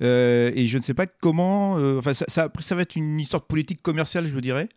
Et 0.00 0.66
je 0.66 0.78
ne 0.78 0.82
sais 0.82 0.94
pas 0.94 1.06
comment, 1.06 1.72
enfin 1.98 2.14
ça, 2.14 2.24
ça, 2.28 2.44
après, 2.44 2.62
ça 2.62 2.74
va 2.74 2.82
être 2.82 2.96
une 2.96 3.20
histoire 3.20 3.42
de 3.42 3.46
politique 3.46 3.82
commerciale, 3.82 4.26
je 4.26 4.38
dirais. 4.38 4.68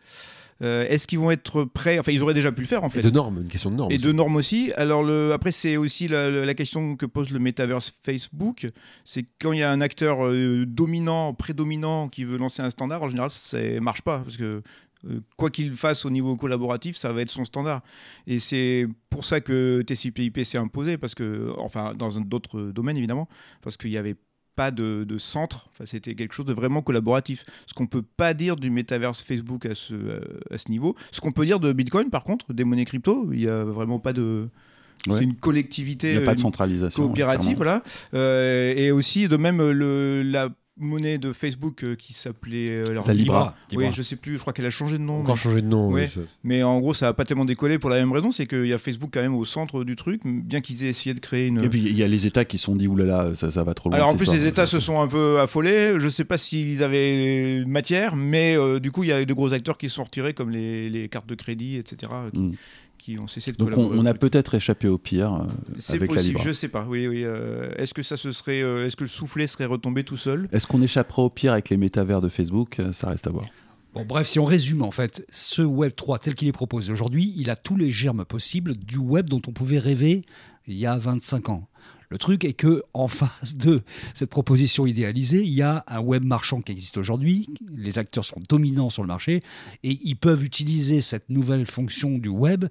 Euh, 0.64 0.88
Est-ce 0.88 1.08
qu'ils 1.08 1.20
vont 1.20 1.32
être 1.32 1.64
prêts 1.64 2.00
Enfin, 2.00 2.12
ils 2.12 2.22
auraient 2.22 2.34
déjà 2.34 2.52
pu 2.52 2.62
le 2.62 2.68
faire 2.68 2.84
en 2.84 2.90
fait. 2.90 3.00
Et 3.00 3.04
de 3.04 3.10
normes, 3.10 3.42
une 3.42 3.50
question 3.50 3.70
de 3.70 3.76
normes. 3.76 3.92
Et 3.92 3.96
aussi. 3.96 4.06
de 4.06 4.12
normes 4.12 4.36
aussi. 4.36 4.72
Alors 4.76 5.04
le, 5.04 5.32
après, 5.34 5.52
c'est 5.52 5.78
aussi 5.78 6.08
la, 6.08 6.54
question 6.54 6.96
que 6.96 7.06
pose 7.06 7.30
le 7.30 7.40
metaverse 7.40 7.94
Facebook. 8.04 8.68
C'est 9.06 9.26
quand 9.40 9.52
il 9.52 9.60
y 9.60 9.64
a 9.64 9.72
un 9.72 9.82
acteur 9.82 10.26
euh, 10.26 10.66
dominant, 10.66 11.34
prédominant, 11.34 12.08
qui 12.10 12.24
veut 12.24 12.38
lancer 12.38 12.62
un 12.62 12.70
standard, 12.70 13.04
en 13.04 13.10
général, 13.10 13.30
ça 13.30 13.60
ne 13.60 13.80
marche 13.80 14.02
pas. 14.02 14.20
Parce 14.20 14.38
que 14.38 14.64
euh, 15.06 15.20
quoi 15.36 15.50
qu'il 15.50 15.74
fasse 15.74 16.06
au 16.06 16.10
niveau 16.10 16.36
collaboratif, 16.36 16.96
ça 16.96 17.14
va 17.14 17.22
être 17.22 17.30
son 17.30 17.46
standard. 17.46 17.82
Et 18.26 18.40
c'est 18.40 18.88
pour 19.10 19.26
ça 19.26 19.42
que 19.42 19.84
TCP/IP 19.86 20.44
s'est 20.44 20.58
imposé, 20.58 20.98
parce 20.98 21.16
que, 21.16 21.54
enfin, 21.58 21.94
dans 21.94 22.10
d'autres 22.22 22.62
domaines 22.72 22.98
évidemment, 22.98 23.28
parce 23.62 23.78
qu'il 23.78 23.92
n'y 23.92 23.98
avait 23.98 24.16
pas 24.58 24.72
de, 24.72 25.06
de 25.08 25.18
centre, 25.20 25.68
enfin, 25.72 25.86
c'était 25.86 26.16
quelque 26.16 26.34
chose 26.34 26.46
de 26.46 26.54
vraiment 26.54 26.82
collaboratif. 26.82 27.46
Ce 27.68 27.74
qu'on 27.76 27.86
peut 27.88 28.02
pas 28.02 28.34
dire 28.34 28.56
du 28.56 28.72
metaverse 28.72 29.22
Facebook 29.22 29.66
à 29.68 29.76
ce, 29.76 29.94
euh, 29.94 30.20
à 30.52 30.58
ce 30.58 30.70
niveau. 30.72 30.96
Ce 31.12 31.22
qu'on 31.22 31.32
peut 31.32 31.46
dire 31.46 31.60
de 31.60 31.72
Bitcoin, 31.72 32.10
par 32.10 32.24
contre, 32.24 32.52
des 32.54 32.64
monnaies 32.64 32.84
crypto, 32.86 33.30
il 33.32 33.40
n'y 33.40 33.48
a 33.48 33.64
vraiment 33.64 34.00
pas 34.00 34.14
de... 34.14 34.50
Ouais. 35.08 35.20
C'est 35.20 35.24
une 35.24 35.36
collectivité 35.36 36.12
Il 36.14 36.18
n'y 36.18 36.24
a 36.24 36.26
pas 36.26 36.34
de 36.34 36.40
centralisation. 36.40 37.04
coopérative, 37.06 37.58
clairement. 37.60 37.82
voilà. 37.82 37.84
Euh, 38.16 38.74
et 38.76 38.92
aussi, 38.92 39.28
de 39.28 39.38
même, 39.38 39.60
le, 39.72 40.24
la 40.24 40.50
monnaie 40.80 41.18
de 41.18 41.34
Facebook 41.34 41.84
euh, 41.84 41.96
qui 41.96 42.14
s'appelait 42.14 42.70
euh, 42.70 43.02
La 43.06 43.14
Libra. 43.14 43.56
Oui, 43.74 43.86
je 43.94 44.02
sais 44.02 44.16
plus, 44.16 44.36
je 44.36 44.42
crois 44.42 44.54
qu'elle 44.54 44.66
a 44.66 44.70
changé 44.72 44.98
de 44.98 45.04
nom. 45.04 45.20
Encore 45.22 45.36
mais- 45.36 45.42
changé 45.42 45.62
de 45.62 45.68
nom. 45.68 45.90
Ouais. 45.92 46.10
oui, 46.16 46.24
Mais 46.44 46.64
en 46.64 46.80
gros, 46.80 46.94
ça 46.94 47.08
n'a 47.08 47.14
pas 47.14 47.24
tellement 47.26 47.46
décollé 47.46 47.80
pour 47.80 47.90
la 47.90 47.98
même 47.98 48.12
raison, 48.12 48.32
c'est 48.32 48.46
qu'il 48.48 48.66
y 48.68 48.74
a 48.74 48.78
Facebook 48.78 49.10
quand 49.14 49.22
même 49.22 49.36
au 49.36 49.46
centre 49.46 49.84
du 49.84 49.96
truc, 49.96 50.22
bien 50.26 50.62
qu'ils 50.62 50.84
aient 50.84 50.90
essayé 50.90 51.14
de 51.14 51.20
créer 51.20 51.48
une. 51.48 51.64
Et 51.64 51.70
puis 51.70 51.80
il 51.80 51.98
y 51.98 52.04
a 52.04 52.08
les 52.08 52.26
États 52.26 52.46
qui 52.46 52.58
se 52.58 52.66
sont 52.66 52.76
dit 52.76 52.88
oulala, 52.88 53.34
ça, 53.36 53.52
ça 53.52 53.64
va 53.64 53.74
trop 53.74 53.90
loin. 53.90 53.98
Alors 53.98 54.10
en 54.10 54.16
plus, 54.16 54.24
histoire. 54.26 54.40
les 54.42 54.48
États 54.48 54.66
se 54.68 54.80
sont 54.80 55.00
un 55.02 55.08
peu 55.08 55.40
affolés. 55.40 55.96
Je 56.00 56.10
sais 56.10 56.26
pas 56.26 56.38
s'ils 56.38 56.84
avaient 56.84 57.64
matière, 57.66 58.16
mais 58.16 58.56
euh, 58.58 58.80
du 58.80 58.92
coup, 58.92 59.04
il 59.04 59.10
y 59.10 59.12
a 59.12 59.24
de 59.26 59.34
gros 59.34 59.54
acteurs 59.54 59.78
qui 59.78 59.90
se 59.90 59.96
sont 59.96 60.04
retirés, 60.04 60.34
comme 60.34 60.50
les, 60.52 60.90
les 60.90 61.10
cartes 61.10 61.28
de 61.28 61.36
crédit, 61.36 61.76
etc., 61.78 62.12
qui, 62.34 62.40
Mm. 62.40 62.52
Qui 63.08 63.18
ont 63.20 63.28
cessé 63.28 63.54
de 63.54 63.58
Donc 63.58 63.70
on, 63.70 63.76
collaborer. 63.76 64.00
on 64.00 64.06
a 64.06 64.10
truc. 64.14 64.20
peut-être 64.32 64.54
échappé 64.56 64.90
au 64.90 64.98
pire 64.98 65.34
euh, 65.36 65.46
C'est 65.80 65.94
avec 65.96 66.10
la 66.12 66.16
possible, 66.18 66.38
Libra. 66.40 66.44
je 66.50 66.54
sais 66.54 66.68
pas. 66.68 66.86
Oui, 66.90 67.08
oui. 67.08 67.22
euh, 67.24 67.70
est-ce 67.78 67.94
que 67.94 68.04
ça 68.04 68.18
se 68.18 68.34
serait, 68.34 68.62
euh, 68.62 68.86
est-ce 68.86 68.98
que 68.98 69.06
le 69.06 69.10
soufflet 69.10 69.48
serait 69.48 69.64
retombé 69.66 70.04
tout 70.04 70.18
seul? 70.18 70.50
Est-ce 70.52 70.68
qu'on 70.68 70.82
échappera 70.82 71.22
au 71.22 71.30
pire 71.30 71.54
avec 71.54 71.70
les 71.70 71.78
métavers 71.78 72.20
de 72.20 72.28
Facebook? 72.28 72.80
Euh, 72.82 72.92
Ça 72.92 73.08
reste 73.10 73.26
à 73.28 73.30
voir. 73.30 73.46
Bon, 73.94 74.04
bref, 74.04 74.28
si 74.28 74.40
on 74.40 74.46
résume, 74.46 74.82
en 74.82 74.92
fait, 74.92 75.26
ce 75.32 75.62
Web 75.62 75.94
3 75.96 76.20
tel 76.20 76.36
qu'il 76.36 76.50
est 76.50 76.52
proposé 76.52 76.92
aujourd'hui, 76.92 77.34
il 77.38 77.50
a 77.50 77.56
tous 77.56 77.78
les 77.78 77.92
germes 77.92 78.26
possibles 78.26 78.76
du 78.76 78.98
web 78.98 79.30
dont 79.30 79.42
on 79.48 79.52
pouvait 79.54 79.80
rêver 79.80 80.24
il 80.68 80.76
y 80.76 80.86
a 80.86 80.98
25 80.98 81.48
ans. 81.50 81.70
Le 82.10 82.18
truc 82.18 82.46
est 82.46 82.54
que 82.54 82.84
en 82.94 83.08
face 83.10 83.56
de 83.58 83.82
cette 84.14 84.30
proposition 84.30 84.86
idéalisée, 84.86 85.44
il 85.44 85.52
y 85.54 85.62
a 85.62 85.84
un 85.88 86.00
web 86.00 86.24
marchand 86.24 86.62
qui 86.62 86.72
existe 86.72 86.98
aujourd'hui. 86.98 87.50
Les 87.76 88.00
acteurs 88.00 88.24
sont 88.24 88.42
dominants 88.48 88.90
sur 88.90 89.02
le 89.04 89.08
marché 89.08 89.44
et 89.84 90.00
ils 90.04 90.16
peuvent 90.16 90.44
utiliser 90.46 91.02
cette 91.02 91.30
nouvelle 91.30 91.66
fonction 91.66 92.18
du 92.18 92.30
web 92.30 92.66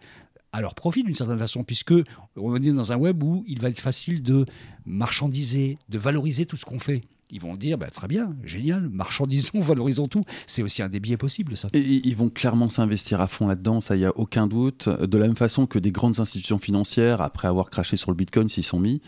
à 0.56 0.62
leur 0.62 0.74
profit 0.74 1.02
d'une 1.02 1.14
certaine 1.14 1.38
façon, 1.38 1.64
puisque 1.64 1.92
on 2.34 2.56
est 2.56 2.72
dans 2.72 2.90
un 2.90 2.96
web 2.96 3.22
où 3.22 3.44
il 3.46 3.60
va 3.60 3.68
être 3.68 3.78
facile 3.78 4.22
de 4.22 4.46
marchandiser, 4.86 5.78
de 5.90 5.98
valoriser 5.98 6.46
tout 6.46 6.56
ce 6.56 6.64
qu'on 6.64 6.78
fait. 6.78 7.02
Ils 7.32 7.40
vont 7.40 7.56
dire, 7.56 7.76
bah, 7.76 7.88
très 7.90 8.06
bien, 8.06 8.36
génial, 8.44 8.88
marchandisons, 8.88 9.58
valorisons 9.60 10.06
tout. 10.06 10.22
C'est 10.46 10.62
aussi 10.62 10.82
un 10.82 10.88
des 10.88 11.00
biais 11.00 11.16
possibles, 11.16 11.56
ça. 11.56 11.68
Et 11.72 11.80
ils 11.80 12.16
vont 12.16 12.28
clairement 12.28 12.68
s'investir 12.68 13.20
à 13.20 13.26
fond 13.26 13.48
là-dedans, 13.48 13.80
ça 13.80 13.96
y 13.96 14.04
a 14.04 14.16
aucun 14.16 14.46
doute. 14.46 14.88
De 14.88 15.18
la 15.18 15.26
même 15.26 15.36
façon 15.36 15.66
que 15.66 15.80
des 15.80 15.90
grandes 15.90 16.20
institutions 16.20 16.60
financières, 16.60 17.20
après 17.20 17.48
avoir 17.48 17.70
craché 17.70 17.96
sur 17.96 18.12
le 18.12 18.16
Bitcoin, 18.16 18.48
s'y 18.48 18.62
sont 18.62 18.78
mis. 18.78 19.00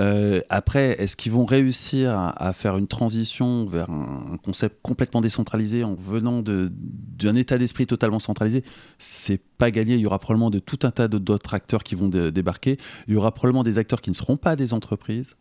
Euh, 0.00 0.40
après, 0.50 1.00
est-ce 1.00 1.16
qu'ils 1.16 1.32
vont 1.32 1.44
réussir 1.44 2.16
à, 2.16 2.52
faire 2.52 2.76
une 2.76 2.86
transition 2.86 3.64
vers 3.64 3.90
un, 3.90 4.36
concept 4.44 4.78
complètement 4.82 5.20
décentralisé 5.20 5.82
en 5.82 5.94
venant 5.94 6.42
d'un 6.42 7.34
état 7.34 7.58
d'esprit 7.58 7.86
totalement 7.86 8.20
centralisé? 8.20 8.62
C'est 9.00 9.40
pas 9.58 9.72
gagné. 9.72 9.94
Il 9.94 10.00
y 10.00 10.06
aura 10.06 10.20
probablement 10.20 10.50
de 10.50 10.60
tout 10.60 10.78
un 10.84 10.92
tas 10.92 11.08
d'autres 11.08 11.54
acteurs 11.54 11.82
qui 11.82 11.96
vont 11.96 12.08
dé- 12.08 12.30
débarquer. 12.30 12.76
Il 13.08 13.14
y 13.14 13.16
aura 13.16 13.34
probablement 13.34 13.64
des 13.64 13.78
acteurs 13.78 14.00
qui 14.00 14.10
ne 14.10 14.14
seront 14.14 14.36
pas 14.36 14.54
des 14.54 14.72
entreprises. 14.74 15.34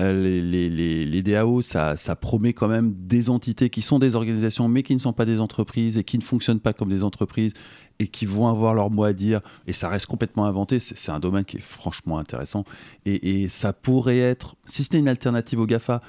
Euh, 0.00 0.12
les, 0.12 1.22
DAO, 1.22 1.62
ça, 1.62 1.94
promet 2.20 2.52
quand 2.52 2.66
même 2.66 2.92
des 2.94 3.30
entités 3.30 3.70
qui 3.70 3.80
sont 3.80 4.00
des 4.00 4.16
organisations, 4.16 4.68
mais 4.68 4.82
qui 4.82 4.94
ne 4.94 5.00
sont 5.00 5.12
pas 5.12 5.24
des 5.24 5.40
entreprises 5.40 5.98
et 5.98 6.04
qui 6.04 6.18
ne 6.18 6.22
fonctionnent 6.22 6.60
pas 6.60 6.72
comme 6.72 6.88
des 6.88 7.04
entreprises 7.04 7.52
et 8.00 8.08
qui 8.08 8.26
vont 8.26 8.48
avoir 8.48 8.74
leur 8.74 8.90
mot 8.90 9.04
à 9.04 9.12
dire. 9.12 9.40
Et 9.68 9.72
ça 9.72 9.88
reste 9.88 10.06
complètement 10.06 10.46
inventé. 10.46 10.80
C'est 10.80 11.12
un 11.12 11.20
domaine 11.20 11.44
qui 11.44 11.58
est 11.58 11.62
franchement 11.62 12.18
intéressant. 12.18 12.64
Et, 13.04 13.48
ça 13.48 13.72
pourrait 13.72 14.18
être, 14.18 14.56
si 14.64 14.82
c'était 14.82 14.98
une 14.98 15.08
alternative 15.08 15.60
au 15.60 15.66
GAFA, 15.66 16.02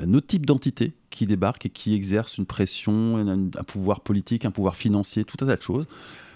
un 0.00 0.14
autre 0.14 0.26
type 0.26 0.46
d'entité 0.46 0.92
qui 1.10 1.26
débarque 1.26 1.66
et 1.66 1.70
qui 1.70 1.94
exerce 1.94 2.38
une 2.38 2.46
pression, 2.46 3.16
un, 3.18 3.64
pouvoir 3.64 4.00
politique, 4.00 4.44
un 4.44 4.50
pouvoir 4.50 4.74
financier, 4.74 5.24
tout 5.24 5.36
un 5.44 5.46
tas 5.46 5.56
de 5.56 5.62
choses. 5.62 5.86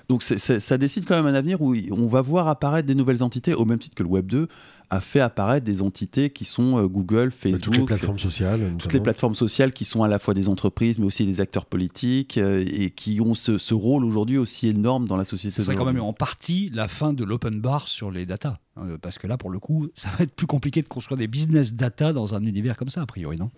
Donc 0.09 0.23
ça 0.23 0.79
décide 0.79 1.05
quand 1.07 1.15
même 1.15 1.27
un 1.27 1.35
avenir 1.35 1.63
où 1.63 1.75
on 1.91 2.07
va 2.07 2.23
voir 2.23 2.49
apparaître 2.49 2.87
des 2.87 2.95
nouvelles 2.95 3.23
entités, 3.23 3.55
au 3.55 3.65
même 3.65 3.79
titre 3.79 3.95
que 3.95 4.03
le 4.03 4.09
Web 4.09 4.27
2 4.27 4.49
a 4.93 5.01
fait 5.01 5.21
apparaître 5.21 5.65
des 5.65 5.81
entités 5.81 6.29
qui 6.29 6.45
sont 6.45 6.77
euh, 6.77 6.87
Google, 6.87 7.31
Facebook, 7.31 7.63
Toutes 7.63 7.79
les 7.79 7.85
plateformes 7.87 8.19
sociales. 8.19 8.75
toutes 8.79 8.93
les 8.93 9.01
plateformes 9.01 9.35
sociales 9.35 9.73
qui 9.73 9.87
sont 9.87 10.03
à 10.03 10.09
la 10.09 10.19
fois 10.19 10.35
des 10.35 10.51
entreprises, 10.51 10.99
mais 10.99 11.07
aussi 11.07 11.25
des 11.25 11.41
acteurs 11.41 11.65
politiques, 11.65 12.37
euh, 12.37 12.63
et 12.67 12.91
qui 12.91 13.19
ont 13.23 13.35
ce, 13.35 13.57
ce 13.57 13.73
rôle 13.73 14.05
aujourd'hui 14.05 14.37
aussi 14.37 14.69
énorme 14.69 15.09
dans 15.09 15.17
la 15.17 15.25
société. 15.25 15.55
Ce 15.55 15.63
serait 15.63 15.77
quand 15.77 15.87
même 15.87 16.01
en 16.01 16.13
partie 16.13 16.71
la 16.75 16.89
fin 16.89 17.15
de 17.15 17.25
l'open 17.25 17.59
bar 17.59 17.89
sur 17.89 18.11
les 18.11 18.27
data. 18.27 18.61
Euh, 18.77 18.99
parce 19.01 19.19
que 19.19 19.27
là, 19.27 19.39
pour 19.39 19.49
le 19.49 19.59
coup, 19.59 19.89
ça 19.95 20.11
va 20.19 20.25
être 20.25 20.35
plus 20.35 20.47
compliqué 20.47 20.83
de 20.83 20.89
construire 20.89 21.17
des 21.17 21.27
business 21.27 21.73
data 21.73 22.13
dans 22.13 22.35
un 22.35 22.45
univers 22.45 22.77
comme 22.77 22.91
ça, 22.91 23.01
a 23.01 23.07
priori, 23.07 23.39
non? 23.39 23.51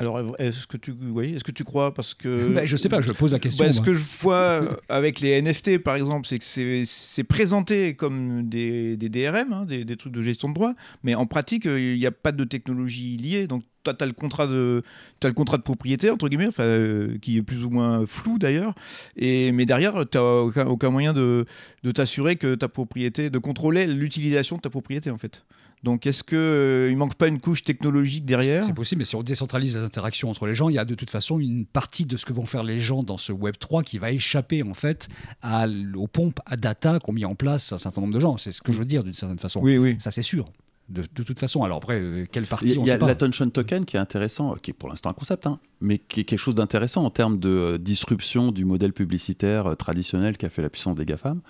Alors, 0.00 0.34
est-ce 0.38 0.66
que 0.66 0.76
tu, 0.78 0.92
oui, 1.12 1.34
est-ce 1.36 1.44
que 1.44 1.52
tu 1.52 1.62
crois 1.62 1.92
parce 1.92 2.14
que 2.14 2.48
Ben, 2.54 2.66
Je 2.66 2.76
sais 2.76 2.88
pas, 2.88 3.00
je 3.02 3.12
pose 3.12 3.32
la 3.32 3.38
question. 3.38 3.64
Bah, 3.64 3.72
ce 3.72 3.80
que 3.82 3.92
je 3.94 4.02
vois 4.20 4.34
euh, 4.34 4.76
avec 4.88 5.20
les 5.20 5.40
NFT, 5.40 5.78
par 5.78 5.94
exemple, 5.94 6.26
c'est 6.26 6.38
que 6.38 6.44
c'est- 6.86 7.24
présenté 7.24 7.94
comme 7.94 8.48
des, 8.48 8.96
des 8.96 9.08
DRM, 9.10 9.52
hein, 9.52 9.66
des, 9.66 9.84
des 9.84 9.96
trucs 9.96 10.12
de 10.14 10.22
gestion 10.22 10.48
de 10.48 10.54
droit, 10.54 10.72
mais 11.04 11.14
en 11.14 11.26
pratique, 11.26 11.66
euh, 11.66 11.78
il 11.78 11.98
n'y 11.98 12.06
a 12.06 12.10
pas 12.10 12.32
de 12.32 12.44
technologie 12.44 13.16
liée. 13.18 13.46
Donc, 13.46 13.62
toi, 13.84 13.94
tu 13.94 14.02
as 14.02 14.06
le 14.06 14.12
contrat 14.14 14.46
de 14.46 14.82
as 15.22 15.26
le 15.28 15.32
contrat 15.34 15.56
de 15.58 15.62
propriété 15.62 16.10
entre 16.10 16.28
guillemets, 16.28 16.48
euh, 16.60 17.16
qui 17.20 17.36
est 17.36 17.42
plus 17.42 17.64
ou 17.64 17.70
moins 17.70 18.04
flou 18.06 18.38
d'ailleurs. 18.38 18.74
Et 19.16 19.52
mais 19.52 19.66
derrière, 19.66 19.92
tu 20.10 20.16
n'as 20.18 20.22
aucun, 20.24 20.66
aucun 20.66 20.90
moyen 20.90 21.12
de, 21.12 21.44
de 21.82 21.90
t'assurer 21.92 22.36
que 22.36 22.54
ta 22.54 22.68
propriété, 22.68 23.30
de 23.30 23.38
contrôler 23.38 23.86
l'utilisation 23.86 24.56
de 24.56 24.62
ta 24.62 24.70
propriété 24.70 25.10
en 25.10 25.18
fait. 25.18 25.44
Donc, 25.82 26.06
est-ce 26.06 26.22
que 26.22 26.36
euh, 26.36 26.88
il 26.90 26.96
manque 26.96 27.14
pas 27.14 27.28
une 27.28 27.40
couche 27.40 27.62
technologique 27.62 28.24
derrière 28.26 28.64
C'est 28.64 28.74
possible, 28.74 28.98
mais 28.98 29.04
si 29.06 29.16
on 29.16 29.22
décentralise 29.22 29.78
les 29.78 29.82
interactions 29.84 30.28
entre 30.28 30.46
les 30.46 30.54
gens, 30.54 30.68
il 30.68 30.74
y 30.74 30.78
a 30.78 30.84
de 30.84 30.94
toute 30.94 31.08
façon 31.10 31.38
une 31.38 31.64
partie 31.64 32.04
de 32.04 32.16
ce 32.18 32.26
que 32.26 32.32
vont 32.34 32.44
faire 32.46 32.62
les 32.64 32.78
gens 32.78 33.02
dans 33.02 33.16
ce 33.18 33.32
Web 33.32 33.54
3 33.58 33.82
qui 33.82 33.96
va 33.98 34.10
échapper 34.12 34.62
en 34.62 34.74
fait 34.74 35.08
à, 35.42 35.66
aux 35.94 36.06
pompes 36.06 36.40
à 36.44 36.56
data 36.56 36.98
qu'ont 37.00 37.12
mis 37.12 37.24
en 37.24 37.34
place 37.34 37.72
un 37.72 37.78
certain 37.78 38.02
nombre 38.02 38.12
de 38.14 38.20
gens. 38.20 38.36
C'est 38.36 38.52
ce 38.52 38.60
que 38.60 38.72
je 38.72 38.78
veux 38.78 38.84
dire 38.84 39.04
d'une 39.04 39.14
certaine 39.14 39.38
façon. 39.38 39.60
Oui, 39.62 39.78
oui. 39.78 39.96
Ça, 40.00 40.10
c'est 40.10 40.22
sûr. 40.22 40.46
De, 40.90 41.02
de 41.14 41.22
toute 41.22 41.38
façon. 41.38 41.62
Alors 41.62 41.76
après, 41.76 42.00
euh, 42.00 42.26
quelle 42.32 42.46
partie 42.48 42.66
Il 42.70 42.84
y 42.84 42.90
a- 42.90 42.98
l'attention 42.98 43.48
token 43.48 43.84
qui 43.84 43.96
est 43.96 44.00
intéressant, 44.00 44.54
qui 44.60 44.72
est 44.72 44.74
pour 44.74 44.88
l'instant 44.88 45.08
un 45.10 45.12
concept, 45.12 45.46
hein, 45.46 45.60
mais 45.80 45.98
qui 45.98 46.18
est 46.18 46.24
quelque 46.24 46.40
chose 46.40 46.56
d'intéressant 46.56 47.04
en 47.04 47.10
termes 47.10 47.38
de 47.38 47.48
euh, 47.48 47.78
disruption 47.78 48.50
du 48.50 48.64
modèle 48.64 48.92
publicitaire 48.92 49.68
euh, 49.68 49.74
traditionnel 49.76 50.36
qui 50.36 50.46
a 50.46 50.50
fait 50.50 50.62
la 50.62 50.68
puissance 50.68 50.96
des 50.96 51.04
GAFAM. 51.04 51.42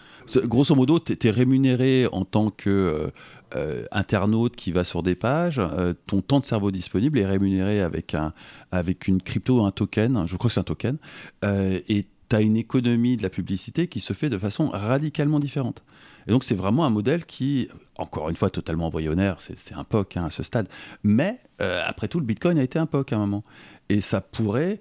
Grosso 0.45 0.75
modo, 0.75 0.99
tu 1.01 1.17
es 1.27 1.31
rémunéré 1.31 2.07
en 2.13 2.27
tant 2.27 2.51
que 2.51 3.11
euh, 3.55 3.85
internaute 3.93 4.57
qui 4.57 4.73
va 4.73 4.85
sur 4.85 5.03
des 5.03 5.15
pages, 5.15 5.59
euh, 5.59 5.95
ton 6.07 6.21
temps 6.23 6.41
de 6.41 6.45
cerveau 6.45 6.71
disponible 6.71 7.19
est 7.19 7.27
rémunéré 7.27 7.81
avec, 7.81 8.15
un, 8.15 8.33
avec 8.73 9.09
une 9.09 9.21
crypto, 9.21 9.65
un 9.65 9.71
token, 9.71 10.27
je 10.27 10.37
crois 10.37 10.49
que 10.49 10.55
c'est 10.55 10.61
un 10.61 10.65
token, 10.65 10.99
euh, 11.45 11.81
et 11.89 12.07
tu 12.29 12.37
as 12.37 12.41
une 12.41 12.57
économie 12.57 13.17
de 13.17 13.23
la 13.23 13.31
publicité 13.31 13.89
qui 13.89 14.01
se 14.01 14.13
fait 14.13 14.29
de 14.29 14.39
façon 14.39 14.69
radicalement 14.69 15.41
différente. 15.41 15.83
Et 16.27 16.31
donc 16.31 16.45
c'est 16.45 16.55
vraiment 16.55 16.85
un 16.85 16.91
modèle 16.91 17.25
qui, 17.25 17.69
encore 17.99 18.31
une 18.31 18.37
fois, 18.37 18.51
totalement 18.51 18.87
embryonnaire, 18.87 19.41
c'est 19.41 19.59
c'est 19.59 19.75
un 19.75 19.85
POC 19.85 20.17
hein, 20.17 20.27
à 20.27 20.31
ce 20.31 20.43
stade, 20.43 20.69
mais 21.03 21.41
euh, 21.61 21.83
après 21.87 22.09
tout, 22.09 22.21
le 22.21 22.27
Bitcoin 22.27 22.59
a 22.59 22.63
été 22.63 22.79
un 22.79 22.87
POC 22.87 23.13
à 23.13 23.17
un 23.17 23.21
moment. 23.21 23.45
Et 23.89 24.01
ça 24.01 24.21
pourrait 24.21 24.81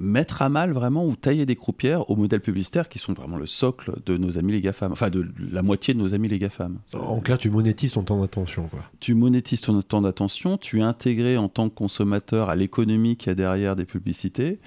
mettre 0.00 0.40
à 0.40 0.48
mal 0.48 0.72
vraiment 0.72 1.06
ou 1.06 1.14
tailler 1.14 1.44
des 1.44 1.56
croupières 1.56 2.10
aux 2.10 2.16
modèles 2.16 2.40
publicitaires 2.40 2.88
qui 2.88 2.98
sont 2.98 3.12
vraiment 3.12 3.36
le 3.36 3.46
socle 3.46 3.92
de 4.06 4.16
nos 4.16 4.38
amis 4.38 4.52
les 4.52 4.62
GAFAM, 4.62 4.92
enfin 4.92 5.10
de 5.10 5.28
la 5.52 5.62
moitié 5.62 5.92
de 5.92 5.98
nos 5.98 6.14
amis 6.14 6.28
les 6.28 6.38
GAFAM. 6.38 6.78
En 6.94 7.20
clair, 7.20 7.36
tu 7.36 7.50
monétises 7.50 7.92
ton 7.92 8.02
temps 8.02 8.18
d'attention. 8.18 8.68
Quoi. 8.68 8.80
Tu 8.98 9.14
monétises 9.14 9.60
ton 9.60 9.80
temps 9.82 10.00
d'attention, 10.00 10.56
tu 10.56 10.80
es 10.80 10.82
intégré 10.82 11.36
en 11.36 11.48
tant 11.48 11.68
que 11.68 11.74
consommateur 11.74 12.48
à 12.48 12.56
l'économie 12.56 13.16
qu'il 13.16 13.28
y 13.28 13.32
a 13.32 13.34
derrière 13.34 13.76
des 13.76 13.84
publicités. 13.84 14.58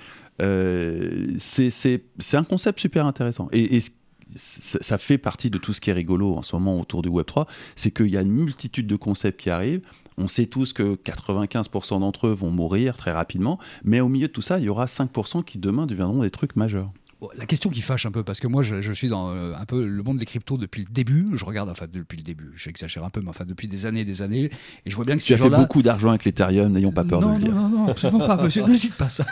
Euh, 0.42 1.36
c'est 1.40 2.00
un 2.34 2.44
concept 2.44 2.80
super 2.80 3.08
intéressant. 3.08 3.50
Et, 3.52 3.78
et 3.78 3.82
ça 4.36 4.98
fait 4.98 5.18
partie 5.18 5.50
de 5.50 5.58
tout 5.58 5.74
ce 5.74 5.82
qui 5.82 5.90
est 5.90 5.94
rigolo 5.94 6.36
en 6.36 6.42
ce 6.42 6.56
moment 6.56 6.80
autour 6.80 7.02
du 7.02 7.10
Web3, 7.10 7.48
c'est 7.76 7.92
qu'il 7.92 8.08
y 8.08 8.18
a 8.18 8.22
une 8.22 8.32
multitude 8.32 8.88
de 8.88 8.96
concepts 8.96 9.40
qui 9.42 9.50
arrivent. 9.50 9.82
On 10.18 10.28
sait 10.28 10.46
tous 10.46 10.74
que 10.74 10.96
95% 10.96 12.00
d'entre 12.00 12.28
eux 12.28 12.34
vont 12.34 12.50
mourir 12.50 12.98
très 12.98 13.12
rapidement, 13.12 13.60
mais 13.84 14.02
au 14.02 14.10
milieu 14.10 14.28
de 14.28 14.34
tout 14.34 14.42
ça, 14.42 14.60
il 14.60 14.66
y 14.66 14.70
aura 14.70 14.86
5% 14.86 15.44
qui 15.44 15.58
demain 15.58 15.86
deviendront 15.86 16.20
des 16.20 16.32
trucs 16.32 16.56
majeurs 16.56 16.92
la 17.36 17.46
question 17.46 17.70
qui 17.70 17.82
fâche 17.82 18.06
un 18.06 18.12
peu, 18.12 18.24
parce 18.24 18.40
que 18.40 18.48
moi 18.48 18.64
je, 18.64 18.92
suis 18.92 19.08
dans 19.08 19.32
euh, 19.32 19.54
un 19.56 19.66
peu 19.66 19.86
le 19.86 20.04
monde 20.04 20.18
des 20.18 20.26
cryptos 20.26 20.58
depuis 20.58 20.82
le 20.82 20.88
début. 20.92 21.30
Je 21.34 21.46
regarde, 21.46 21.70
enfin 21.70 21.86
depuis 21.92 22.18
le 22.18 22.24
début, 22.24 22.52
j'exagère 22.56 23.04
un 23.04 23.10
peu, 23.10 23.22
mais 23.22 23.30
enfin 23.30 23.46
depuis 23.46 23.68
des 23.68 23.86
années 23.86 24.02
et 24.02 24.06
des 24.06 24.22
années. 24.22 24.50
Et 24.86 24.92
je 24.92 24.96
vois 24.96 25.06
bien 25.06 25.18
que 25.18 25.22
tu 25.22 25.34
as 25.34 25.38
fait 25.38 25.50
beaucoup 25.50 25.82
d'argent 25.82 26.10
avec 26.10 26.26
l'Ethereum, 26.26 26.72
n'ayons 26.72 26.92
pas 26.92 27.04
peur 27.04 27.20
de 27.20 27.34
le 27.34 27.40
dire. 27.40 27.54
Non, 27.54 27.70
non, 27.70 27.78
non, 27.78 27.88
absolument 27.88 28.26
pas, 28.26 28.42
monsieur, 28.42 28.64
ne 28.68 28.76
cite 28.76 28.96
pas 28.96 29.10
ça. 29.10 29.26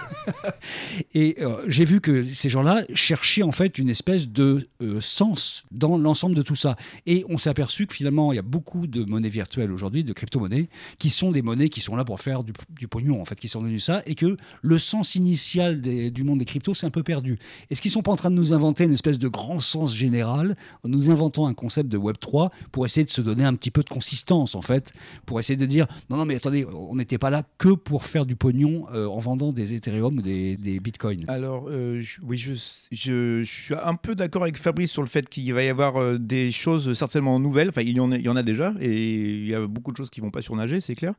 et 1.14 1.38
euh, 1.42 1.64
j'ai 1.68 1.86
vu 1.86 2.02
que 2.02 2.24
ces 2.24 2.50
gens-là 2.50 2.84
cherchaient 2.94 3.44
en 3.44 3.52
fait 3.52 3.78
une 3.78 3.90
espèce 3.90 4.28
de 4.28 4.68
euh, 4.82 5.00
sens 5.02 5.64
dans 5.72 5.98
l'ensemble 5.98 6.36
de 6.36 6.42
tout 6.42 6.56
ça. 6.56 6.76
Et 7.06 7.26
on 7.30 7.38
s'est 7.38 7.50
aperçu 7.50 7.88
que 7.88 7.94
finalement, 7.94 8.32
il 8.32 8.36
y 8.36 8.40
a 8.40 8.44
beaucoup 8.44 8.88
de 8.88 9.04
monnaies 9.04 9.30
virtuelles 9.30 9.72
aujourd'hui, 9.72 10.04
de 10.04 10.14
crypto-monnaies, 10.14 10.70
qui 11.00 11.10
sont 11.10 11.32
des 11.32 11.42
monnaies 11.42 11.70
qui 11.70 11.82
sont 11.82 11.96
là 11.96 12.04
pour 12.04 12.20
faire 12.20 12.44
du, 12.44 12.88
pognon, 12.88 13.22
en 13.22 13.26
fait, 13.26 13.40
qui 13.40 13.48
sont 13.48 13.62
devenues 13.62 13.80
ça, 13.80 14.02
et 14.06 14.16
que 14.16 14.38
le 14.62 14.78
sens 14.78 15.16
initial 15.16 15.82
du 15.82 16.24
monde 16.24 16.40
des 16.40 16.46
cryptos, 16.46 16.74
c'est 16.74 16.86
un 16.86 16.92
peu 16.92 17.04
perdu. 17.04 17.38
Est-ce 17.88 17.96
sont 17.96 18.04
pas 18.04 18.12
en 18.12 18.16
train 18.16 18.30
de 18.30 18.36
nous 18.36 18.54
inventer 18.54 18.84
une 18.84 18.94
espèce 18.94 19.18
de 19.18 19.28
grand 19.28 19.60
sens 19.60 19.94
général. 19.94 20.56
Nous 20.86 21.10
inventons 21.10 21.48
un 21.48 21.54
concept 21.54 21.90
de 21.90 21.98
Web 21.98 22.18
3 22.20 22.52
pour 22.72 22.86
essayer 22.86 23.04
de 23.04 23.10
se 23.10 23.22
donner 23.22 23.44
un 23.44 23.56
petit 23.56 23.72
peu 23.72 23.82
de 23.82 23.90
consistance, 23.90 24.56
en 24.56 24.62
fait, 24.62 24.94
pour 25.26 25.40
essayer 25.40 25.58
de 25.58 25.66
dire 25.66 25.88
non, 26.10 26.18
non, 26.18 26.26
mais 26.26 26.36
attendez, 26.36 26.66
on 26.66 26.96
n'était 26.96 27.18
pas 27.18 27.30
là 27.30 27.44
que 27.58 27.70
pour 27.70 28.06
faire 28.06 28.26
du 28.26 28.36
pognon 28.36 28.86
euh, 28.94 29.08
en 29.08 29.20
vendant 29.20 29.52
des 29.52 29.74
Ethereum 29.74 30.20
ou 30.20 30.22
des, 30.22 30.58
des 30.58 30.80
Bitcoins. 30.80 31.26
Alors, 31.28 31.66
euh, 31.70 32.02
oui, 32.24 32.38
je, 32.38 32.54
je, 32.92 33.44
suis 33.44 33.76
un 33.76 33.96
peu 33.96 34.16
d'accord 34.16 34.44
avec 34.44 34.58
Fabrice 34.58 34.92
sur 34.92 35.02
le 35.02 35.08
fait 35.08 35.28
qu'il 35.28 35.52
va 35.54 35.64
y 35.64 35.70
avoir 35.70 35.98
euh, 35.98 36.18
des 36.18 36.52
choses 36.52 36.94
certainement 36.94 37.40
nouvelles. 37.40 37.70
Enfin, 37.70 37.82
il 37.82 37.96
y, 37.96 38.00
en 38.00 38.12
a, 38.12 38.18
il 38.18 38.24
y 38.24 38.30
en 38.30 38.36
a 38.36 38.44
déjà 38.44 38.74
et 38.80 39.12
il 39.12 39.48
y 39.48 39.56
a 39.56 39.66
beaucoup 39.68 39.92
de 39.92 39.98
choses 39.98 40.10
qui 40.10 40.22
vont 40.22 40.32
pas 40.32 40.42
surnager, 40.42 40.82
c'est 40.82 40.96
clair. 40.96 41.14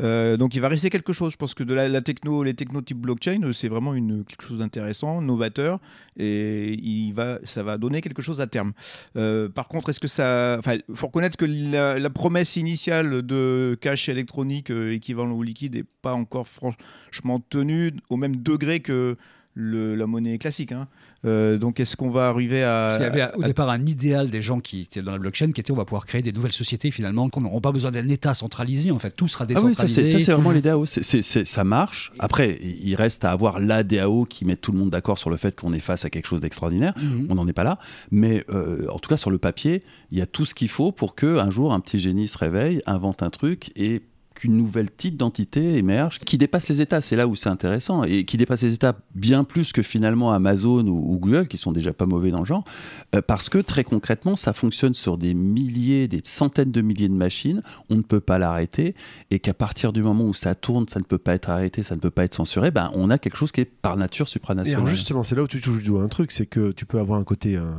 donc, 0.00 0.54
il 0.54 0.60
va 0.60 0.68
rester 0.68 0.88
quelque 0.88 1.12
chose. 1.12 1.32
Je 1.32 1.36
pense 1.36 1.54
que 1.54 1.64
de 1.64 1.74
la, 1.74 2.00
techno, 2.00 2.42
les 2.42 2.54
techno 2.54 2.80
type 2.80 2.98
blockchain, 2.98 3.50
c'est 3.52 3.68
vraiment 3.68 3.94
une, 3.94 4.24
quelque 4.24 4.42
chose 4.42 4.58
d'intéressant, 4.58 5.20
novateur 5.20 5.80
et 6.18 6.72
il 6.72 7.12
va, 7.12 7.38
ça 7.44 7.62
va 7.62 7.78
donner 7.78 8.00
quelque 8.00 8.22
chose 8.22 8.40
à 8.40 8.46
terme. 8.46 8.72
Euh, 9.16 9.48
par 9.48 9.68
contre, 9.68 9.90
est-ce 9.90 10.00
que 10.00 10.08
ça. 10.08 10.60
Il 10.66 10.94
faut 10.94 11.06
reconnaître 11.06 11.36
que 11.36 11.46
la, 11.46 12.10
promesse 12.10 12.56
initiale 12.56 13.22
de 13.22 13.76
cash 13.80 14.08
électronique 14.08 14.70
euh, 14.70 14.94
équivalent 14.94 15.32
au 15.32 15.42
liquide 15.42 15.74
n'est 15.74 15.84
pas 16.02 16.14
encore 16.14 16.46
franchement 16.48 17.40
tenue 17.50 17.92
au 18.10 18.16
même 18.16 18.36
degré 18.36 18.80
que 18.80 19.16
la 19.56 20.06
monnaie 20.06 20.38
classique. 20.38 20.72
Hein. 20.72 20.86
Euh, 21.24 21.56
donc, 21.58 21.80
est-ce 21.80 21.96
qu'on 21.96 22.10
va 22.10 22.28
arriver 22.28 22.62
à. 22.62 22.88
Parce 22.88 22.96
qu'il 22.98 23.06
y 23.06 23.20
avait 23.20 23.34
au 23.36 23.42
départ 23.42 23.68
un 23.70 23.84
idéal 23.84 24.30
des 24.30 24.42
gens 24.42 24.60
qui 24.60 24.82
étaient 24.82 25.02
dans 25.02 25.12
la 25.12 25.18
blockchain 25.18 25.52
qui 25.52 25.60
était 25.60 25.72
on 25.72 25.76
va 25.76 25.84
pouvoir 25.84 26.06
créer 26.06 26.22
des 26.22 26.32
nouvelles 26.32 26.52
sociétés 26.52 26.90
finalement, 26.90 27.28
qu'on 27.28 27.40
n'aura 27.40 27.60
pas 27.60 27.72
besoin 27.72 27.90
d'un 27.90 28.06
État 28.08 28.34
centralisé, 28.34 28.90
en 28.90 28.98
fait, 28.98 29.10
tout 29.10 29.28
sera 29.28 29.46
décentralisé. 29.46 30.00
Ah 30.00 30.04
oui, 30.04 30.10
ça, 30.10 30.20
c'est 30.20 30.32
vraiment 30.32 30.50
les 30.50 30.60
DAO. 30.60 30.84
ça 30.86 31.64
marche. 31.64 32.12
Après, 32.18 32.58
il 32.62 32.94
reste 32.94 33.24
à 33.24 33.32
avoir 33.32 33.58
la 33.58 33.82
DAO 33.82 34.24
qui 34.24 34.44
met 34.44 34.56
tout 34.56 34.72
le 34.72 34.78
monde 34.78 34.90
d'accord 34.90 35.18
sur 35.18 35.30
le 35.30 35.36
fait 35.36 35.58
qu'on 35.58 35.72
est 35.72 35.80
face 35.80 36.04
à 36.04 36.10
quelque 36.10 36.26
chose 36.26 36.40
d'extraordinaire. 36.40 36.94
Mhm. 36.96 37.26
On 37.30 37.34
n'en 37.34 37.48
est 37.48 37.52
pas 37.52 37.64
là. 37.64 37.78
Mais 38.10 38.44
euh, 38.50 38.86
en 38.90 38.98
tout 38.98 39.08
cas, 39.08 39.16
sur 39.16 39.30
le 39.30 39.38
papier, 39.38 39.82
il 40.10 40.18
y 40.18 40.20
a 40.20 40.26
tout 40.26 40.44
ce 40.44 40.54
qu'il 40.54 40.68
faut 40.68 40.92
pour 40.92 41.14
qu'un 41.14 41.50
jour, 41.50 41.72
un 41.72 41.80
petit 41.80 41.98
génie 41.98 42.28
se 42.28 42.38
réveille, 42.38 42.82
invente 42.86 43.22
un 43.22 43.30
truc 43.30 43.72
et 43.74 44.02
qu'une 44.36 44.56
nouvelle 44.56 44.90
type 44.90 45.16
d'entité 45.16 45.78
émerge 45.78 46.20
qui 46.20 46.38
dépasse 46.38 46.68
les 46.68 46.80
États. 46.80 47.00
C'est 47.00 47.16
là 47.16 47.26
où 47.26 47.34
c'est 47.34 47.48
intéressant 47.48 48.04
et 48.04 48.24
qui 48.24 48.36
dépasse 48.36 48.62
les 48.62 48.74
États 48.74 48.94
bien 49.14 49.42
plus 49.42 49.72
que 49.72 49.82
finalement 49.82 50.30
Amazon 50.30 50.86
ou, 50.86 51.18
Google, 51.18 51.48
qui 51.48 51.56
sont 51.56 51.72
déjà 51.72 51.92
pas 51.92 52.06
mauvais 52.06 52.30
dans 52.30 52.40
le 52.40 52.44
genre, 52.44 52.64
euh, 53.14 53.22
parce 53.22 53.48
que 53.48 53.58
très 53.58 53.82
concrètement, 53.82 54.36
ça 54.36 54.52
fonctionne 54.52 54.94
sur 54.94 55.18
des 55.18 55.34
milliers, 55.34 56.06
des 56.06 56.20
centaines 56.22 56.70
de 56.70 56.82
milliers 56.82 57.08
de 57.08 57.14
machines. 57.14 57.62
On 57.90 57.96
ne 57.96 58.02
peut 58.02 58.20
pas 58.20 58.38
l'arrêter 58.38 58.94
et 59.30 59.38
qu'à 59.38 59.54
partir 59.54 59.92
du 59.92 60.02
moment 60.02 60.24
où 60.24 60.34
ça 60.34 60.54
tourne, 60.54 60.86
ça 60.88 61.00
ne 61.00 61.04
peut 61.04 61.18
pas 61.18 61.34
être 61.34 61.48
arrêté, 61.48 61.82
ça 61.82 61.96
ne 61.96 62.00
peut 62.00 62.10
pas 62.10 62.24
être 62.24 62.34
censuré. 62.34 62.70
Ben, 62.70 62.90
on 62.94 63.10
a 63.10 63.18
quelque 63.18 63.36
chose 63.36 63.52
qui 63.52 63.62
est 63.62 63.64
par 63.64 63.96
nature 63.96 64.28
supranational. 64.28 64.86
Et 64.86 64.90
justement, 64.90 65.22
c'est 65.22 65.34
là 65.34 65.42
où 65.42 65.48
tu 65.48 65.60
touches 65.60 65.78
du 65.78 65.88
doigt 65.88 66.02
un 66.02 66.08
truc, 66.08 66.30
c'est 66.30 66.46
que 66.46 66.72
tu 66.72 66.84
peux 66.84 66.98
avoir 66.98 67.18
un 67.18 67.24
côté, 67.24 67.56
un, 67.56 67.74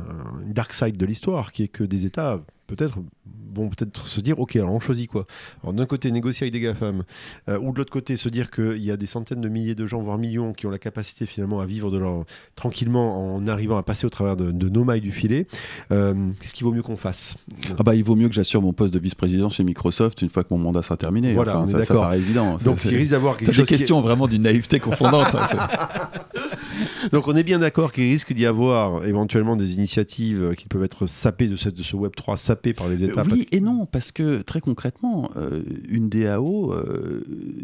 dark 0.46 0.72
side 0.72 0.96
de 0.96 1.06
l'histoire, 1.06 1.52
qui 1.52 1.62
est 1.62 1.68
que 1.68 1.84
des 1.84 2.04
États 2.04 2.40
peut-être 2.68 3.00
bon 3.26 3.68
peut-être 3.70 4.06
se 4.06 4.20
dire 4.20 4.38
ok 4.38 4.56
alors 4.56 4.72
on 4.72 4.78
choisit 4.78 5.10
quoi. 5.10 5.26
Alors 5.62 5.72
d'un 5.72 5.86
côté 5.86 6.10
négocier 6.12 6.44
avec 6.44 6.52
des 6.52 6.60
GAFAM 6.60 7.02
euh, 7.48 7.58
ou 7.58 7.72
de 7.72 7.78
l'autre 7.78 7.90
côté 7.90 8.16
se 8.16 8.28
dire 8.28 8.50
qu'il 8.50 8.82
y 8.82 8.90
a 8.90 8.96
des 8.96 9.06
centaines 9.06 9.40
de 9.40 9.48
milliers 9.48 9.74
de 9.74 9.86
gens 9.86 10.00
voire 10.00 10.18
millions 10.18 10.52
qui 10.52 10.66
ont 10.66 10.70
la 10.70 10.78
capacité 10.78 11.26
finalement 11.26 11.60
à 11.60 11.66
vivre 11.66 11.90
de 11.90 11.98
leur 11.98 12.24
tranquillement 12.54 13.34
en 13.34 13.46
arrivant 13.46 13.78
à 13.78 13.82
passer 13.82 14.06
au 14.06 14.10
travers 14.10 14.36
de, 14.36 14.52
nos 14.52 14.84
mailles 14.84 15.00
du 15.00 15.10
filet 15.10 15.46
euh, 15.92 16.14
qu'est-ce 16.40 16.54
qu'il 16.54 16.64
vaut 16.64 16.72
mieux 16.72 16.82
qu'on 16.82 16.98
fasse? 16.98 17.36
Ah 17.78 17.82
bah 17.82 17.94
il 17.94 18.04
vaut 18.04 18.16
mieux 18.16 18.28
que 18.28 18.34
j'assure 18.34 18.60
mon 18.60 18.74
poste 18.74 18.92
de 18.92 18.98
vice-président 18.98 19.48
chez 19.48 19.64
Microsoft 19.64 20.20
une 20.22 20.28
fois 20.28 20.44
que 20.44 20.48
mon 20.50 20.58
mandat 20.58 20.82
sera 20.82 20.96
terminé. 20.96 21.32
Voilà 21.32 21.66
ça, 21.66 21.84
ça, 21.84 21.94
paraît 21.94 22.18
évident. 22.18 22.58
Donc 22.58 22.84
il 22.84 22.96
risque 22.96 23.12
d'avoir 23.12 23.38
quelque 23.38 23.52
chose 23.52 23.64
des 23.64 23.76
questions 23.76 24.00
vraiment 24.02 24.28
d'une 24.28 24.42
naïveté 24.42 24.78
confondante 24.78 25.34
hein, 25.34 25.46
donc 27.12 27.26
on 27.28 27.36
est 27.36 27.42
bien 27.42 27.58
d'accord 27.58 27.92
qu'il 27.92 28.04
risque 28.04 28.32
d'y 28.32 28.44
avoir 28.46 29.04
éventuellement 29.06 29.56
des 29.56 29.74
initiatives 29.74 30.54
qui 30.56 30.68
peuvent 30.68 30.84
être 30.84 31.06
sapées 31.06 31.46
de, 31.46 31.56
cette, 31.56 31.74
de 31.74 31.82
ce 31.82 31.96
Web 31.96 32.12
3 32.14 32.36
par 32.74 32.88
les 32.88 33.04
États 33.04 33.22
Oui 33.22 33.46
et 33.52 33.60
non, 33.60 33.86
parce 33.86 34.12
que 34.12 34.42
très 34.42 34.60
concrètement, 34.60 35.30
euh, 35.36 35.62
une 35.88 36.08
DAO, 36.08 36.72
euh, 36.72 37.20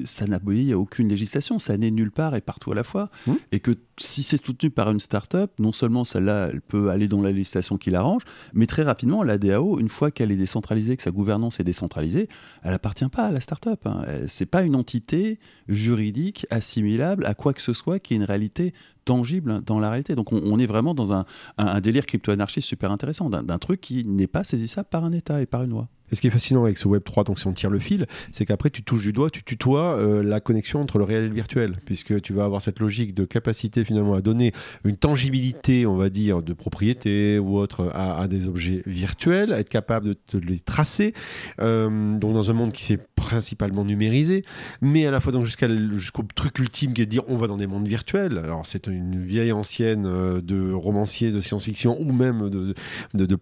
ça 0.07 0.27
n'aboutit 0.27 0.73
à 0.73 0.79
aucune 0.79 1.09
législation, 1.09 1.59
ça 1.59 1.77
n'est 1.77 1.91
nulle 1.91 2.11
part 2.11 2.35
et 2.35 2.41
partout 2.41 2.73
à 2.73 2.75
la 2.75 2.85
fois. 2.85 3.11
Mmh. 3.27 3.33
Et 3.53 3.61
que 3.61 3.73
si 3.99 4.23
c'est 4.23 4.45
soutenu 4.45 4.71
par 4.71 4.91
une 4.91 5.01
start-up, 5.01 5.53
non 5.59 5.73
seulement 5.73 6.05
celle-là, 6.05 6.49
elle 6.53 6.61
peut 6.61 6.91
aller 6.91 7.09
dans 7.09 7.23
la 7.23 7.31
législation 7.31 7.79
qui 7.79 7.91
l'arrange, 7.91 8.23
mais 8.53 8.67
très 8.67 8.83
rapidement, 8.83 9.23
la 9.23 9.39
DAO, 9.39 9.79
une 9.79 9.89
fois 9.89 10.11
qu'elle 10.11 10.33
est 10.33 10.37
décentralisée, 10.37 10.97
que 10.97 11.03
sa 11.03 11.11
gouvernance 11.11 11.61
est 11.61 11.65
décentralisée, 11.65 12.29
elle 12.63 12.75
appartient 12.75 13.09
pas 13.09 13.27
à 13.27 13.31
la 13.31 13.41
start-up. 13.41 13.87
Hein. 13.87 14.05
C'est 14.29 14.47
pas 14.47 14.63
une 14.63 14.77
entité 14.77 15.39
juridique 15.69 16.47
assimilable 16.51 17.25
à 17.27 17.35
quoi 17.35 17.53
que 17.53 17.63
ce 17.63 17.73
soit 17.73 17.99
qui 17.99 18.15
est 18.15 18.17
une 18.17 18.25
réalité 18.25 18.75
tangible 19.05 19.63
dans 19.65 19.79
la 19.79 19.91
réalité. 19.91 20.15
Donc 20.15 20.33
on, 20.33 20.59
est 20.59 20.67
vraiment 20.67 20.95
dans 20.95 21.13
un, 21.13 21.25
un 21.59 21.81
délire 21.81 22.07
crypto-anarchiste 22.07 22.67
super 22.67 22.91
intéressant, 22.91 23.31
d'un 23.31 23.59
truc 23.59 23.81
qui 23.81 24.05
n'est 24.05 24.27
pas 24.27 24.45
saisissable 24.45 24.89
par 24.89 25.05
un 25.05 25.13
État 25.13 25.41
et 25.41 25.47
par 25.47 25.63
une 25.63 25.71
loi. 25.71 25.89
Et 26.12 26.17
ce 26.17 26.21
qui 26.21 26.27
est 26.27 26.31
fascinant 26.31 26.64
avec 26.64 26.79
ce 26.79 26.87
Web 26.88 27.03
3, 27.05 27.25
donc 27.25 27.38
si 27.38 27.47
on 27.47 27.53
tire 27.53 27.71
le 27.71 27.79
fil, 27.79 28.07
c'est 28.33 28.45
qu'après 28.45 28.71
tu 28.71 28.83
touches 28.83 29.05
du 29.05 29.12
doigt, 29.12 29.31
tu 29.31 29.43
tutoies 29.43 29.97
euh, 29.97 30.23
la 30.23 30.40
connexion 30.40 30.81
entre 30.81 30.99
le 30.99 31.05
réel 31.05 31.25
et 31.25 31.29
le 31.29 31.35
virtuel, 31.35 31.77
puisque 31.85 32.21
tu 32.21 32.33
vas 32.33 32.45
avoir 32.45 32.62
cette 32.62 32.79
logique 32.81 33.14
de 33.14 33.25
capacité 33.25 33.85
finalement 33.85 34.14
à 34.14 34.21
donner 34.21 34.53
une 34.85 34.97
tangibilité, 34.97 35.87
on 35.87 35.97
va 35.97 36.11
dire, 36.11 36.43
de 36.43 36.53
propriété 36.53 37.38
ou 37.38 37.57
autre 37.57 37.90
à, 37.95 38.29
des 38.29 38.47
objets 38.47 38.83
virtuels, 38.87 39.53
à 39.53 39.61
être 39.61 39.69
capable 39.69 40.09
de, 40.09 40.38
les 40.38 40.61
tracer, 40.61 41.14
euh, 41.61 42.19
donc 42.19 42.33
dans 42.33 42.51
un 42.51 42.55
monde 42.55 42.73
qui 42.73 42.85
s'est 42.85 42.99
principalement 43.25 43.85
numérisé, 43.85 44.45
mais 44.81 45.07
à 45.07 45.11
la 45.11 45.21
fois 45.21 45.33
donc 45.33 45.45
jusqu'au 45.45 46.23
truc 46.35 46.59
ultime 46.59 46.93
qui 46.93 47.03
est 47.03 47.07
de 47.07 47.11
dire 47.11 47.23
on 47.29 47.37
va 47.37 47.47
dans 47.47 47.57
des 47.57 47.67
mondes 47.67 47.89
virtuels. 47.89 48.39
Alors 48.39 48.67
c'est 48.67 48.87
une 48.87 49.25
vieille 49.25 49.53
ancienne 49.53 50.05
euh, 50.07 50.41
de 50.41 50.73
romancier 50.73 51.33
de 51.33 51.41
science-fiction 51.41 52.01
ou 52.01 52.13
même 52.13 52.51
de, 52.51 52.75
de, 53.15 53.35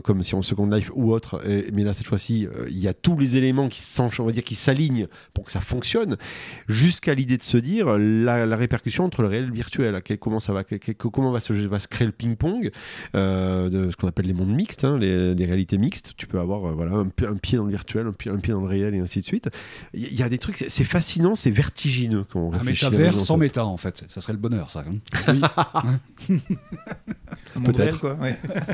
comme 0.00 0.22
on 0.32 0.42
Second 0.42 0.66
Life 0.66 0.90
ou 0.94 1.12
autre, 1.12 1.42
mais 1.72 1.84
là 1.84 1.92
cette 1.92 2.06
fois 2.06 2.14
fois-ci, 2.14 2.46
euh, 2.46 2.66
il 2.70 2.78
y 2.78 2.86
a 2.86 2.94
tous 2.94 3.18
les 3.18 3.36
éléments 3.36 3.68
qui 3.68 3.82
on 3.98 4.24
va 4.24 4.32
dire, 4.32 4.44
qui 4.44 4.54
s'alignent 4.54 5.08
pour 5.32 5.44
que 5.44 5.50
ça 5.50 5.60
fonctionne, 5.60 6.16
jusqu'à 6.68 7.14
l'idée 7.14 7.36
de 7.36 7.42
se 7.42 7.56
dire 7.56 7.98
la, 7.98 8.56
répercussion 8.56 9.04
entre 9.04 9.22
le 9.22 9.28
réel 9.28 9.44
et 9.44 9.46
le 9.48 9.52
virtuel. 9.52 10.00
comment 10.20 10.38
ça 10.38 10.52
va, 10.52 10.62
comment 10.64 11.32
va 11.32 11.40
se, 11.40 11.52
va 11.52 11.80
se 11.80 11.88
créer 11.88 12.06
le 12.06 12.12
ping-pong 12.12 12.70
euh, 13.16 13.68
de 13.68 13.90
ce 13.90 13.96
qu'on 13.96 14.06
appelle 14.06 14.26
les 14.26 14.32
mondes 14.32 14.54
mixtes, 14.54 14.84
hein, 14.84 14.96
les, 14.98 15.44
réalités 15.44 15.76
mixtes. 15.76 16.12
Tu 16.16 16.26
peux 16.26 16.38
avoir 16.38 16.72
voilà 16.74 16.92
un, 16.92 17.08
pied 17.08 17.58
dans 17.58 17.64
le 17.64 17.70
virtuel, 17.70 18.06
un 18.06 18.12
pied, 18.12 18.30
un 18.30 18.38
pied, 18.38 18.52
dans 18.52 18.60
le 18.60 18.68
réel 18.68 18.94
et 18.94 19.00
ainsi 19.00 19.18
de 19.18 19.23
suite. 19.23 19.23
Il 19.94 20.14
y, 20.14 20.22
a 20.22 20.28
des 20.28 20.38
trucs, 20.38 20.64
c'est 20.68 20.84
fascinant, 20.84 21.34
c'est 21.34 21.50
vertigineux 21.50 22.24
quand 22.30 22.40
on 22.40 22.52
Un 22.52 22.62
métavers 22.62 23.18
sans 23.18 23.36
méta 23.36 23.64
en 23.64 23.76
fait, 23.76 24.04
ça 24.08 24.20
serait 24.20 24.32
le 24.32 24.38
bonheur 24.38 24.70
ça. 24.70 24.84
Hein. 25.28 25.40
Oui. 27.56 27.62
Peut-être 27.64 28.00
quoi. 28.00 28.18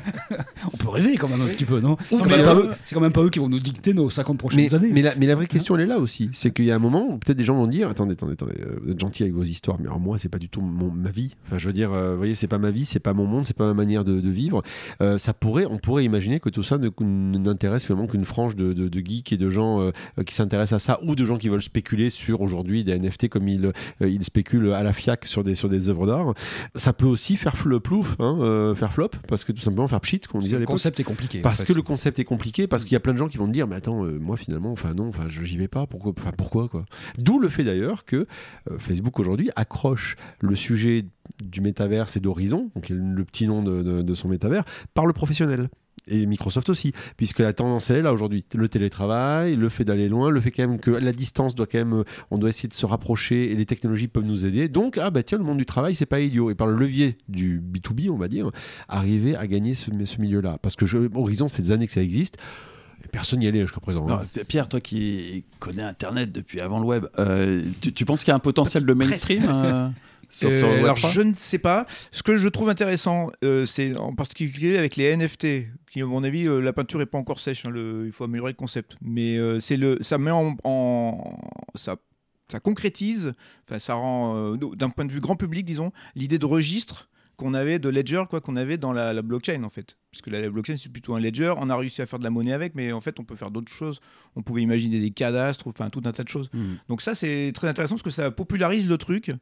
on 0.72 0.76
peut 0.76 0.88
rêver 0.88 1.16
quand 1.16 1.28
même 1.28 1.42
un 1.42 1.46
petit 1.46 1.64
peu, 1.64 1.80
non 1.80 1.96
C'est 2.08 2.94
quand 2.94 3.00
même 3.00 3.12
pas 3.12 3.22
eux 3.22 3.30
qui 3.30 3.38
vont 3.38 3.48
nous 3.48 3.58
dicter 3.58 3.92
nos 3.92 4.08
50 4.08 4.38
prochaines 4.38 4.74
années. 4.74 4.90
Mais 4.92 5.02
la, 5.02 5.14
mais 5.16 5.26
la 5.26 5.34
vraie 5.34 5.46
question, 5.46 5.76
elle 5.76 5.82
est 5.82 5.86
là 5.86 5.98
aussi. 5.98 6.30
C'est 6.32 6.52
qu'il 6.52 6.64
y 6.64 6.70
a 6.70 6.76
un 6.76 6.80
moment 6.80 7.06
où 7.10 7.18
peut-être 7.18 7.36
des 7.36 7.44
gens 7.44 7.56
vont 7.56 7.66
dire 7.66 7.88
Attendez, 7.88 8.12
attendez, 8.12 8.32
attendez, 8.32 8.54
euh, 8.60 8.78
vous 8.82 8.90
êtes 8.90 9.00
gentil 9.00 9.22
avec 9.22 9.34
vos 9.34 9.44
histoires, 9.44 9.78
mais 9.80 9.86
alors 9.86 10.00
moi, 10.00 10.18
c'est 10.18 10.28
pas 10.28 10.38
du 10.38 10.48
tout 10.48 10.60
mon, 10.60 10.90
ma 10.90 11.10
vie. 11.10 11.36
Enfin, 11.46 11.58
je 11.58 11.66
veux 11.66 11.72
dire, 11.72 11.92
euh, 11.92 12.12
vous 12.12 12.18
voyez, 12.18 12.34
c'est 12.34 12.48
pas 12.48 12.58
ma 12.58 12.70
vie, 12.70 12.84
c'est 12.84 13.00
pas 13.00 13.12
mon 13.12 13.26
monde, 13.26 13.46
c'est 13.46 13.56
pas 13.56 13.66
ma 13.66 13.74
manière 13.74 14.04
de, 14.04 14.30
vivre. 14.30 14.62
Euh, 15.02 15.18
ça 15.18 15.34
pourrait, 15.34 15.66
on 15.66 15.78
pourrait 15.78 16.04
imaginer 16.04 16.40
que 16.40 16.50
tout 16.50 16.62
ça 16.62 16.78
n'intéresse 16.78 17.84
finalement 17.84 18.06
qu'une 18.06 18.24
frange 18.24 18.54
de, 18.54 18.72
de, 18.72 19.00
geeks 19.00 19.32
et 19.32 19.36
de 19.36 19.50
gens 19.50 19.90
qui 20.24 20.34
s'intéressent 20.40 20.82
à 20.82 20.84
ça 20.84 21.00
ou 21.02 21.14
de 21.14 21.24
gens 21.24 21.38
qui 21.38 21.48
veulent 21.48 21.62
spéculer 21.62 22.10
sur 22.10 22.40
aujourd'hui 22.40 22.84
des 22.84 22.98
NFT 22.98 23.28
comme 23.28 23.48
ils, 23.48 23.66
euh, 23.66 23.72
ils 24.08 24.24
spéculent 24.24 24.72
à 24.72 24.82
la 24.82 24.92
FIAC 24.92 25.26
sur 25.26 25.44
des, 25.44 25.54
sur 25.54 25.68
des 25.68 25.88
œuvres 25.88 26.06
d'art. 26.06 26.34
Ça 26.74 26.92
peut 26.92 27.06
aussi 27.06 27.36
faire 27.36 27.54
le 27.66 27.80
plouf, 27.80 28.16
hein, 28.18 28.38
euh, 28.40 28.74
faire 28.74 28.92
flop, 28.92 29.10
parce 29.28 29.44
que 29.44 29.52
tout 29.52 29.60
simplement 29.60 29.86
faire 29.88 30.00
pchit, 30.00 30.20
qu'on 30.20 30.38
disait 30.40 30.56
à 30.56 30.58
Le 30.60 30.66
concept 30.66 30.98
est 31.00 31.04
compliqué. 31.04 31.40
Parce 31.40 31.60
en 31.60 31.64
fait. 31.64 31.72
que 31.72 31.76
le 31.76 31.82
concept 31.82 32.18
est 32.18 32.24
compliqué, 32.24 32.66
parce 32.66 32.84
qu'il 32.84 32.92
y 32.92 32.96
a 32.96 33.00
plein 33.00 33.12
de 33.12 33.18
gens 33.18 33.28
qui 33.28 33.38
vont 33.38 33.46
te 33.46 33.52
dire, 33.52 33.66
mais 33.66 33.76
attends, 33.76 34.04
euh, 34.04 34.18
moi 34.18 34.36
finalement, 34.36 34.72
enfin 34.72 34.94
non, 34.94 35.08
enfin 35.08 35.26
je 35.28 35.42
j'y 35.42 35.58
vais 35.58 35.68
pas, 35.68 35.86
pourquoi, 35.86 36.12
enfin 36.18 36.32
pourquoi 36.36 36.68
quoi. 36.68 36.84
D'où 37.18 37.38
le 37.38 37.48
fait 37.48 37.64
d'ailleurs 37.64 38.04
que 38.04 38.16
euh, 38.70 38.78
Facebook 38.78 39.18
aujourd'hui 39.18 39.50
accroche 39.56 40.16
le 40.40 40.54
sujet 40.54 41.04
du 41.42 41.60
métaverse 41.60 42.16
et 42.16 42.20
d'Horizon, 42.20 42.70
donc 42.74 42.88
le 42.88 43.24
petit 43.24 43.46
nom 43.46 43.62
de, 43.62 43.82
de- 43.82 44.02
de 44.02 44.14
son 44.14 44.28
métavers, 44.28 44.64
par 44.94 45.06
le 45.06 45.12
professionnel. 45.12 45.68
Et 46.06 46.24
Microsoft 46.26 46.70
aussi, 46.70 46.92
puisque 47.16 47.38
la 47.40 47.52
tendance 47.52 47.90
elle 47.90 47.98
est 47.98 48.02
là 48.02 48.12
aujourd'hui. 48.12 48.44
Le 48.54 48.68
télétravail, 48.68 49.54
le 49.54 49.68
fait 49.68 49.84
d'aller 49.84 50.08
loin, 50.08 50.30
le 50.30 50.40
fait 50.40 50.50
quand 50.50 50.66
même 50.66 50.80
que 50.80 50.90
la 50.90 51.12
distance 51.12 51.54
doit 51.54 51.66
quand 51.66 51.78
même, 51.78 51.92
euh, 51.92 52.04
on 52.30 52.38
doit 52.38 52.48
essayer 52.48 52.68
de 52.68 52.74
se 52.74 52.86
rapprocher 52.86 53.52
et 53.52 53.54
les 53.54 53.66
technologies 53.66 54.08
peuvent 54.08 54.24
nous 54.24 54.46
aider. 54.46 54.68
Donc 54.68 54.98
ah 54.98 55.10
bah 55.10 55.22
tiens 55.22 55.38
le 55.38 55.44
monde 55.44 55.58
du 55.58 55.66
travail 55.66 55.94
c'est 55.94 56.06
pas 56.06 56.20
idiot. 56.20 56.50
Et 56.50 56.54
par 56.54 56.66
le 56.66 56.74
levier 56.74 57.18
du 57.28 57.60
B2B 57.60 58.10
on 58.10 58.16
va 58.16 58.28
dire, 58.28 58.50
arriver 58.88 59.36
à 59.36 59.46
gagner 59.46 59.74
ce, 59.74 59.90
ce 60.04 60.20
milieu-là. 60.20 60.58
Parce 60.62 60.74
que 60.74 60.86
je, 60.86 60.98
Horizon 61.14 61.48
fait 61.48 61.62
des 61.62 61.70
années 61.72 61.86
que 61.86 61.92
ça 61.92 62.02
existe. 62.02 62.38
Et 63.04 63.08
personne 63.08 63.38
n'y 63.40 63.46
allait 63.46 63.60
jusqu'à 63.62 63.80
présent. 63.80 64.06
hein. 64.08 64.26
Pierre, 64.48 64.68
toi 64.68 64.80
qui 64.80 65.44
connais 65.58 65.82
Internet 65.82 66.32
depuis 66.32 66.60
avant 66.60 66.80
le 66.80 66.86
web, 66.86 67.06
euh, 67.18 67.62
tu, 67.82 67.92
tu 67.92 68.04
penses 68.04 68.24
qu'il 68.24 68.30
y 68.30 68.32
a 68.32 68.36
un 68.36 68.40
potentiel 68.40 68.84
de 68.84 68.92
mainstream 68.94 69.44
euh, 69.48 69.88
sur, 70.30 70.50
sur 70.52 70.68
le 70.68 70.74
web 70.76 70.84
alors 70.84 70.96
3? 70.96 71.10
je 71.10 71.20
ne 71.20 71.34
sais 71.34 71.58
pas. 71.58 71.86
Ce 72.10 72.22
que 72.22 72.36
je 72.36 72.48
trouve 72.48 72.68
intéressant, 72.70 73.30
euh, 73.44 73.66
c'est 73.66 73.96
en 73.96 74.14
particulier 74.14 74.78
avec 74.78 74.96
les 74.96 75.14
NFT, 75.16 75.68
qui 75.90 76.00
à 76.00 76.06
mon 76.06 76.24
avis 76.24 76.46
euh, 76.46 76.60
la 76.60 76.72
peinture 76.72 77.00
est 77.02 77.06
pas 77.06 77.18
encore 77.18 77.40
sèche. 77.40 77.66
hein, 77.66 77.70
le- 77.70 78.04
il 78.06 78.12
faut 78.12 78.24
améliorer 78.24 78.52
le 78.52 78.56
concept. 78.56 78.96
Mais 79.02 79.36
euh, 79.36 79.60
c'est 79.60 79.76
le, 79.76 79.98
ça 80.00 80.16
met 80.18 80.30
en, 80.30 80.56
en- 80.64 81.38
ça, 81.74 81.96
ça 82.50 82.60
concrétise, 82.60 83.34
enfin 83.68 83.78
ça 83.78 83.94
rend 83.94 84.36
euh, 84.54 84.56
d'un 84.76 84.88
point 84.90 85.04
de 85.04 85.12
vue 85.12 85.20
grand 85.20 85.36
public, 85.36 85.66
disons, 85.66 85.92
l'idée 86.14 86.38
de 86.38 86.46
registre 86.46 87.09
qu'on 87.40 87.54
avait 87.54 87.78
de 87.78 87.88
ledger 87.88 88.22
quoi 88.28 88.40
qu'on 88.40 88.56
avait 88.56 88.76
dans 88.78 88.92
la, 88.92 89.12
la 89.14 89.22
blockchain 89.22 89.64
en 89.64 89.70
fait 89.70 89.96
puisque 90.10 90.26
la, 90.28 90.40
la 90.40 90.50
blockchain 90.50 90.76
c'est 90.76 90.92
plutôt 90.92 91.14
un 91.14 91.20
ledger 91.20 91.54
on 91.56 91.70
a 91.70 91.76
réussi 91.76 92.02
à 92.02 92.06
faire 92.06 92.18
de 92.18 92.24
la 92.24 92.30
monnaie 92.30 92.52
avec 92.52 92.74
mais 92.74 92.92
en 92.92 93.00
fait 93.00 93.18
on 93.18 93.24
peut 93.24 93.36
faire 93.36 93.50
d'autres 93.50 93.72
choses 93.72 94.00
on 94.36 94.42
pouvait 94.42 94.62
imaginer 94.62 95.00
des 95.00 95.10
cadastres 95.10 95.66
enfin 95.68 95.88
tout 95.90 96.02
un 96.04 96.12
tas 96.12 96.22
de 96.22 96.28
choses 96.28 96.50
Hmm. 96.52 96.74
donc 96.88 97.00
ça, 97.02 97.14
c'est 97.14 97.52
très 97.54 97.68
intéressant 97.68 97.94
parce 97.94 98.02
que 98.02 98.10
ça 98.10 98.30
popularise 98.30 98.88
le 98.88 98.98
truc. 98.98 99.32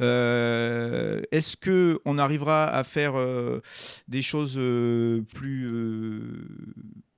Euh, 0.00 1.22
Est-ce 1.30 1.56
que 1.56 2.00
on 2.04 2.18
arrivera 2.18 2.68
à 2.68 2.84
faire 2.84 3.12
euh, 3.16 3.60
des 4.08 4.22
choses 4.22 4.54
euh, 4.58 5.22
plus 5.34 5.68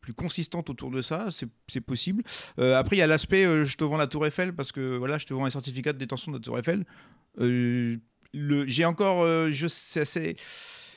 plus 0.01 0.14
consistantes 0.14 0.70
autour 0.70 0.91
de 0.91 1.03
ça? 1.03 1.28
C'est 1.30 1.49
c'est 1.68 1.80
possible. 1.80 2.22
Euh, 2.59 2.78
après, 2.78 2.97
il 2.97 2.99
y 3.01 3.03
a 3.03 3.07
l'aspect 3.07 3.45
euh, 3.45 3.64
je 3.64 3.76
te 3.76 3.85
vends 3.85 3.97
la 3.97 4.07
Tour 4.07 4.26
Eiffel 4.26 4.55
parce 4.55 4.72
que 4.72 4.97
voilà, 4.97 5.18
je 5.18 5.26
te 5.26 5.35
vends 5.35 5.45
un 5.45 5.51
certificat 5.51 5.93
de 5.93 5.99
détention 5.99 6.33
de 6.33 6.39
la 6.39 6.43
Tour 6.43 6.59
Eiffel. 6.59 6.85
Euh, 7.41 7.97
le- 8.33 8.66
J'ai 8.66 8.85
encore, 8.85 9.22
euh, 9.22 9.51
je 9.53 9.66
sais, 9.66 10.05
c'est- 10.05 10.37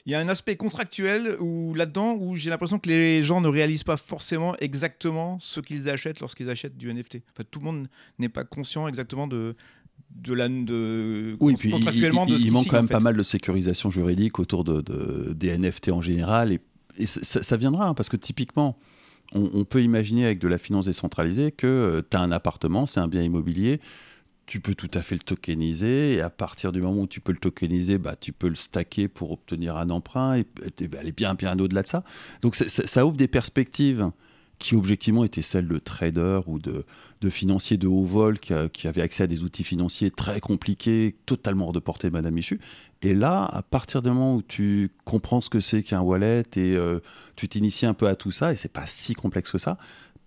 il 0.05 0.11
y 0.11 0.15
a 0.15 0.19
un 0.19 0.27
aspect 0.29 0.55
contractuel 0.55 1.35
où 1.39 1.73
là-dedans 1.73 2.13
où 2.19 2.35
j'ai 2.35 2.49
l'impression 2.51 2.77
que 2.77 2.87
les 2.87 3.23
gens 3.23 3.41
ne 3.41 3.47
réalisent 3.47 3.83
pas 3.83 3.97
forcément 3.97 4.55
exactement 4.57 5.39
ce 5.41 5.59
qu'ils 5.59 5.89
achètent 5.89 6.19
lorsqu'ils 6.19 6.49
achètent 6.49 6.77
du 6.77 6.89
NFT. 6.91 7.23
Enfin, 7.33 7.43
tout 7.49 7.59
le 7.59 7.65
monde 7.65 7.87
n'est 8.19 8.29
pas 8.29 8.43
conscient 8.43 8.87
exactement 8.87 9.27
de 9.27 9.55
de 10.15 10.33
la 10.33 10.47
de 10.47 11.35
Oui, 11.39 11.55
puis 11.55 11.69
il, 11.69 11.71
contractuellement 11.73 12.25
il- 12.25 12.33
de 12.33 12.37
ce 12.37 12.41
il 12.41 12.43
qu'ils 12.45 12.53
manque 12.53 12.67
quand 12.67 12.73
même 12.73 12.85
en 12.85 12.87
fait. 12.87 12.93
pas 12.93 12.99
mal 12.99 13.17
de 13.17 13.23
sécurisation 13.23 13.89
juridique 13.89 14.39
autour 14.39 14.63
de, 14.63 14.81
de- 14.81 15.33
des 15.33 15.49
NFT 15.57 15.89
en 15.91 16.01
général. 16.01 16.53
Et, 16.53 16.59
et 16.97 17.05
ça, 17.07 17.57
viendra, 17.57 17.87
hein, 17.87 17.93
parce 17.95 18.07
que 18.07 18.15
typiquement, 18.15 18.77
on, 19.33 19.49
on 19.53 19.65
peut 19.65 19.81
imaginer 19.81 20.25
avec 20.25 20.39
de 20.39 20.47
la 20.47 20.57
finance 20.59 20.85
décentralisée 20.85 21.51
que 21.51 22.01
tu 22.09 22.15
as 22.15 22.21
un 22.21 22.31
appartement, 22.31 22.85
c'est 22.85 22.99
un 23.01 23.07
bien 23.07 23.23
immobilier, 23.23 23.81
tu 24.45 24.59
peux 24.59 24.75
tout 24.75 24.91
à 24.93 25.01
fait 25.01 25.15
le 25.15 25.21
tokeniser, 25.21 26.15
et 26.15 26.21
à 26.21 26.29
partir 26.29 26.71
du 26.71 26.81
moment 26.81 27.01
où 27.01 27.07
tu 27.07 27.19
peux 27.19 27.31
le 27.31 27.39
tokeniser, 27.39 27.97
bah, 27.97 28.15
tu 28.15 28.31
peux 28.31 28.47
le 28.47 28.55
stacker 28.55 29.07
pour 29.07 29.31
obtenir 29.31 29.75
un 29.77 29.89
emprunt, 29.89 30.37
et, 30.37 30.45
et 30.79 30.97
aller 30.97 31.11
bien, 31.11 31.33
bien 31.33 31.57
au-delà 31.57 31.81
de 31.81 31.87
ça. 31.87 32.03
Donc 32.41 32.55
ça- 32.55 33.05
ouvre 33.05 33.17
des 33.17 33.27
perspectives 33.27 34.11
qui 34.57 34.75
objectivement 34.75 35.25
étaient 35.25 35.41
celles 35.41 35.67
de 35.67 35.77
traders 35.79 36.47
ou 36.47 36.59
de, 36.59 36.85
de 37.19 37.29
financiers 37.29 37.77
de 37.77 37.87
haut 37.87 38.05
vol 38.05 38.39
qui, 38.39 38.53
a- 38.53 38.69
qui 38.69 38.87
avaient 38.87 39.01
accès 39.01 39.23
à 39.23 39.27
des 39.27 39.43
outils 39.43 39.65
financiers 39.65 40.11
très 40.11 40.39
compliqués, 40.39 41.15
totalement 41.25 41.65
hors 41.65 41.73
de 41.73 41.79
portée 41.79 42.09
Madame 42.09 42.35
Michu. 42.35 42.59
Et 43.01 43.13
là, 43.13 43.43
à 43.43 43.61
partir 43.63 44.01
du 44.01 44.09
moment 44.09 44.35
où 44.35 44.41
tu 44.41 44.91
comprends 45.03 45.41
ce 45.41 45.49
que 45.49 45.59
c'est 45.59 45.83
qu'un 45.83 46.01
wallet 46.01 46.43
et 46.55 46.75
euh, 46.75 46.99
tu 47.35 47.49
t'inities 47.49 47.85
un 47.85 47.93
peu 47.93 48.07
à 48.07 48.15
tout 48.15 48.31
ça, 48.31 48.53
et 48.53 48.55
c'est 48.55 48.71
pas 48.71 48.87
si 48.87 49.13
complexe 49.13 49.51
que 49.51 49.57
ça, 49.57 49.77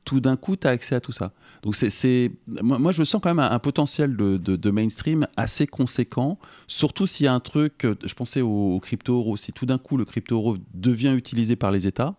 tout 0.08 0.20
d'un 0.20 0.36
coup, 0.36 0.56
tu 0.56 0.66
as 0.66 0.70
accès 0.70 0.94
à 0.94 1.00
tout 1.00 1.12
ça. 1.12 1.32
Donc, 1.62 1.76
c'est, 1.76 2.32
moi, 2.46 2.78
moi, 2.78 2.92
je 2.92 3.04
sens 3.04 3.20
quand 3.22 3.28
même 3.28 3.40
un, 3.40 3.58
potentiel 3.58 4.16
de, 4.16 4.38
de- 4.38 4.70
mainstream 4.70 5.26
assez 5.36 5.66
conséquent, 5.66 6.38
surtout 6.66 7.06
s'il 7.06 7.24
y 7.24 7.26
a 7.26 7.34
un 7.34 7.40
truc, 7.40 7.84
euh, 7.84 7.94
je 8.02 8.14
pensais 8.14 8.40
au, 8.40 8.80
crypto-euro, 8.80 9.36
si 9.36 9.52
tout 9.52 9.66
d'un 9.66 9.76
coup 9.76 9.98
le 9.98 10.06
crypto-euro 10.06 10.56
devient 10.72 11.12
utilisé 11.14 11.56
par 11.56 11.72
les 11.72 11.86
États 11.86 12.14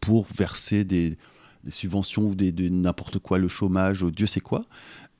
pour 0.00 0.26
verser 0.36 0.84
des, 0.84 1.16
des 1.64 1.70
subventions 1.70 2.24
ou 2.24 2.34
des, 2.34 2.52
de 2.52 2.68
n'importe 2.68 3.18
quoi, 3.20 3.38
le 3.38 3.48
chômage, 3.48 4.02
ou 4.02 4.10
Dieu 4.10 4.26
sait 4.26 4.40
quoi, 4.40 4.66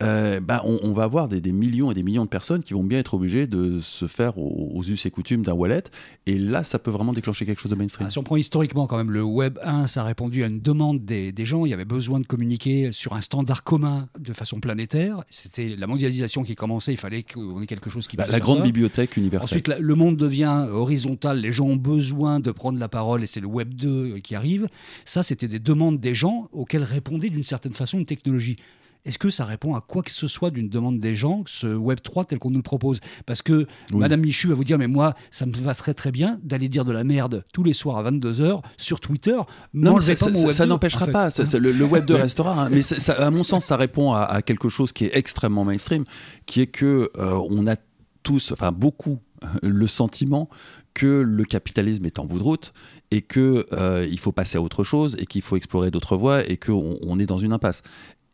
euh, 0.02 0.40
bah, 0.40 0.60
on, 0.64 0.78
on 0.82 0.92
va 0.92 1.04
avoir 1.04 1.28
des, 1.28 1.40
des 1.40 1.52
millions 1.52 1.90
et 1.90 1.94
des 1.94 2.02
millions 2.02 2.24
de 2.24 2.28
personnes 2.28 2.62
qui 2.62 2.74
vont 2.74 2.82
bien 2.84 2.98
être 2.98 3.14
obligées 3.14 3.46
de 3.46 3.80
se 3.80 4.06
faire 4.06 4.36
aux, 4.38 4.70
aux 4.74 4.82
us 4.84 5.06
et 5.06 5.10
coutumes 5.10 5.42
d'un 5.42 5.52
wallet. 5.52 5.84
Et 6.26 6.36
là, 6.38 6.64
ça 6.64 6.78
peut 6.78 6.90
vraiment 6.90 7.12
déclencher 7.12 7.46
quelque 7.46 7.60
chose 7.60 7.70
de 7.70 7.76
mainstream. 7.76 8.06
Ah, 8.08 8.10
si 8.10 8.18
on 8.18 8.22
prend 8.24 8.36
historiquement 8.36 8.86
quand 8.86 8.96
même, 8.96 9.10
le 9.12 9.22
Web 9.22 9.58
1, 9.62 9.86
ça 9.86 10.00
a 10.00 10.04
répondu 10.04 10.42
à 10.42 10.48
une 10.48 10.60
demande 10.60 11.04
des, 11.04 11.30
des 11.32 11.44
gens. 11.44 11.64
Il 11.64 11.70
y 11.70 11.72
avait 11.74 11.84
besoin 11.84 12.18
de 12.20 12.26
communiquer 12.26 12.90
sur 12.92 13.12
un 13.14 13.20
standard 13.20 13.62
commun 13.62 14.08
de 14.18 14.32
façon 14.32 14.58
planétaire. 14.60 15.22
C'était 15.30 15.76
la 15.76 15.86
mondialisation 15.86 16.42
qui 16.42 16.54
commençait. 16.56 16.92
Il 16.92 16.98
fallait 16.98 17.22
qu'on 17.22 17.62
ait 17.62 17.66
quelque 17.66 17.88
chose 17.88 18.08
qui 18.08 18.16
Bah, 18.16 18.24
la 18.26 18.32
faire 18.32 18.40
grande 18.40 18.58
ça. 18.58 18.64
bibliothèque 18.64 19.16
universelle. 19.16 19.44
Ensuite, 19.44 19.68
la- 19.68 19.78
le 19.78 19.94
monde 19.94 20.16
devient 20.16 20.66
horizontal, 20.72 21.38
les 21.40 21.52
gens 21.52 21.66
ont 21.66 21.76
besoin 21.76 22.40
de 22.40 22.50
prendre 22.50 22.78
la 22.78 22.88
parole 22.88 23.22
et 23.22 23.26
c'est 23.26 23.40
le 23.40 23.46
Web 23.46 23.74
2 23.74 24.18
qui 24.18 24.34
arrive. 24.34 24.68
Ça, 25.04 25.22
c'était 25.22 25.48
des 25.48 25.60
demandes 25.60 26.00
des 26.00 26.14
gens 26.14 26.48
auxquelles 26.52 26.82
répondait 26.82 27.30
d'une 27.30 27.44
certaine 27.44 27.72
façon 27.72 27.98
une 27.98 28.06
technologie. 28.06 28.56
Est-ce 29.04 29.18
que 29.18 29.28
ça 29.28 29.44
répond 29.44 29.74
à 29.74 29.82
quoi 29.82 30.02
que 30.02 30.10
ce 30.10 30.26
soit 30.26 30.50
d'une 30.50 30.70
demande 30.70 30.98
des 30.98 31.14
gens, 31.14 31.42
ce 31.46 31.66
Web 31.66 31.98
3 32.02 32.24
tel 32.24 32.38
qu'on 32.38 32.48
nous 32.50 32.56
le 32.58 32.62
propose? 32.62 33.00
Parce 33.26 33.42
que 33.42 33.66
Oui. 33.92 33.98
Madame 33.98 34.20
Michu 34.20 34.48
va 34.48 34.54
vous 34.54 34.64
dire, 34.64 34.78
mais 34.78 34.86
moi, 34.86 35.12
ça 35.30 35.44
me 35.44 35.52
va 35.52 35.74
très 35.74 35.92
très 35.92 36.10
bien 36.10 36.38
d'aller 36.42 36.68
dire 36.70 36.86
de 36.86 36.92
la 36.92 37.04
merde 37.04 37.44
tous 37.52 37.62
les 37.62 37.74
soirs 37.74 37.98
à 37.98 38.10
22h 38.10 38.62
sur 38.78 39.00
Twitter. 39.00 39.36
Non, 39.74 39.96
mais 39.96 40.16
ça, 40.16 40.26
pas 40.26 40.32
mon 40.32 40.40
ça- 40.40 40.46
Web 40.46 40.56
ça 40.56 40.64
2, 40.64 40.68
n'empêchera 40.70 41.06
pas. 41.08 41.30
Ça- 41.30 41.44
ça- 41.44 41.58
le, 41.58 41.72
le 41.72 41.84
web 41.84 42.06
2 42.06 42.14
restera. 42.16 42.58
hein. 42.64 42.68
mais 42.70 42.80
ça- 42.82 43.12
à 43.12 43.30
mon 43.30 43.42
sens, 43.44 43.66
ça 43.66 43.76
répond 43.76 44.12
à, 44.14 44.22
à 44.22 44.40
quelque 44.40 44.70
chose 44.70 44.92
qui 44.92 45.04
est 45.04 45.14
extrêmement 45.14 45.64
mainstream, 45.64 46.04
qui 46.46 46.62
est 46.62 46.66
que 46.66 47.10
euh, 47.18 47.32
on 47.50 47.66
a 47.66 47.76
tous, 48.22 48.52
enfin 48.52 48.72
beaucoup, 48.72 49.18
le 49.62 49.86
sentiment 49.86 50.48
que 50.94 51.20
le 51.20 51.44
capitalisme 51.44 52.06
est 52.06 52.18
en 52.18 52.24
bout 52.24 52.38
de 52.38 52.42
route 52.44 52.72
et 53.10 53.20
que 53.20 53.66
euh, 53.72 54.06
il 54.10 54.18
faut 54.18 54.32
passer 54.32 54.56
à 54.56 54.62
autre 54.62 54.84
chose 54.84 55.16
et 55.18 55.26
qu'il 55.26 55.42
faut 55.42 55.56
explorer 55.56 55.90
d'autres 55.90 56.16
voies 56.16 56.48
et 56.48 56.56
qu'on 56.56 56.96
on 57.02 57.18
est 57.18 57.26
dans 57.26 57.38
une 57.38 57.52
impasse. 57.52 57.82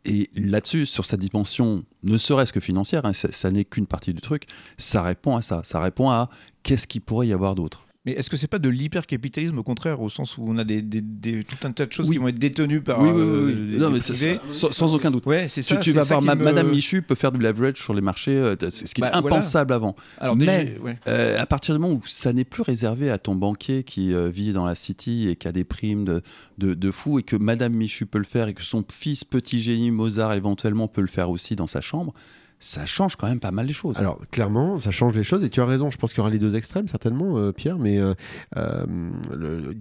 Et 0.05 0.29
là-dessus, 0.35 0.85
sur 0.85 1.05
sa 1.05 1.17
dimension, 1.17 1.83
ne 2.03 2.17
serait-ce 2.17 2.53
que 2.53 2.59
financière, 2.59 3.05
hein, 3.05 3.13
ça, 3.13 3.31
ça 3.31 3.51
n'est 3.51 3.65
qu'une 3.65 3.85
partie 3.85 4.13
du 4.13 4.21
truc, 4.21 4.47
ça 4.77 5.03
répond 5.03 5.35
à 5.35 5.41
ça. 5.41 5.61
Ça 5.63 5.79
répond 5.79 6.09
à 6.09 6.29
qu'est-ce 6.63 6.87
qu'il 6.87 7.01
pourrait 7.01 7.27
y 7.27 7.33
avoir 7.33 7.55
d'autre. 7.55 7.85
Mais 8.03 8.13
est-ce 8.13 8.31
que 8.31 8.37
c'est 8.37 8.47
pas 8.47 8.57
de 8.57 8.67
l'hypercapitalisme 8.67 9.59
au 9.59 9.63
contraire, 9.63 10.01
au 10.01 10.09
sens 10.09 10.35
où 10.39 10.45
on 10.47 10.57
a 10.57 10.63
des, 10.63 10.81
des- 10.81 11.01
des- 11.01 11.43
tout 11.43 11.57
un 11.67 11.71
tas 11.71 11.85
de 11.85 11.91
choses 11.93 12.07
Oui. 12.09 12.15
qui 12.15 12.19
vont 12.19 12.29
être 12.29 12.39
détenues 12.39 12.81
par 12.81 12.99
oui, 12.99 13.09
oui, 13.13 13.21
euh, 13.21 13.45
oui, 13.45 13.53
oui. 13.55 13.71
des- 13.73 13.77
Non, 13.77 13.91
mais 13.91 13.99
ça- 13.99 14.15
sans, 14.53 14.71
sans 14.71 14.95
aucun 14.95 15.11
doute. 15.11 15.27
Ouais, 15.27 15.45
Tu, 15.47 15.61
ça. 15.61 15.75
tu 15.77 15.91
vas 15.91 16.03
ça 16.03 16.15
voir, 16.15 16.23
ma- 16.23 16.33
me- 16.33 16.43
Madame 16.43 16.71
Michu 16.71 17.03
peut 17.03 17.13
faire 17.13 17.31
du 17.31 17.39
leverage 17.39 17.77
sur 17.77 17.93
les 17.93 18.01
marchés, 18.01 18.35
euh, 18.35 18.55
ce 18.71 18.85
qui 18.91 19.01
Bah, 19.01 19.09
est 19.09 19.21
voilà. 19.21 19.35
impensable 19.35 19.71
avant. 19.71 19.95
Alors, 20.17 20.35
Mais- 20.35 20.79
ouais. 20.83 20.97
Euh, 21.07 21.39
à 21.39 21.45
partir 21.45 21.75
du 21.75 21.79
moment 21.79 21.93
où 21.93 22.01
ça 22.07 22.33
n'est 22.33 22.43
plus 22.43 22.63
réservé 22.63 23.11
à 23.11 23.19
ton 23.19 23.35
banquier 23.35 23.83
qui 23.83 24.15
euh, 24.15 24.29
vit 24.29 24.51
dans 24.51 24.65
la 24.65 24.73
city 24.73 25.27
et 25.29 25.35
qui 25.35 25.47
a 25.47 25.51
des 25.51 25.63
primes 25.63 26.03
de, 26.05 26.21
de, 26.57 26.73
de 26.73 26.89
fou, 26.91 27.19
et 27.19 27.23
que 27.23 27.35
Madame 27.35 27.73
Michu 27.73 28.07
peut 28.07 28.17
le 28.17 28.23
faire, 28.23 28.47
et 28.47 28.55
que 28.55 28.63
son 28.63 28.83
fils 28.91 29.23
petit 29.23 29.59
génie 29.59 29.91
Mozart 29.91 30.33
éventuellement 30.33 30.87
peut 30.87 31.01
le 31.01 31.07
faire 31.07 31.29
aussi 31.29 31.55
dans 31.55 31.67
sa 31.67 31.81
chambre, 31.81 32.15
ça 32.61 32.85
change 32.85 33.15
quand 33.15 33.27
même 33.27 33.39
pas 33.39 33.51
mal 33.51 33.65
les 33.65 33.73
choses. 33.73 33.97
Alors, 33.97 34.21
clairement, 34.29 34.77
ça 34.77 34.91
change 34.91 35.15
les 35.15 35.23
choses 35.23 35.43
et 35.43 35.49
tu 35.49 35.59
as 35.61 35.65
raison. 35.65 35.89
Je 35.89 35.97
pense 35.97 36.11
qu'il 36.13 36.19
y 36.19 36.21
aura 36.21 36.29
les 36.29 36.37
deux 36.37 36.55
extrêmes, 36.55 36.87
certainement, 36.87 37.37
euh, 37.37 37.51
Pierre, 37.51 37.79
mais 37.79 37.97
euh, 37.97 38.13
euh, 38.55 38.85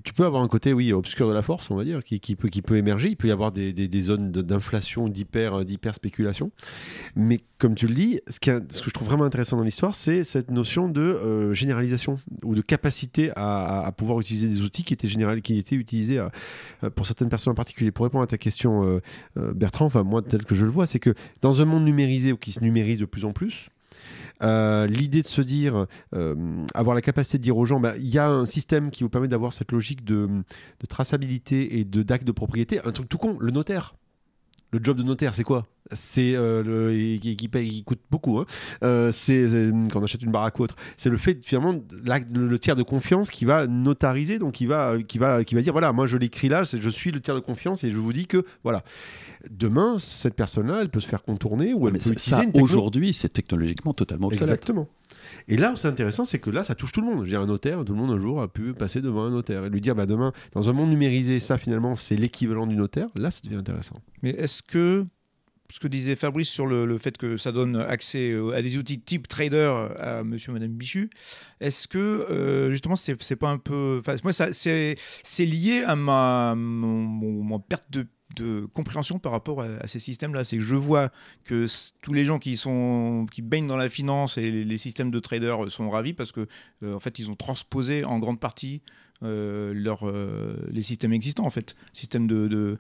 tu 0.03 0.15
peux 0.15 0.25
avoir 0.25 0.43
un 0.43 0.49
côté, 0.49 0.73
oui, 0.73 0.91
obscur 0.95 1.29
de 1.29 1.35
la 1.35 1.43
force, 1.43 1.71
on 1.71 1.77
va 1.77 1.85
dire, 1.85 2.03
qui, 2.03 2.37
peut, 2.37 2.77
émerger. 2.77 3.11
Il 3.11 3.17
peut 3.17 3.29
y 3.29 3.33
avoir 3.33 3.53
des, 3.53 4.01
zones 4.01 4.33
d'inflation, 4.33 5.09
d'hyper, 5.09 5.63
d'hyper 5.67 5.95
spéculation. 5.95 6.53
Mais 7.17 7.41
comme 7.59 7.75
tu 7.75 7.87
le 7.87 7.95
dis, 7.95 8.21
ce, 8.29 8.41
que 8.41 8.63
je 8.71 8.91
trouve 8.91 9.09
vraiment 9.09 9.25
intéressant 9.25 9.59
dans 9.59 9.63
l'histoire, 9.63 9.95
c'est 9.95 10.25
cette 10.25 10.51
notion 10.51 10.89
de 10.89 11.53
généralisation 11.53 12.19
ou 12.45 12.55
de 12.55 12.63
capacité 12.63 13.31
à, 13.37 13.93
pouvoir 13.95 14.19
utiliser 14.21 14.49
des 14.49 14.63
outils 14.63 14.85
qui 14.85 14.95
étaient, 14.95 15.07
général, 15.07 15.43
qui 15.43 15.59
étaient 15.59 15.77
utilisés 15.77 16.19
pour 16.95 17.07
certaines 17.07 17.29
personnes 17.29 17.51
en 17.51 17.57
particulier. 17.57 17.91
Pour 17.91 18.05
répondre 18.05 18.25
à 18.25 18.27
ta 18.27 18.39
question, 18.39 19.01
Bertrand, 19.37 19.85
enfin, 19.85 20.03
moi, 20.03 20.23
tel 20.23 20.45
que 20.45 20.55
je 20.55 20.65
le 20.65 20.71
vois, 20.71 20.87
c'est 20.87 20.99
que 20.99 21.13
dans 21.43 21.61
un 21.61 21.67
monde 21.67 21.85
numérisé 21.85 22.33
ou 22.33 22.39
qui 22.39 22.53
se 22.53 22.65
de 22.71 23.05
plus 23.05 23.25
en 23.25 23.33
plus, 23.33 23.71
euh, 24.43 24.87
l'idée 24.87 25.23
de 25.23 25.27
se 25.27 25.43
dire, 25.43 25.87
euh, 26.15 26.67
avoir 26.75 26.95
la 26.95 27.03
capacité 27.03 27.39
de 27.39 27.43
dire 27.43 27.57
aux 27.57 27.65
gens, 27.65 27.81
bah, 27.81 27.95
il 27.99 28.09
y 28.09 28.19
a 28.19 28.29
un 28.29 28.47
système 28.47 28.91
qui 28.91 29.03
vous 29.03 29.11
permet 29.11 29.29
d'avoir 29.29 29.53
cette 29.53 29.73
logique 29.73 30.05
de, 30.05 30.27
de 30.27 30.87
traçabilité 30.87 31.79
et 31.79 31.85
de 31.85 32.03
d'acte 32.03 32.27
de 32.27 32.33
propriété. 32.33 32.81
Un 32.85 32.93
truc 32.93 33.09
tout 33.09 33.19
con, 33.19 33.37
le 33.39 33.51
notaire. 33.51 33.95
Le 34.73 34.79
job 34.83 34.97
de 34.99 35.03
notaire, 35.03 35.35
c'est 35.35 35.43
quoi? 35.43 35.67
C'est 35.93 36.35
euh, 36.37 37.19
qui, 37.19 37.35
qui 37.37 37.49
paye- 37.49 37.69
qui 37.69 37.83
coûte 37.83 37.99
beaucoup. 38.11 38.39
hein. 38.39 38.47
Euh, 38.85 39.11
c'est 39.11 39.49
c'est- 39.49 39.73
quand 39.93 39.99
on 40.01 40.05
achète 40.05 40.23
une 40.23 40.31
baraque 40.31 40.61
ou 40.61 40.63
autre. 40.63 40.77
C'est 40.97 41.11
le 41.11 41.17
fait 41.17 41.45
finalement 41.45 41.73
le, 41.73 42.47
le 42.47 42.59
tiers 42.61 42.77
de 42.77 42.85
confiance 42.85 43.31
qui 43.31 43.45
va 43.45 43.67
notariser, 43.67 44.39
donc 44.39 44.53
qui 44.53 44.67
va 44.67 45.03
qui 45.03 45.19
va 45.19 45.43
qui 45.43 45.57
va 45.57 45.63
dire 45.63 45.73
voilà, 45.73 45.93
moi 45.93 46.07
je 46.07 46.17
l'écris 46.17 46.49
là, 46.49 46.63
je 46.63 46.89
suis 46.91 47.11
le 47.11 47.21
tiers 47.21 47.35
de 47.35 47.41
confiance 47.41 47.83
et 47.83 47.91
je 47.91 47.97
vous 47.99 48.13
dis 48.13 48.27
que 48.27 48.45
voilà. 48.63 48.85
Demain, 49.51 49.97
cette 49.99 50.35
personne-là, 50.35 50.79
elle 50.83 50.91
peut 50.91 51.01
se 51.01 51.09
faire 51.09 51.23
contourner 51.25 51.73
ou 51.75 51.89
elle 51.89 51.95
Mais 51.95 51.99
peut 51.99 52.11
utiliser 52.11 52.31
ça, 52.37 52.45
une 52.45 52.53
techno- 52.53 52.63
aujourd'hui, 52.65 53.13
c'est 53.15 53.31
technologiquement 53.33 53.95
totalement 53.95 54.27
obsolète. 54.29 54.43
Exactement. 54.43 54.87
Et 55.51 55.57
là 55.57 55.73
où 55.73 55.77
c'est 55.77 55.89
intéressant, 55.89 56.25
c'est 56.25 56.39
que 56.39 56.49
là, 56.49 56.63
ça 56.63 56.75
touche 56.75 56.93
tout 56.93 57.01
le 57.01 57.09
monde. 57.09 57.25
Je 57.25 57.31
dire, 57.31 57.41
un 57.41 57.47
notaire, 57.47 57.85
tout 57.85 57.93
le 57.93 57.99
monde 57.99 58.13
un 58.13 58.19
jour 58.19 58.41
a 58.41 58.47
pu 58.47 58.73
passer 58.73 59.03
devant 59.03 59.25
un 59.25 59.31
notaire 59.31 59.65
et 59.65 59.69
lui 59.69 59.81
dire, 59.81 59.97
bah 59.97 60.07
demain, 60.07 60.33
dans 60.53 60.71
un 60.71 60.73
monde 60.73 60.91
numérisé, 60.91 61.41
ça 61.41 61.59
finalement, 61.59 61.97
c'est 61.97 62.17
l'équivalent 62.17 62.69
du 62.69 62.77
notaire. 62.77 63.09
Là, 63.17 63.33
ça 63.33 63.41
devient 63.43 63.57
intéressant. 63.57 64.01
Mais 64.23 64.31
est-ce 64.31 64.63
que 64.63 65.05
ce 65.73 65.79
que 65.79 65.89
disait 65.89 66.17
Fabrice 66.17 66.49
sur 66.49 66.67
le, 66.67 66.99
fait 66.99 67.17
que 67.17 67.37
ça 67.37 67.53
donne 67.53 67.77
accès 67.77 68.33
euh, 68.33 68.55
à 68.55 68.63
des 68.63 68.77
outils 68.77 69.01
type 69.01 69.29
trader 69.29 69.89
à 69.99 70.25
monsieur 70.25 70.51
et 70.51 70.55
madame 70.55 70.73
Bichu, 70.73 71.11
est-ce 71.61 71.87
que 71.87 71.99
euh, 71.99 72.71
justement 72.71 72.97
c'est 72.97 73.37
pas 73.37 73.51
un 73.51 73.59
peu. 73.59 74.03
Moi, 74.25 74.33
c'est 74.33 74.97
lié 75.47 75.83
à 75.87 75.97
ma, 75.97 76.57
perte 77.69 77.91
de, 77.91 78.07
de 78.37 78.67
compréhension 78.75 79.19
par 79.19 79.33
rapport 79.33 79.63
à, 79.63 79.67
à 79.81 79.87
ces 79.87 80.01
systèmes-là. 80.01 80.45
C'est 80.45 80.57
que 80.57 80.63
je 80.63 80.75
vois 80.77 81.11
que 81.45 81.67
tous 82.03 82.13
les 82.13 82.25
gens 82.25 82.39
qui, 82.39 82.57
sont, 82.57 83.27
qui 83.33 83.43
baignent 83.43 83.67
dans 83.67 83.77
la 83.77 83.91
finance 83.91 84.39
et 84.39 84.51
les, 84.51 84.65
les 84.65 84.79
systèmes 84.79 85.11
de 85.11 85.19
traders 85.19 85.71
sont 85.71 85.91
ravis 85.91 86.13
parce 86.13 86.33
que 86.33 86.47
euh, 86.83 86.95
en 86.95 87.01
fait, 87.01 87.19
ils 87.19 87.31
ont 87.31 87.37
transposé 87.37 88.05
en 88.05 88.19
grande 88.19 88.41
partie 88.41 88.83
euh, 89.23 89.73
leur, 89.75 90.09
euh, 90.09 90.55
les 90.71 90.83
systèmes 90.83 91.13
existants, 91.13 91.45
en 91.47 91.51
fait. 91.51 91.75
Système 91.93 92.27
de. 92.27 92.49
de 92.49 92.79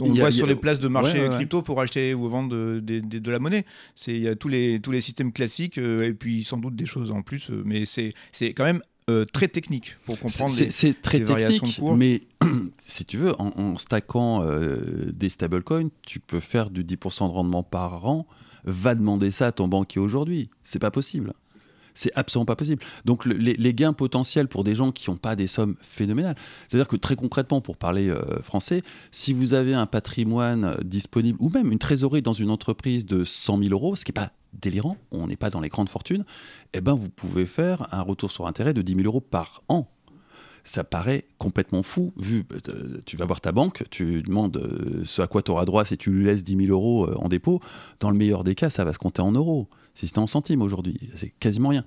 on 0.00 0.12
a- 0.14 0.18
voit 0.18 0.28
a- 0.28 0.32
sur 0.32 0.46
les 0.46 0.54
places 0.54 0.78
de 0.78 0.86
marché 0.86 1.14
Ouais, 1.14 1.20
ouais, 1.24 1.28
ouais. 1.30 1.34
crypto 1.34 1.60
pour 1.62 1.80
acheter 1.80 2.14
ou 2.14 2.28
vendre 2.28 2.48
de, 2.50 2.80
de- 2.80 3.00
de- 3.00 3.18
de 3.18 3.30
la 3.30 3.40
monnaie. 3.40 3.64
C'est 3.96 4.14
il 4.14 4.22
y 4.22 4.28
a 4.28 4.36
tous 4.36 4.46
les 4.48 4.78
tous 4.80 4.92
les 4.92 5.00
systèmes 5.00 5.32
classiques 5.32 5.78
euh, 5.78 6.06
et 6.08 6.14
puis 6.14 6.44
sans 6.44 6.58
doute 6.58 6.76
des 6.76 6.86
choses 6.86 7.10
en 7.10 7.22
plus, 7.22 7.50
euh, 7.50 7.62
mais 7.66 7.84
c'est 7.84 8.12
c'est 8.30 8.52
quand 8.52 8.62
même 8.64 8.82
euh, 9.10 9.24
très 9.26 9.48
technique 9.48 9.96
pour 10.06 10.18
comprendre. 10.18 10.50
C'est 10.50 10.64
les- 10.64 10.70
c'est 10.70 11.00
très 11.02 11.18
les 11.18 11.24
variations 11.24 11.66
de 11.66 11.72
cours. 11.80 11.96
mais 11.96 12.22
si 12.78 13.04
tu 13.04 13.18
veux, 13.18 13.38
en, 13.40 13.48
en 13.56 13.76
stackant 13.78 14.42
euh, 14.42 15.10
des 15.12 15.28
stablecoins, 15.28 15.88
tu 16.02 16.20
peux 16.20 16.40
faire 16.40 16.70
du 16.70 16.84
10% 16.84 17.28
de 17.28 17.32
rendement 17.32 17.62
par 17.62 18.06
an. 18.06 18.26
Va 18.64 18.94
demander 18.94 19.30
ça 19.30 19.48
à 19.48 19.52
ton 19.52 19.68
banquier 19.68 20.00
aujourd'hui. 20.00 20.48
C'est 20.62 20.78
pas 20.78 20.90
possible. 20.90 21.34
C'est 21.96 22.10
absolument 22.16 22.46
pas 22.46 22.56
possible. 22.56 22.82
Donc 23.04 23.26
le- 23.26 23.36
les, 23.36 23.52
les 23.54 23.74
gains 23.74 23.92
potentiels 23.92 24.48
pour 24.48 24.64
des 24.64 24.74
gens 24.74 24.90
qui 24.90 25.10
n'ont 25.10 25.16
pas 25.16 25.36
des 25.36 25.46
sommes 25.46 25.76
phénoménales, 25.82 26.34
c'est-à-dire 26.66 26.88
que 26.88 26.96
très 26.96 27.14
concrètement, 27.14 27.60
pour 27.60 27.76
parler 27.76 28.08
euh, 28.08 28.20
français, 28.42 28.82
si 29.12 29.32
vous 29.34 29.52
avez 29.54 29.74
un 29.74 29.86
patrimoine 29.86 30.76
disponible 30.82 31.36
ou 31.42 31.50
même 31.50 31.70
une 31.70 31.78
trésorerie 31.78 32.22
dans 32.22 32.32
une 32.32 32.50
entreprise 32.50 33.04
de 33.04 33.22
100 33.22 33.58
000 33.58 33.70
euros, 33.72 33.94
ce 33.96 34.04
qui 34.06 34.10
n'est 34.12 34.14
pas 34.24 34.32
délirant, 34.60 34.96
on 35.10 35.26
n'est 35.26 35.36
pas 35.36 35.50
dans 35.50 35.60
les 35.60 35.68
grandes 35.68 35.88
fortunes, 35.88 36.24
eh 36.72 36.80
ben 36.80 36.94
vous 36.94 37.08
pouvez 37.08 37.46
faire 37.46 37.88
un 37.92 38.02
retour 38.02 38.30
sur 38.30 38.46
intérêt 38.46 38.74
de 38.74 38.82
10 38.82 38.94
000 38.96 39.06
euros 39.06 39.20
par 39.20 39.62
an. 39.68 39.88
Ça 40.66 40.82
paraît 40.82 41.26
complètement 41.36 41.82
fou, 41.82 42.14
vu, 42.16 42.44
euh, 42.70 42.98
tu 43.04 43.18
vas 43.18 43.26
voir 43.26 43.42
ta 43.42 43.52
banque, 43.52 43.84
tu 43.90 44.22
demandes 44.22 44.56
euh, 44.56 45.02
ce 45.04 45.20
à 45.20 45.26
quoi 45.26 45.42
tu 45.42 45.50
auras 45.50 45.66
droit 45.66 45.84
si 45.84 45.98
tu 45.98 46.10
lui 46.10 46.24
laisses 46.24 46.42
10 46.42 46.66
000 46.66 46.68
euros 46.68 47.06
euh, 47.06 47.14
en 47.16 47.28
dépôt, 47.28 47.60
dans 48.00 48.10
le 48.10 48.16
meilleur 48.16 48.44
des 48.44 48.54
cas, 48.54 48.70
ça 48.70 48.84
va 48.84 48.94
se 48.94 48.98
compter 48.98 49.20
en 49.20 49.32
euros, 49.32 49.68
si 49.94 50.06
c'était 50.06 50.20
en 50.20 50.26
centimes 50.26 50.62
aujourd'hui, 50.62 50.98
c'est 51.16 51.30
quasiment 51.38 51.68
rien. 51.68 51.84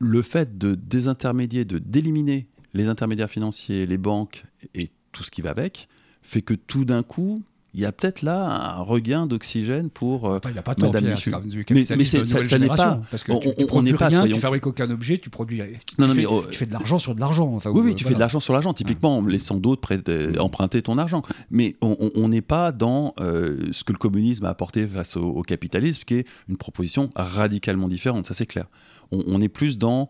Le 0.00 0.22
fait 0.22 0.58
de 0.58 0.74
désintermédier, 0.74 1.64
de 1.64 1.78
d'éliminer 1.78 2.48
les 2.74 2.88
intermédiaires 2.88 3.30
financiers, 3.30 3.86
les 3.86 3.98
banques 3.98 4.44
et 4.74 4.90
tout 5.12 5.22
ce 5.22 5.30
qui 5.30 5.42
va 5.42 5.50
avec, 5.50 5.88
fait 6.22 6.42
que 6.42 6.54
tout 6.54 6.84
d'un 6.84 7.02
coup, 7.02 7.42
il 7.72 7.80
y 7.80 7.84
a 7.86 7.92
peut-être 7.92 8.22
là 8.22 8.74
un 8.78 8.82
regain 8.82 9.26
d'oxygène 9.26 9.90
pour... 9.90 10.28
euh, 10.28 10.36
Attends, 10.36 10.48
il 10.48 10.54
n'a 10.56 10.62
pas 10.62 10.74
tort, 10.74 10.92
Madame 10.92 11.14
Pierre, 11.14 11.40
du 11.40 11.64
Mais- 11.70 11.84
ça- 11.84 12.58
n'est 12.58 12.66
pas- 12.66 13.00
Parce 13.10 13.22
que 13.22 13.32
on- 13.32 13.38
tu, 13.38 13.48
tu 13.54 13.62
on 13.62 13.66
produis 13.66 13.92
n'est 13.92 13.98
pas, 13.98 14.08
rien, 14.08 14.20
soyons- 14.20 14.34
tu 14.34 14.40
fabriques 14.40 14.66
aucun 14.66 14.90
objet, 14.90 15.18
tu 15.18 15.30
produis. 15.30 15.62
Tu, 15.86 15.94
Non, 15.98 16.08
non, 16.08 16.14
fais, 16.14 16.20
mais, 16.22 16.26
oh, 16.26 16.44
tu 16.50 16.56
fais 16.58 16.66
de 16.66 16.72
l'argent 16.72 16.98
sur 16.98 17.14
de 17.14 17.20
l'argent. 17.20 17.48
Enfin, 17.54 17.70
Oui, 17.70 17.80
ou- 17.80 17.84
oui, 17.84 17.94
tu 17.94 18.04
fais 18.04 18.14
de 18.14 18.18
l'argent 18.18 18.40
sur 18.40 18.52
l'argent, 18.52 18.72
typiquement, 18.74 19.18
en 19.18 19.24
laissant 19.24 19.56
d'autres 19.56 19.80
prêter- 19.82 20.38
emprunter 20.38 20.82
ton 20.82 20.98
argent. 20.98 21.22
Mais 21.50 21.76
on- 21.80 22.28
n'est 22.28 22.42
pas 22.42 22.70
dans 22.72 23.14
euh, 23.20 23.56
ce 23.72 23.82
que 23.84 23.92
le 23.92 23.98
communisme 23.98 24.44
a 24.44 24.50
apporté 24.50 24.86
face 24.86 25.16
au, 25.16 25.22
au 25.24 25.42
capitalisme, 25.42 26.02
qui 26.06 26.14
est 26.14 26.26
une 26.48 26.56
proposition 26.56 27.10
radicalement 27.16 27.88
différente, 27.88 28.26
ça 28.26 28.34
c'est 28.34 28.46
clair. 28.46 28.66
On, 29.12 29.22
on 29.26 29.40
est 29.40 29.48
plus 29.48 29.78
dans 29.78 30.08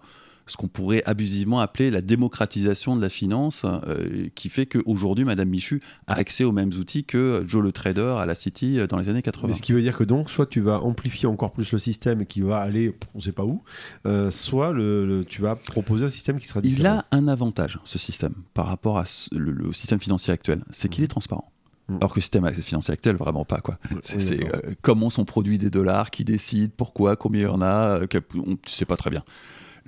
ce 0.51 0.57
qu'on 0.57 0.69
pourrait 0.69 1.03
abusivement 1.07 1.61
appeler 1.61 1.91
la 1.91 2.01
démocratisation 2.03 2.97
de 2.97 3.01
la 3.01 3.09
finance, 3.09 3.65
euh, 3.65 4.27
qui 4.35 4.49
fait 4.49 4.67
qu'aujourd'hui, 4.67 5.25
Madame 5.25 5.49
Michu 5.49 5.81
a 6.07 6.15
accès 6.15 6.45
aux 6.45 6.53
mêmes 6.53 6.73
outils 6.79 7.05
que 7.05 7.45
Joe 7.47 7.63
le 7.63 7.73
trader 7.73 8.17
à 8.19 8.27
la 8.27 8.35
City 8.35 8.79
euh, 8.79 8.87
dans 8.87 8.97
les 8.99 9.09
années 9.09 9.23
80. 9.23 9.49
Mais 9.49 9.55
ce 9.55 9.63
qui 9.63 9.73
veut 9.73 9.81
dire 9.83 9.97
que 9.97 10.05
donc, 10.05 10.29
soit 10.31 10.47
tu 10.47 10.61
vas 10.61 10.81
amplifier 10.81 11.29
encore 11.29 11.53
plus 11.53 11.71
le 11.73 11.79
système 11.79 12.27
qui 12.27 12.41
va 12.41 12.59
aller, 12.59 12.95
on 13.15 13.19
ne 13.19 13.23
sait 13.23 13.33
pas 13.33 13.45
où, 13.45 13.63
euh, 14.07 14.31
soit 14.31 14.73
le, 14.73 15.07
le- 15.07 15.25
tu 15.25 15.41
vas 15.41 15.55
proposer 15.57 16.05
un 16.07 16.11
système 16.11 16.39
qui 16.39 16.47
sera 16.47 16.61
Il 16.65 16.75
différent. 16.75 16.99
a 17.11 17.17
un 17.17 17.29
avantage, 17.29 17.79
ce 17.85 17.99
système, 17.99 18.35
par 18.55 18.67
rapport 18.67 18.99
à 18.99 19.05
ce- 19.05 19.33
le, 19.35 19.53
le 19.53 19.73
système 19.73 20.01
financier 20.01 20.33
actuel, 20.33 20.65
c'est 20.71 20.89
qu'il 20.89 21.05
est 21.05 21.09
transparent. 21.09 21.53
Mhm. 21.89 21.97
Alors 21.99 22.11
que 22.13 22.17
le 22.19 22.23
système 22.23 22.49
financier 22.53 22.93
actuel, 22.95 23.17
vraiment 23.17 23.45
pas. 23.45 23.59
quoi. 23.59 23.79
C'est 24.03 24.45
euh, 24.45 24.61
comment 24.83 25.11
sont 25.11 25.25
produits 25.25 25.59
des 25.59 25.71
dollars, 25.71 26.11
qui 26.11 26.25
décide, 26.25 26.71
pourquoi, 26.77 27.17
combien 27.17 27.41
il 27.43 27.45
y 27.45 27.49
en 27.49 27.63
a, 27.63 28.07
que- 28.07 28.19
on- 28.37 28.57
tu 28.57 28.73
sais 28.73 28.85
pas 28.85 28.97
très 28.97 29.11
bien. 29.11 29.23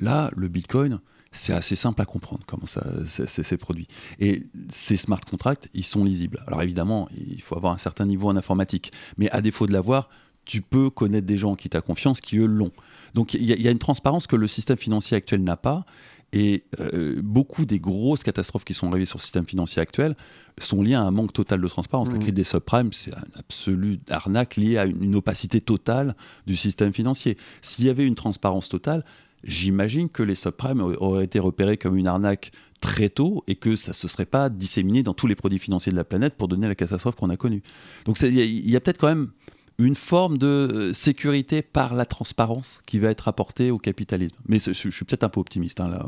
Là, 0.02 0.30
le 0.36 0.48
Bitcoin, 0.48 1.00
c'est 1.30 1.52
assez 1.54 1.76
simple 1.76 2.02
à 2.02 2.04
comprendre 2.04 2.42
comment 2.46 2.66
ça 2.66 2.84
c'est- 3.06 3.26
c'est 3.26 3.42
c'est 3.42 3.56
produit. 3.56 3.86
Et 4.18 4.42
ces 4.70 4.98
smart 4.98 5.20
contracts, 5.20 5.68
ils 5.72 5.84
sont 5.84 6.04
lisibles. 6.04 6.42
Alors 6.46 6.60
évidemment, 6.62 7.08
il 7.16 7.40
faut 7.40 7.56
avoir 7.56 7.72
un 7.72 7.78
certain 7.78 8.04
niveau 8.04 8.28
en 8.28 8.36
informatique, 8.36 8.92
mais 9.16 9.30
à 9.30 9.40
défaut 9.40 9.66
de 9.66 9.72
l'avoir, 9.72 10.10
tu 10.44 10.60
peux 10.60 10.90
connaître 10.90 11.26
des 11.26 11.38
gens 11.38 11.54
qui 11.54 11.68
t'as 11.70 11.80
confiance 11.80 12.20
qui 12.20 12.36
eux 12.38 12.46
l'ont. 12.46 12.72
Donc 13.14 13.32
il 13.34 13.44
y, 13.44 13.52
a- 13.52 13.56
il 13.56 13.62
y 13.62 13.68
a 13.68 13.70
une 13.70 13.78
transparence 13.78 14.26
que 14.26 14.36
le 14.36 14.48
système 14.48 14.76
financier 14.76 15.16
actuel 15.16 15.42
n'a 15.42 15.56
pas. 15.56 15.86
Et 16.34 16.64
euh, 16.80 17.20
beaucoup 17.22 17.64
des 17.66 17.78
grosses 17.78 18.22
catastrophes 18.24 18.64
qui 18.64 18.72
sont 18.74 18.88
arrivées 18.90 19.04
sur 19.06 19.18
le 19.18 19.22
système 19.22 19.46
financier 19.46 19.80
actuel 19.82 20.16
sont 20.58 20.82
liées 20.82 20.94
à 20.94 21.02
un 21.02 21.10
manque 21.10 21.32
total 21.34 21.60
de 21.60 21.68
transparence. 21.68 22.08
La 22.08 22.14
Mhm. 22.14 22.20
crise 22.20 22.34
des 22.34 22.44
subprimes, 22.44 22.92
c'est 22.92 23.14
un 23.14 23.24
absolu 23.38 24.00
arnaque 24.10 24.56
liée 24.56 24.78
à 24.78 24.86
une, 24.86 25.02
une 25.04 25.14
opacité 25.14 25.60
totale 25.60 26.16
du 26.46 26.56
système 26.56 26.92
financier. 26.94 27.36
S'il 27.60 27.84
y 27.84 27.90
avait 27.90 28.06
une 28.06 28.14
transparence 28.14 28.68
totale, 28.70 29.04
j'imagine 29.44 30.08
que 30.08 30.22
les 30.22 30.34
subprimes 30.34 30.80
auraient- 30.80 31.24
été 31.24 31.38
repérés 31.38 31.76
comme 31.76 31.96
une 31.96 32.06
arnaque 32.06 32.52
très 32.80 33.08
tôt 33.08 33.44
et 33.46 33.54
que 33.54 33.76
ça 33.76 33.92
ne 33.92 33.94
se 33.94 34.08
serait 34.08 34.26
pas 34.26 34.48
disséminé 34.48 35.02
dans 35.02 35.14
tous 35.14 35.26
les 35.26 35.36
produits 35.36 35.58
financiers 35.58 35.92
de 35.92 35.96
la 35.96 36.04
planète 36.04 36.34
pour 36.34 36.48
donner 36.48 36.68
la 36.68 36.74
catastrophe 36.74 37.14
qu'on 37.14 37.30
a 37.30 37.36
connue. 37.36 37.62
Donc 38.04 38.20
il 38.20 38.70
y 38.70 38.76
a, 38.76 38.80
peut-être 38.80 38.98
quand 38.98 39.08
même 39.08 39.30
une 39.78 39.94
forme 39.94 40.38
de 40.38 40.46
euh, 40.46 40.92
sécurité 40.92 41.62
par 41.62 41.94
la 41.94 42.04
transparence 42.04 42.82
qui 42.86 42.98
va 42.98 43.08
être 43.08 43.28
apportée 43.28 43.70
au 43.70 43.78
capitalisme. 43.78 44.36
Mais 44.46 44.58
je, 44.58 44.72
suis 44.72 45.04
peut-être 45.04 45.24
un 45.24 45.28
peu 45.28 45.40
optimiste 45.40 45.80
hein, 45.80 45.88
là. 45.88 46.06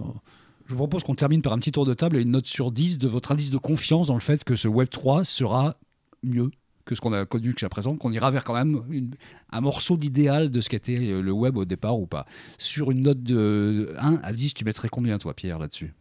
Je 0.67 0.73
vous 0.73 0.79
propose 0.79 1.03
qu'on 1.03 1.15
termine 1.15 1.43
par 1.43 1.53
un 1.53 1.59
petit 1.59 1.73
tour 1.73 1.85
de 1.85 1.95
table 1.95 2.17
et 2.17 2.23
une 2.23 2.31
note 2.31 2.47
sur 2.47 2.73
10 2.73 2.99
de 2.99 3.09
votre 3.09 3.33
indice 3.33 3.51
de 3.51 3.59
confiance 3.59 4.07
dans 4.09 4.15
le 4.15 4.21
fait 4.21 4.45
que 4.45 4.57
ce 4.57 4.67
Web 4.67 4.89
3 4.89 5.23
sera 5.25 5.75
mieux 6.23 6.51
que 6.85 6.95
ce 6.95 7.01
qu'on 7.01 7.13
a 7.13 7.25
connu 7.25 7.47
jusqu'à 7.51 7.69
présent, 7.69 7.97
qu'on 7.97 8.13
ira 8.13 8.31
vers 8.31 8.45
quand 8.45 8.55
même 8.55 8.83
une- 8.91 9.15
un 9.51 9.61
morceau 9.61 9.97
d'idéal 9.97 10.51
de 10.51 10.61
ce 10.61 10.69
qu'était 10.69 10.99
euh, 10.99 11.23
le 11.23 11.33
web 11.33 11.57
au 11.57 11.65
départ 11.65 11.99
ou 11.99 12.07
pas. 12.07 12.27
Sur 12.59 12.91
une 12.91 13.01
note 13.03 13.23
de 13.23 13.95
1 13.99 14.21
à 14.23 14.33
10, 14.33 14.55
tu 14.55 14.65
mettrais 14.65 14.89
combien 14.89 15.17
toi 15.19 15.33
Pierre 15.35 15.59
là-dessus? 15.59 15.93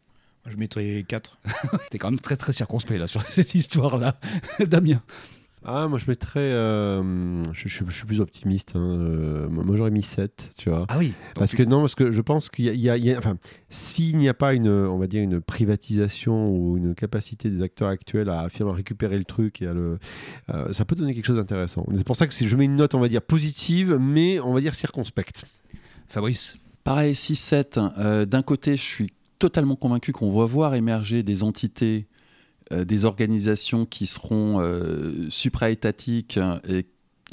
Je 0.45 0.57
mettrais 0.57 1.05
4. 1.07 1.37
T'es 1.89 1.97
quand 1.97 2.11
même 2.11 2.19
très 2.19 2.35
très 2.35 2.51
circonspect 2.51 2.99
là 2.99 3.07
sur 3.07 3.21
cette 3.27 3.55
histoire-là. 3.55 4.19
Damien 4.59 5.01
Ah, 5.65 5.87
moi 5.87 5.97
je 5.97 6.05
mettrais. 6.09 6.39
euh, 6.41 7.41
je, 7.53 7.67
je- 7.69 7.83
je 7.87 7.91
suis 7.93 8.05
plus 8.05 8.19
optimiste. 8.21 8.73
hein, 8.75 8.81
euh, 8.99 9.47
moi 9.49 9.75
j'aurais 9.77 9.91
mis 9.91 10.03
7, 10.03 10.51
tu 10.57 10.69
vois. 10.69 10.85
Ah 10.89 10.97
oui. 10.97 11.13
Parce 11.35 11.55
que 11.55 11.63
non, 11.63 11.79
parce 11.81 11.95
que 11.95 12.11
je 12.11 12.21
pense 12.21 12.49
qu'il 12.49 12.65
y 12.75 12.89
a, 12.89 12.97
y 12.97 13.01
y 13.07 13.17
enfin, 13.17 13.37
s'il 13.69 14.17
n'y 14.17 14.27
a 14.27 14.33
pas 14.33 14.53
une, 14.53 14.67
on 14.67 14.97
va 14.97 15.07
dire 15.07 15.21
une 15.23 15.39
privatisation 15.39 16.49
ou 16.49 16.77
une 16.77 16.95
capacité 16.95 17.49
des 17.49 17.61
acteurs 17.61 17.87
actuels 17.89 18.29
à 18.29 18.47
récupérer 18.61 19.17
le 19.17 19.23
truc 19.25 19.61
et 19.61 19.67
à 19.67 19.73
le, 19.73 19.99
euh, 20.49 20.71
ça 20.73 20.85
peut 20.85 20.95
donner 20.95 21.13
quelque 21.13 21.25
chose 21.25 21.37
d'intéressant. 21.37 21.85
C'est 21.95 22.05
pour 22.05 22.15
ça 22.15 22.27
que 22.27 22.33
si 22.33 22.47
je 22.47 22.55
mets 22.57 22.65
une 22.65 22.75
note, 22.75 22.93
on 22.95 22.99
va 22.99 23.07
dire 23.09 23.21
positive, 23.21 23.97
mais 23.99 24.39
on 24.41 24.53
va 24.53 24.61
dire 24.61 24.75
circonspecte. 24.75 25.45
Fabrice 26.07 26.57
Pareil, 26.83 27.13
6-7. 27.13 27.79
euh, 27.97 28.25
D'un 28.25 28.41
côté, 28.41 28.75
je 28.75 28.81
suis 28.81 29.13
totalement 29.39 29.75
convaincu 29.77 30.11
qu'on 30.11 30.31
va 30.37 30.45
voir 30.45 30.75
émerger 30.75 31.23
des 31.23 31.41
entités, 31.43 32.07
des 32.71 33.05
organisations 33.05 33.85
qui 33.85 34.07
seront 34.07 34.59
euh, 34.59 35.29
supra-étatiques 35.29 36.37
hein, 36.37 36.59
et 36.67 36.85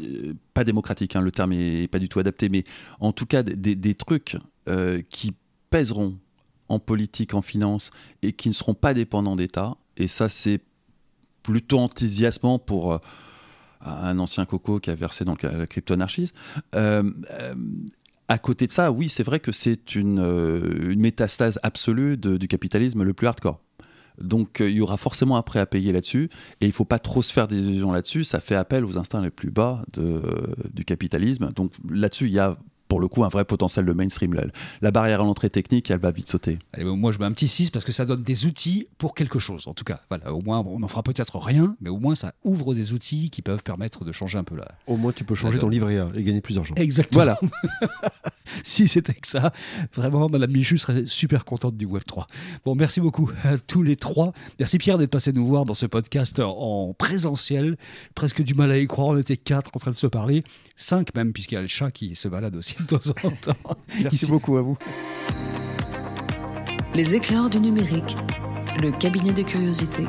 euh, 0.03 0.35
pas 0.55 0.65
démocratiques, 0.65 1.17
hein, 1.17 1.21
le 1.21 1.31
terme 1.31 1.53
est 1.53 1.91
pas 1.91 1.99
du 1.99 2.09
tout 2.09 2.19
adapté, 2.19 2.49
mais 2.49 2.65
en 3.01 3.13
tout 3.13 3.27
cas 3.27 3.43
des, 3.43 3.95
trucs 3.95 4.37
euh, 4.69 5.03
qui 5.09 5.33
pèseront 5.71 6.19
en 6.69 6.79
politique, 6.79 7.35
en 7.35 7.43
finance 7.43 7.91
et 8.23 8.33
qui 8.33 8.49
ne 8.49 8.55
seront 8.55 8.75
pas 8.75 8.95
dépendants 8.95 9.37
d'État. 9.37 9.77
Et 9.97 10.09
ça, 10.09 10.29
c'est 10.29 10.61
plutôt 11.43 11.79
enthousiasmant 11.79 12.59
pour 12.59 12.93
euh, 12.93 12.99
un 13.85 14.19
ancien 14.19 14.45
coco 14.45 14.79
qui 14.79 14.91
a 14.91 14.95
versé 14.95 15.25
dans 15.25 15.37
la 15.43 15.67
crypto-anarchisme. 15.67 16.37
Euh, 16.75 17.11
euh, 17.31 17.55
à 18.29 18.39
côté 18.39 18.67
de 18.67 18.73
ça, 18.73 18.93
oui, 18.93 19.09
c'est 19.09 19.25
vrai 19.25 19.41
que 19.41 19.51
c'est 19.51 19.97
une, 19.97 20.21
euh, 20.21 20.95
métastase 20.97 21.59
absolue 21.63 22.17
du 22.17 22.47
capitalisme 22.47 23.03
le 23.03 23.13
plus 23.13 23.27
hardcore. 23.27 23.61
Donc 24.21 24.61
euh, 24.61 24.69
il 24.69 24.77
y 24.77 24.81
aura 24.81 24.97
forcément 24.97 25.37
un 25.37 25.43
prêt 25.43 25.61
à 25.61 25.67
payer 25.67 25.93
là-dessus, 25.93 26.31
et 26.61 26.67
il 26.67 26.73
faut 26.73 26.85
pas 26.85 26.99
trop 26.99 27.23
se 27.23 27.33
faire 27.33 27.49
des 27.49 27.59
illusions 27.59 27.93
là-dessus. 27.93 28.25
Ça 28.25 28.41
fait 28.41 28.55
appel 28.55 28.85
aux 28.85 28.99
instincts 28.99 29.23
les 29.23 29.31
plus 29.31 29.51
bas 29.51 29.83
du 30.75 30.85
capitalisme. 30.85 31.51
Donc 31.55 31.73
là-dessus, 31.91 32.27
il 32.27 32.33
y 32.33 32.39
a 32.39 32.57
pour 32.91 33.01
le 33.01 33.07
coup 33.09 33.25
un 33.25 33.29
vrai 33.29 33.45
potentiel 33.45 33.87
de 33.87 33.93
mainstream. 33.93 34.35
La, 34.35 34.45
la 34.83 34.91
barrière 34.91 35.21
à 35.21 35.25
l'entrée 35.25 35.49
technique, 35.49 35.91
elle 35.93 36.01
va 36.01 36.11
vite 36.11 36.29
sauter. 36.29 36.59
Et 36.77 36.83
ben, 36.83 36.97
moi, 36.97 37.13
je 37.13 37.19
mets 37.19 37.25
un 37.25 37.33
petit 37.33 37.47
6 37.47 37.71
parce 37.71 37.85
que 37.85 37.93
ça 37.93 38.05
donne 38.05 38.25
des 38.25 38.47
outils 38.47 38.89
pour 38.99 39.15
quelque 39.15 39.39
chose. 39.39 39.69
En 39.69 39.75
tout 39.75 39.85
cas, 39.85 40.01
voilà, 40.09 40.35
au 40.35 40.43
moins, 40.43 40.59
on 40.59 40.81
n'en 40.81 40.89
fera 40.89 41.05
peut-être 41.05 41.39
rien, 41.39 41.77
mais 41.81 41.89
au 41.89 41.99
moins, 41.99 42.17
ça 42.17 42.35
ouvre 42.43 42.75
des 42.75 42.93
outils 42.93 43.31
qui 43.31 43.43
peuvent 43.43 43.63
permettre 43.63 44.05
de 44.05 44.11
changer 44.11 44.39
un 44.39 44.45
peu 44.45 44.57
la. 44.57 44.67
Au 44.89 44.97
moins, 44.97 45.13
tu 45.13 45.23
peux 45.23 45.37
changer 45.37 45.61
ton 45.61 45.69
livret 45.69 45.99
A 45.99 46.09
et 46.17 46.25
gagner 46.25 46.41
plus 46.41 46.57
d'argent. 46.57 46.75
Exactement. 46.75 47.23
Voilà. 47.23 47.41
si 48.65 48.89
c'était 48.89 49.15
que 49.15 49.29
ça, 49.29 49.53
vraiment, 49.95 50.29
Madame 50.29 50.51
Michu 50.51 50.77
serait 50.77 51.07
super 51.07 51.45
contente 51.45 51.77
du 51.77 51.87
Web 51.87 52.03
3. 52.05 52.27
Bon, 52.65 52.75
merci 52.75 53.01
beaucoup 53.01 53.31
à 53.45 53.57
tous 53.57 53.85
les 53.85 53.95
trois. 53.95 54.33
Merci 54.59 54.79
Pierre 54.79 54.99
d'être 54.99 55.11
passé 55.11 55.33
nous 55.33 55.47
voir 55.47 55.65
dans 55.65 55.75
ce 55.75 55.87
podcast 55.87 56.41
en 56.41 56.93
présentiel. 56.95 57.77
Presque 58.17 58.43
du 58.43 58.55
mal 58.55 58.73
à 58.73 58.79
y 58.79 58.89
croire. 58.89 59.09
On 59.09 59.17
était 59.17 59.37
quatre 59.37 59.71
en 59.75 59.79
train 59.79 59.93
de 59.93 59.97
se 59.97 60.09
parler, 60.09 60.43
cinq 60.75 61.15
même, 61.15 61.33
puisqu'il 61.33 61.55
y 61.55 61.59
a 61.59 61.63
le 61.63 61.69
chat 61.69 61.93
qui 61.93 62.17
se 62.17 62.27
balade 62.27 62.57
aussi 62.57 62.75
de 62.81 62.97
temps 62.97 63.11
en 63.25 63.31
temps. 63.31 63.77
Merci 64.03 64.17
Ici. 64.17 64.27
beaucoup 64.31 64.57
à 64.57 64.63
vous. 64.63 64.77
Les 66.95 67.15
éclairs 67.15 67.49
du 67.51 67.61
numérique, 67.61 68.17
le 68.83 68.91
cabinet 68.91 69.33
de 69.33 69.43
curiosité. 69.43 70.05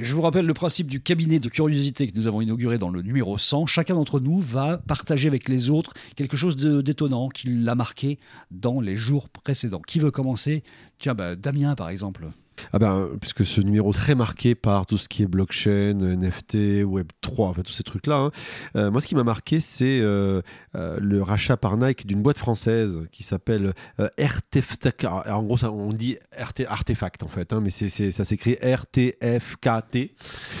Je 0.00 0.14
vous 0.14 0.22
rappelle 0.22 0.46
le 0.46 0.54
principe 0.54 0.86
du 0.86 1.00
cabinet 1.00 1.40
de 1.40 1.48
curiosité 1.48 2.06
que 2.06 2.16
nous 2.16 2.28
avons 2.28 2.40
inauguré 2.40 2.78
dans 2.78 2.88
le 2.88 3.02
numéro 3.02 3.36
100. 3.36 3.66
Chacun 3.66 3.94
d'entre 3.94 4.20
nous 4.20 4.40
va 4.40 4.78
partager 4.78 5.26
avec 5.26 5.48
les 5.48 5.70
autres 5.70 5.92
quelque 6.14 6.36
chose 6.36 6.54
de- 6.54 6.80
d'étonnant 6.82 7.28
qui 7.28 7.48
l'a 7.48 7.74
marqué 7.74 8.20
dans 8.52 8.80
les 8.80 8.94
jours 8.94 9.28
précédents. 9.28 9.82
Qui 9.84 9.98
veut 9.98 10.12
commencer? 10.12 10.62
Tiens, 11.00 11.14
bah, 11.14 11.34
Damien 11.34 11.74
par 11.74 11.88
exemple. 11.90 12.28
Ah 12.72 12.78
ben, 12.78 13.08
puisque 13.20 13.44
ce 13.44 13.60
numéro 13.60 13.90
est 13.90 13.94
très 13.94 14.14
marqué 14.14 14.54
par 14.54 14.86
tout 14.86 14.98
ce 14.98 15.08
qui 15.08 15.22
est 15.22 15.26
blockchain, 15.26 15.94
NFT, 15.98 16.54
Web3, 16.84 17.48
enfin 17.50 17.62
tous 17.62 17.72
ces 17.72 17.82
trucs-là. 17.82 18.16
hein. 18.16 18.30
Euh, 18.76 18.90
moi, 18.90 19.00
ce 19.00 19.06
qui 19.06 19.14
m'a 19.14 19.24
marqué, 19.24 19.60
c'est 19.60 20.00
euh, 20.00 20.42
euh, 20.74 20.98
le 21.00 21.22
rachat 21.22 21.56
par 21.56 21.76
Nike 21.76 22.06
d'une 22.06 22.22
boîte 22.22 22.38
française 22.38 23.00
qui 23.12 23.22
s'appelle 23.22 23.72
RTFKT. 24.18 25.04
Alors, 25.04 25.24
En 25.38 25.42
gros, 25.42 25.56
ça, 25.56 25.70
on 25.72 25.92
dit 25.92 26.16
RT, 26.38 26.66
Artefact 26.68 27.22
en 27.22 27.28
fait, 27.28 27.52
hein, 27.52 27.60
mais 27.62 27.70
c'est, 27.70 27.88
ça 28.12 28.24
s'écrit 28.24 28.56
RTFKT. 28.62 30.14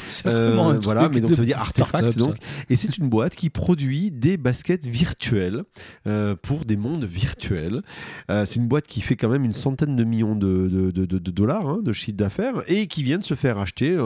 C'est 0.08 0.28
vraiment 0.28 0.70
un 0.70 0.78
voilà, 0.78 1.08
mais 1.08 1.20
donc 1.20 1.30
ça 1.30 1.36
veut 1.36 1.46
dire 1.46 1.58
artefact. 1.58 2.18
Donc, 2.18 2.36
et 2.70 2.76
c'est 2.76 2.96
une 2.98 3.08
boîte 3.08 3.36
qui 3.36 3.50
produit 3.50 4.10
des 4.10 4.36
baskets 4.36 4.86
virtuelles 4.86 5.64
pour 6.42 6.64
des 6.64 6.76
mondes 6.76 7.04
virtuels. 7.04 7.82
C'est 8.28 8.56
une 8.56 8.68
boîte 8.68 8.86
qui 8.86 9.00
fait 9.00 9.16
quand 9.16 9.28
même 9.28 9.44
une 9.44 9.52
centaine 9.52 9.96
de 9.96 10.04
millions 10.04 10.34
de, 10.34 10.68
de- 10.68 10.90
de- 10.90 11.06
de- 11.06 11.18
de 11.18 11.30
dollars 11.30 11.66
hein, 11.66 11.78
de 11.88 11.92
chiffre 11.94 12.16
d'affaires 12.16 12.62
et 12.68 12.86
qui 12.86 13.02
vient 13.02 13.18
de 13.18 13.24
se 13.24 13.34
faire 13.34 13.58
acheter 13.58 13.90
euh, 13.90 14.02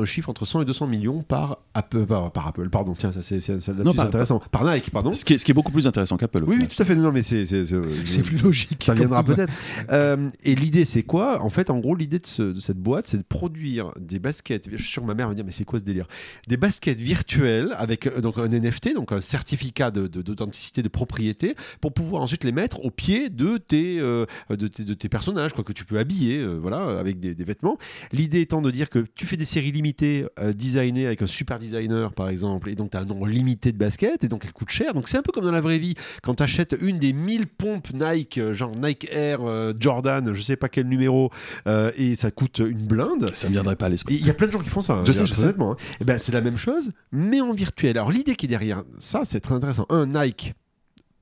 un 0.00 0.04
chiffre 0.04 0.28
entre 0.30 0.44
100 0.44 0.62
et 0.62 0.64
200 0.64 0.86
millions 0.86 1.22
par 1.22 1.58
Apple. 1.74 2.06
Par, 2.06 2.30
par 2.32 2.46
Apple, 2.48 2.68
pardon, 2.70 2.94
tiens, 2.96 3.12
ça 3.12 3.22
c'est, 3.22 3.40
intéressant. 3.50 4.40
Par 4.50 4.64
Nike, 4.64 4.90
pardon. 4.90 5.10
Ce 5.10 5.24
qui, 5.24 5.34
est, 5.34 5.38
ce 5.38 5.44
qui 5.44 5.50
est 5.50 5.54
beaucoup 5.54 5.72
plus 5.72 5.86
intéressant 5.86 6.16
qu'Apple. 6.16 6.44
Oui, 6.46 6.58
tout 6.66 6.80
à 6.82 6.84
fait. 6.84 6.94
Non, 6.94 7.12
mais 7.12 7.22
c'est. 7.22 7.44
c'est, 8.04 8.22
plus 8.22 8.42
logique. 8.42 8.82
ça 8.82 8.94
viendra 8.94 9.22
peut-être. 9.24 9.52
Euh, 9.90 10.28
et 10.44 10.54
l'idée, 10.54 10.84
c'est 10.84 11.02
quoi? 11.02 11.42
En 11.42 11.50
fait, 11.50 11.70
en 11.70 11.78
gros, 11.78 11.94
l'idée 11.94 12.18
de, 12.18 12.26
ce- 12.26 12.52
de 12.52 12.60
cette 12.60 12.78
boîte, 12.78 13.08
c'est 13.08 13.18
de 13.18 13.22
produire 13.22 13.92
des 14.00 14.18
baskets. 14.18 14.68
Je 14.72 14.76
suis 14.82 14.92
sûr 14.92 15.02
que 15.02 15.06
ma 15.06 15.14
mère 15.14 15.26
va 15.26 15.32
me 15.32 15.36
dire, 15.36 15.44
mais 15.44 15.52
c'est 15.52 15.64
quoi 15.64 15.78
ce 15.78 15.84
délire? 15.84 16.06
Des 16.48 16.56
baskets 16.56 17.00
virtuelles 17.00 17.74
avec 17.78 18.06
euh, 18.06 18.20
donc 18.20 18.38
un 18.38 18.48
NFT, 18.48 18.94
donc 18.94 19.12
un 19.12 19.20
certificat 19.20 19.90
de- 19.90 20.06
de- 20.06 20.22
d'authenticité 20.22 20.82
de, 20.82 20.88
propriété, 20.88 21.54
pour 21.80 21.92
pouvoir 21.92 22.22
ensuite 22.22 22.44
les 22.44 22.52
mettre 22.52 22.84
au 22.84 22.90
pied 22.90 23.28
de 23.28 23.56
tes, 23.58 23.98
euh, 24.00 24.24
de 24.50 24.66
tes, 24.68 24.84
de 24.84 24.94
tes 24.94 25.08
personnages, 25.08 25.52
quoi, 25.52 25.64
que 25.64 25.72
tu 25.72 25.84
peux 25.84 25.98
habiller, 25.98 26.38
euh, 26.38 26.54
voilà, 26.60 26.98
avec 26.98 27.15
des, 27.20 27.34
des 27.34 27.44
vêtements. 27.44 27.78
L'idée 28.12 28.40
étant 28.40 28.62
de 28.62 28.70
dire 28.70 28.90
que 28.90 29.04
tu 29.14 29.26
fais 29.26 29.36
des 29.36 29.44
séries 29.44 29.72
limitées, 29.72 30.26
euh, 30.38 30.52
designées 30.52 31.06
avec 31.06 31.22
un 31.22 31.26
super 31.26 31.58
designer, 31.58 32.12
par 32.12 32.28
exemple, 32.28 32.68
et 32.70 32.74
donc 32.74 32.90
tu 32.90 32.96
as 32.96 33.00
un 33.00 33.04
nombre 33.04 33.26
limité 33.26 33.72
de 33.72 33.78
baskets, 33.78 34.24
et 34.24 34.28
donc 34.28 34.42
elles 34.44 34.52
coûtent 34.52 34.70
cher. 34.70 34.94
Donc 34.94 35.08
c'est 35.08 35.16
un 35.18 35.22
peu 35.22 35.32
comme 35.32 35.44
dans 35.44 35.50
la 35.50 35.60
vraie 35.60 35.78
vie, 35.78 35.94
quand 36.22 36.34
tu 36.36 36.42
achètes 36.42 36.76
une 36.80 36.98
des 36.98 37.12
1000 37.12 37.46
pompes 37.46 37.88
Nike, 37.92 38.38
euh, 38.38 38.54
genre 38.54 38.72
Nike 38.76 39.08
Air 39.10 39.40
euh, 39.42 39.72
Jordan, 39.78 40.32
je 40.34 40.40
sais 40.42 40.56
pas 40.56 40.68
quel 40.68 40.86
numéro, 40.88 41.30
euh, 41.66 41.90
et 41.96 42.14
ça 42.14 42.30
coûte 42.30 42.58
une 42.58 42.86
blinde. 42.86 43.26
Ça 43.34 43.48
ne 43.48 43.52
viendrait 43.52 43.76
pas 43.76 43.86
à 43.86 43.88
l'esprit. 43.88 44.16
Il 44.20 44.26
y 44.26 44.30
a 44.30 44.34
plein 44.34 44.46
de 44.46 44.52
gens 44.52 44.60
qui 44.60 44.70
font 44.70 44.80
ça. 44.80 44.94
hein, 44.94 45.04
Je 45.06 45.12
sais, 45.12 45.26
je 45.26 45.34
sais. 45.34 45.46
hein. 45.58 45.76
Eh 46.00 46.04
ben, 46.04 46.18
c'est 46.18 46.32
la 46.32 46.40
même 46.40 46.56
chose, 46.56 46.92
mais 47.12 47.40
en 47.40 47.52
virtuel. 47.52 47.96
Alors 47.98 48.10
l'idée 48.10 48.36
qui 48.36 48.46
est 48.46 48.48
derrière 48.48 48.82
ça, 48.98 49.22
c'est 49.24 49.40
très 49.40 49.54
intéressant. 49.54 49.86
Un 49.90 50.06
Nike 50.06 50.54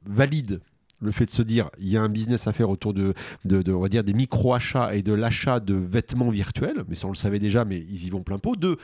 valide 0.07 0.61
le 1.05 1.13
fait 1.13 1.27
de 1.27 1.31
se 1.31 1.43
dire 1.43 1.71
il 1.79 1.89
y 1.89 1.97
a 1.97 2.03
un 2.03 2.09
business 2.09 2.47
à 2.47 2.53
faire 2.53 2.71
autour 2.71 2.95
de, 2.95 3.15
de, 3.45 3.63
de, 3.63 3.73
on 3.73 3.81
va 3.81 3.89
dire 3.89 4.05
des 4.05 4.15
micro-achats 4.15 4.95
et 4.95 5.03
de 5.03 5.13
l'achat 5.13 5.61
de 5.61 5.75
vêtements 5.75 6.31
virtuels, 6.31 6.85
mais 6.89 6.95
ça 6.95 7.07
on 7.07 7.11
le 7.11 7.17
savait 7.17 7.39
déjà, 7.39 7.65
mais 7.65 7.79
ils 7.79 8.07
y 8.07 8.11
vont 8.11 8.23
plein 8.23 8.39
pot. 8.39 8.57
Deux, 8.57 8.77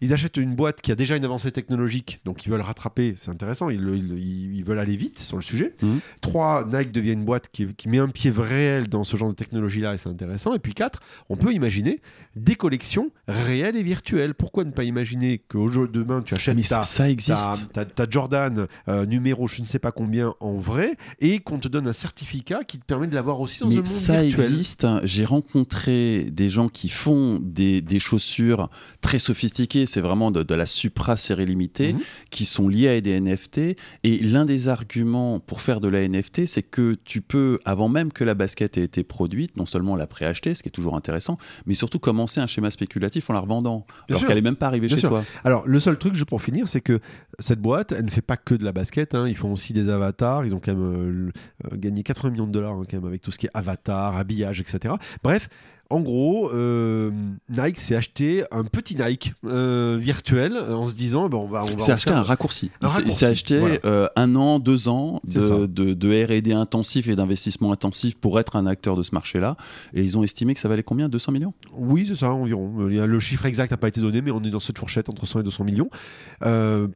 ils 0.00 0.12
achètent 0.12 0.36
une 0.36 0.54
boîte 0.54 0.80
qui 0.80 0.92
a 0.92 0.94
déjà 0.94 1.16
une 1.16 1.24
avancée 1.24 1.50
technologique, 1.52 2.20
donc 2.24 2.44
ils 2.46 2.50
veulent 2.50 2.60
rattraper, 2.60 3.14
c'est 3.16 3.30
intéressant, 3.30 3.68
ils, 3.70 3.80
ils- 3.96 4.56
ils 4.56 4.64
veulent 4.64 4.78
aller 4.78 4.96
vite 4.96 5.18
sur 5.18 5.36
le 5.36 5.42
sujet. 5.42 5.74
Mhm. 5.82 6.00
Trois, 6.20 6.66
Nike 6.70 6.92
devient 6.92 7.12
une 7.12 7.24
boîte 7.24 7.48
qui, 7.52 7.66
qui 7.74 7.88
met 7.88 7.98
un 7.98 8.08
pied 8.08 8.30
réel 8.30 8.88
dans 8.88 9.04
ce 9.04 9.16
genre 9.16 9.28
de 9.30 9.34
technologie-là 9.34 9.94
et 9.94 9.98
c'est 9.98 10.08
intéressant. 10.08 10.54
Et 10.54 10.58
puis 10.58 10.74
quatre, 10.74 11.00
on 11.28 11.36
peut 11.36 11.52
imaginer 11.52 12.00
des 12.36 12.54
collections 12.54 13.10
réelles 13.26 13.76
et 13.76 13.82
virtuelles. 13.82 14.34
Pourquoi 14.34 14.64
ne 14.64 14.70
pas 14.70 14.84
imaginer 14.84 15.40
de 15.52 15.86
demain 15.86 16.22
tu 16.22 16.34
achètes 16.34 16.56
Mais 16.56 16.62
ta, 16.62 16.82
ça, 16.82 16.82
ça 16.82 17.10
existe. 17.10 17.72
ta, 17.72 17.84
ta- 17.84 18.04
ta 18.06 18.10
Jordan 18.10 18.66
euh, 18.88 19.06
numéro 19.06 19.46
je 19.48 19.62
ne 19.62 19.66
sais 19.66 19.78
pas 19.78 19.92
combien 19.92 20.34
en 20.40 20.54
vrai 20.54 20.96
et 21.20 21.38
qu'on 21.40 21.58
te 21.58 21.67
donne 21.68 21.86
un 21.88 21.92
certificat 21.92 22.64
qui 22.64 22.78
te 22.78 22.84
permet 22.84 23.06
de 23.06 23.14
l'avoir 23.14 23.40
aussi 23.40 23.60
dans 23.60 23.66
un 23.66 23.70
Mais 23.70 23.76
monde 23.76 23.86
ça 23.86 24.22
virtuel. 24.22 24.44
existe. 24.52 24.86
J'ai 25.04 25.24
rencontré 25.24 26.26
des 26.30 26.48
gens 26.48 26.68
qui 26.68 26.88
font 26.88 27.38
des, 27.42 27.80
des 27.80 27.98
chaussures 27.98 28.68
très 29.00 29.18
sophistiquées, 29.18 29.86
c'est 29.86 30.00
vraiment 30.00 30.30
de, 30.30 30.42
de 30.42 30.54
la 30.54 30.66
supra 30.66 31.16
série 31.16 31.46
limitée, 31.46 31.92
Mhm. 31.94 32.00
qui 32.30 32.44
sont 32.44 32.68
liées 32.68 32.88
à 32.88 33.00
des 33.00 33.20
NFT. 33.20 33.76
Et 34.04 34.18
l'un 34.20 34.44
des 34.44 34.68
arguments 34.68 35.40
pour 35.40 35.60
faire 35.60 35.80
de 35.80 35.88
la 35.88 36.06
NFT, 36.08 36.46
c'est 36.46 36.62
que 36.62 36.96
tu 37.04 37.20
peux, 37.20 37.58
avant 37.64 37.88
même 37.88 38.12
que 38.12 38.24
la 38.24 38.34
basket 38.34 38.76
ait 38.78 38.82
été 38.84 39.02
produite, 39.04 39.56
non 39.56 39.66
seulement 39.66 39.96
la 39.96 40.06
préacheter, 40.06 40.54
ce 40.54 40.62
qui 40.62 40.68
est 40.68 40.72
toujours 40.72 40.96
intéressant, 40.96 41.38
mais 41.66 41.74
surtout 41.74 41.98
commencer 41.98 42.40
un 42.40 42.46
schéma 42.46 42.70
spéculatif 42.70 43.30
en 43.30 43.32
la 43.32 43.40
revendant, 43.40 43.86
Bien 44.08 44.16
alors 44.16 44.26
qu'elle 44.26 44.36
n'est 44.36 44.42
même 44.42 44.56
pas 44.56 44.66
arrivée 44.66 44.86
Bien 44.86 44.96
chez 44.96 45.00
sûr. 45.00 45.08
toi. 45.10 45.24
Alors, 45.44 45.66
le 45.66 45.80
seul 45.80 45.98
truc, 45.98 46.14
juste 46.14 46.26
pour 46.28 46.42
finir, 46.42 46.68
c'est 46.68 46.80
que 46.80 47.00
cette 47.38 47.60
boîte, 47.60 47.92
elle 47.92 48.04
ne 48.04 48.10
fait 48.10 48.22
pas 48.22 48.36
que 48.36 48.54
de 48.54 48.64
la 48.64 48.72
basket. 48.72 49.14
hein. 49.14 49.26
Ils 49.28 49.36
font 49.36 49.52
aussi 49.52 49.72
des 49.72 49.88
avatars. 49.88 50.44
Ils 50.44 50.54
ont 50.54 50.60
quand 50.60 50.74
même 50.74 51.30
euh, 51.64 51.70
euh, 51.72 51.76
gagné 51.76 52.02
80 52.02 52.30
millions 52.30 52.46
de 52.46 52.52
dollars 52.52 52.72
hein, 52.72 52.84
quand 52.88 52.96
même 52.96 53.06
avec 53.06 53.22
tout 53.22 53.30
ce 53.30 53.38
qui 53.38 53.46
est 53.46 53.50
avatar, 53.54 54.16
habillage, 54.16 54.60
etc. 54.60 54.94
Bref. 55.22 55.48
En 55.90 56.00
gros, 56.00 56.50
euh, 56.52 57.10
Nike 57.48 57.80
s'est 57.80 57.94
acheté 57.96 58.44
un 58.50 58.64
petit 58.64 58.94
Nike 58.94 59.32
euh, 59.46 59.96
virtuel 59.98 60.54
en 60.58 60.86
se 60.86 60.94
disant 60.94 61.30
bon, 61.30 61.44
on 61.44 61.46
va, 61.46 61.62
on 61.64 61.76
va 61.76 61.92
acheté 61.94 62.10
faire- 62.10 62.18
un 62.18 62.22
raccourci. 62.22 62.70
Un 62.82 62.88
Il 63.06 63.12
s'est- 63.12 63.24
acheté 63.24 63.58
voilà. 63.58 63.76
euh, 63.86 64.06
un 64.14 64.36
an, 64.36 64.58
deux 64.58 64.88
ans 64.88 65.22
de, 65.24 65.64
de, 65.64 65.94
de 65.94 66.24
R&D 66.26 66.52
intensif 66.52 67.08
et 67.08 67.16
d'investissement 67.16 67.72
intensif 67.72 68.16
pour 68.16 68.38
être 68.38 68.56
un 68.56 68.66
acteur 68.66 68.96
de 68.96 69.02
ce 69.02 69.14
marché-là. 69.14 69.56
Et 69.94 70.02
ils 70.02 70.18
ont 70.18 70.22
estimé 70.22 70.52
que 70.52 70.60
ça 70.60 70.68
valait 70.68 70.82
combien? 70.82 71.08
200 71.08 71.32
millions? 71.32 71.54
Oui, 71.72 72.04
c'est 72.06 72.16
ça, 72.16 72.32
environ. 72.32 72.70
Le 72.80 73.20
chiffre 73.20 73.46
exact 73.46 73.70
n'a 73.70 73.78
pas 73.78 73.88
été 73.88 74.02
donné, 74.02 74.20
mais 74.20 74.30
on 74.30 74.42
est 74.42 74.50
dans 74.50 74.60
cette 74.60 74.76
fourchette 74.78 75.08
entre 75.08 75.24
100 75.24 75.40
et 75.40 75.42
200 75.42 75.64
millions. 75.64 75.88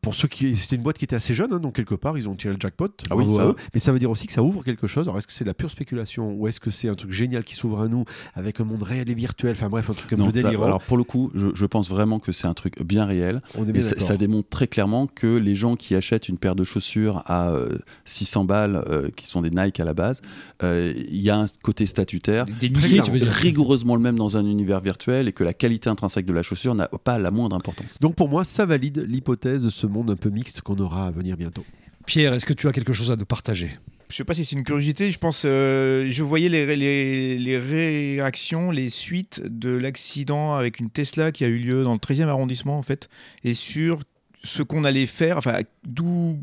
Pour 0.03 0.15
ceux 0.15 0.29
qui. 0.29 0.55
C'était 0.57 0.77
une 0.77 0.83
boîte 0.83 0.99
qui 0.99 1.07
était 1.07 1.17
assez 1.17 1.33
jeune, 1.33 1.53
hein, 1.55 1.61
donc 1.61 1.75
quelque 1.77 1.95
part, 1.95 2.19
ils 2.19 2.29
ont 2.29 2.35
tiré 2.35 2.53
le 2.53 2.61
jackpot. 2.61 2.89
Ah 3.11 3.17
oui, 3.17 3.25
ça. 3.35 3.55
Mais 3.73 3.81
ça 3.81 3.91
veut 3.93 3.99
dire 3.99 4.11
aussi 4.11 4.27
que 4.27 4.35
ça 4.35 4.43
ouvre 4.43 4.63
quelque 4.63 4.87
chose. 4.87 5.07
Alors, 5.07 5.17
est-ce 5.17 5.27
que 5.27 5.33
c'est 5.33 5.45
de 5.45 5.49
la 5.51 5.55
pure 5.55 5.71
spéculation 5.71 6.35
ou 6.35 6.47
est-ce 6.47 6.61
que 6.61 6.71
c'est 6.71 6.91
un 6.91 6.95
truc 6.95 7.11
génial 7.11 7.43
qui 7.43 7.55
s'ouvre 7.55 7.81
à 7.81 7.89
nous 7.89 8.05
avec 8.35 8.61
un 8.61 8.65
monde 8.65 8.82
réel 8.83 9.09
et 9.11 9.15
virtuel 9.15 9.53
Enfin, 9.53 9.69
bref, 9.69 9.89
un 9.91 9.95
truc 9.95 10.13
un 10.13 10.17
Non, 10.17 10.27
peu 10.27 10.33
délirant. 10.33 10.65
Alors 10.65 10.83
pour 10.83 10.97
le 10.97 11.05
coup, 11.05 11.31
je, 11.35 11.47
je 11.55 11.67
pense 11.67 11.89
vraiment 11.89 12.19
que 12.19 12.33
c'est 12.33 12.47
un 12.47 12.55
truc 12.55 12.83
bien 12.83 13.05
réel. 13.05 13.41
on 13.57 13.65
est 13.67 13.71
Et 13.71 13.73
bien 13.73 13.83
ça, 13.83 13.91
d'accord. 13.91 14.07
ça 14.09 14.17
démontre 14.17 14.49
très 14.49 14.67
clairement 14.67 15.07
que 15.07 15.27
les 15.37 15.55
gens 15.55 15.77
qui 15.77 15.95
achètent 15.95 16.29
une 16.29 16.39
paire 16.39 16.55
de 16.55 16.65
chaussures 16.65 17.23
à 17.27 17.51
euh, 17.51 17.79
600 18.05 18.45
balles, 18.45 18.83
euh, 18.89 19.09
qui 19.17 19.27
sont 19.27 19.41
des 19.43 19.51
Nike 19.51 19.81
à 19.81 19.85
la 19.85 19.95
base, 19.95 20.21
euh, 20.63 20.93
il 20.97 21.21
y 21.23 21.31
a 21.31 21.39
un 21.39 21.47
côté 21.63 21.87
statutaire 21.87 22.47
Des 22.47 22.69
milliers, 22.71 23.01
tu 23.03 23.11
veux 23.11 23.19
dire. 23.19 23.29
rigoureusement 23.29 23.95
le 23.97 24.03
même 24.03 24.17
dans 24.19 24.37
un 24.37 24.45
univers 24.47 24.81
virtuel 24.81 25.29
et 25.29 25.33
que 25.33 25.45
la 25.45 25.55
qualité 25.55 25.89
intrinsèque 25.89 26.27
de 26.27 26.33
la 26.33 26.43
chaussure 26.43 26.75
n'a 26.75 26.89
pas 26.89 27.19
la 27.19 27.31
moindre 27.31 27.57
importance. 27.57 27.99
Donc 28.01 28.15
pour 28.15 28.29
moi, 28.29 28.45
ça 28.45 28.67
valide 28.67 29.05
l'hypothèse 29.09 29.65
de 29.65 29.71
ce 29.71 29.87
monde 29.87 30.11
un 30.11 30.17
peu 30.17 30.31
mixte 30.31 30.61
qu'on 30.61 30.77
aura 30.79 31.07
à 31.07 31.11
venir 31.11 31.37
bientôt. 31.37 31.65
Pierre, 32.07 32.35
est-ce 32.35 32.47
que 32.47 32.53
tu 32.53 32.67
as 32.67 32.73
quelque 32.73 32.93
chose 32.93 33.11
à 33.13 33.17
nous 33.17 33.25
partager? 33.27 33.71
Je 34.13 34.19
sais 34.19 34.25
pas 34.25 34.35
si 34.35 34.45
c'est 34.45 34.57
une 34.57 34.63
curiosité, 34.63 35.11
je 35.11 35.19
pense, 35.19 35.45
euh, 35.47 36.05
je 36.07 36.23
voyais 36.23 36.51
les, 36.51 37.59
réactions, 37.59 38.71
les 38.71 38.91
suites 38.91 39.41
de 39.43 39.71
l'accident 39.75 40.53
avec 40.53 40.81
une 40.81 40.91
Tesla 40.91 41.33
qui 41.33 41.45
a 41.45 41.49
eu 41.49 41.57
lieu 41.57 41.83
dans 41.83 41.95
le 41.95 41.99
13e 41.99 42.27
arrondissement 42.27 42.77
en 42.77 42.83
fait, 42.83 43.09
et 43.43 43.55
sur 43.55 44.03
ce 44.45 44.63
qu'on 44.63 44.85
allait 44.85 45.07
faire, 45.07 45.39
enfin 45.39 45.61
d'où 45.87 46.39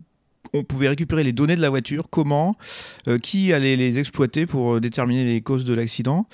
on 0.54 0.64
pouvait 0.64 0.88
récupérer 0.88 1.24
les 1.24 1.32
données 1.32 1.56
de 1.56 1.62
la 1.62 1.70
voiture, 1.70 2.10
comment, 2.10 2.56
euh, 3.08 3.20
qui 3.20 3.54
allait 3.54 3.76
les 3.76 4.00
exploiter 4.00 4.48
pour 4.48 4.74
euh, 4.78 4.80
déterminer 4.80 5.24
les 5.24 5.42
causes 5.42 5.64
de 5.64 5.76
l'accident. 5.76 6.28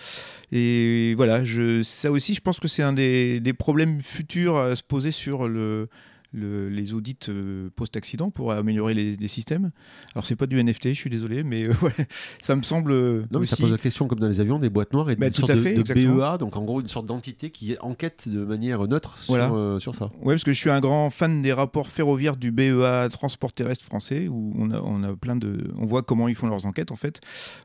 Et 0.54 1.16
voilà, 1.18 1.44
ça 1.84 2.12
aussi, 2.12 2.34
je 2.34 2.40
pense 2.40 2.62
que 2.62 2.70
c'est 2.70 2.84
un 2.84 2.94
des 2.94 3.54
problèmes 3.60 4.00
futurs 4.00 4.56
à 4.56 4.78
se 4.78 4.84
poser 4.84 5.12
sur 5.12 5.50
le, 5.50 5.90
le- 6.36 6.70
les 6.70 6.94
audits 6.94 7.18
euh, 7.30 7.70
post-accident 7.76 8.30
pour 8.30 8.52
améliorer 8.52 8.94
les, 8.94 9.16
les 9.16 9.28
systèmes. 9.28 9.72
Alors 10.14 10.26
c'est 10.26 10.36
pas 10.36 10.46
du 10.48 10.62
NFT, 10.64 10.90
je 10.90 10.94
suis 10.94 11.10
désolé, 11.10 11.44
mais 11.44 11.64
euh, 11.66 11.74
ouais, 11.82 11.94
ça 12.42 12.56
me 12.56 12.62
semble 12.64 12.92
euh, 12.92 13.24
Non, 13.32 13.40
mais 13.40 13.46
ça 13.46 13.56
pose 13.58 13.72
la 13.72 13.78
question, 13.78 14.08
comme 14.08 14.20
dans 14.20 14.28
les 14.28 14.42
avions, 14.42 14.60
des 14.60 14.70
boîtes 14.70 14.94
noires 14.94 15.10
et 15.10 15.16
Bah, 15.16 15.28
une 15.28 15.32
tout 15.34 15.42
sorte 15.42 15.52
à 15.52 15.56
de, 15.56 15.62
fait, 15.62 15.74
de 15.74 15.80
exactement. 15.80 16.16
BEA, 16.34 16.38
donc 16.38 16.56
en 16.58 16.64
gros 16.64 16.82
une 16.82 16.88
sorte 16.88 17.06
d'entité 17.06 17.50
qui 17.50 17.76
enquête 17.82 18.28
de 18.28 18.44
manière 18.44 18.86
neutre 18.88 19.18
sur, 19.20 19.34
Voilà. 19.34 19.52
euh, 19.54 19.80
sur 19.80 19.96
ça. 19.96 20.12
Ouais, 20.22 20.34
parce 20.36 20.44
que 20.44 20.54
je 20.54 20.60
suis 20.60 20.70
un 20.70 20.80
grand 20.82 21.10
fan 21.10 21.42
des 21.42 21.54
rapports 21.54 21.88
ferroviaires 21.90 22.36
du 22.38 22.52
BEA 22.52 23.08
Transport 23.12 23.54
terrestre 23.54 23.86
français, 23.86 24.28
où 24.28 24.54
on 24.58 24.72
a, 24.72 24.82
on 24.82 25.04
a 25.04 25.16
plein 25.16 25.36
de, 25.36 25.72
on 25.78 25.86
voit 25.86 26.04
comment 26.04 26.28
ils 26.28 26.36
font 26.36 26.48
leurs 26.48 26.66
enquêtes 26.66 26.92
en 26.92 26.96
fait. 26.96 27.22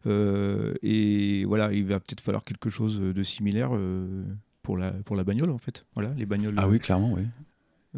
Euh, 0.07 0.75
et 0.83 1.45
voilà, 1.45 1.73
il 1.73 1.85
va 1.85 2.01
peut-être 2.01 2.21
falloir 2.21 2.45
quelque 2.45 2.71
chose 2.71 3.01
de 3.01 3.23
similaire 3.23 3.71
euh, 3.73 4.25
pour 4.63 4.77
la 4.77 4.91
pour 4.91 5.17
la 5.17 5.25
bagnole 5.25 5.51
en 5.51 5.59
fait. 5.59 5.85
Voilà, 5.95 6.13
les 6.17 6.27
bagnoles 6.27 6.55
Ah 6.57 6.69
oui, 6.69 6.79
clairement, 6.79 7.13
oui. 7.13 7.23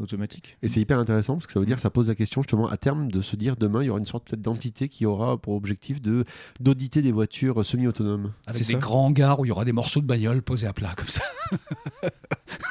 Automatiques. 0.00 0.56
Et 0.62 0.68
c'est 0.68 0.80
hyper 0.80 0.98
intéressant 0.98 1.34
parce 1.34 1.46
que 1.46 1.52
ça 1.52 1.60
veut 1.60 1.66
dire 1.66 1.76
que 1.76 1.82
ça 1.82 1.90
pose 1.90 2.08
la 2.08 2.14
question 2.14 2.42
justement 2.42 2.68
à 2.68 2.76
terme 2.76 3.10
de 3.10 3.20
se 3.20 3.36
dire 3.36 3.56
demain 3.56 3.82
il 3.82 3.86
y 3.86 3.90
aura 3.90 3.98
une 3.98 4.06
sorte 4.06 4.26
peut-être 4.28 4.40
d'entité 4.42 4.88
qui 4.88 5.04
aura 5.06 5.36
pour 5.36 5.54
objectif 5.54 6.00
de 6.00 6.24
d'auditer 6.60 7.02
des 7.02 7.12
voitures 7.12 7.64
semi-autonomes. 7.64 8.32
Avec 8.46 8.62
C'est 8.62 8.68
des 8.68 8.74
ça. 8.74 8.80
grands 8.80 9.06
hangars 9.06 9.40
où 9.40 9.44
il 9.44 9.48
y 9.48 9.52
aura 9.52 9.64
des 9.64 9.72
morceaux 9.72 10.00
de 10.00 10.06
bagnole 10.06 10.42
posés 10.42 10.66
à 10.66 10.72
plat 10.72 10.94
comme 10.96 11.08
ça. 11.08 11.22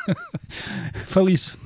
Fabrice, 0.93 1.57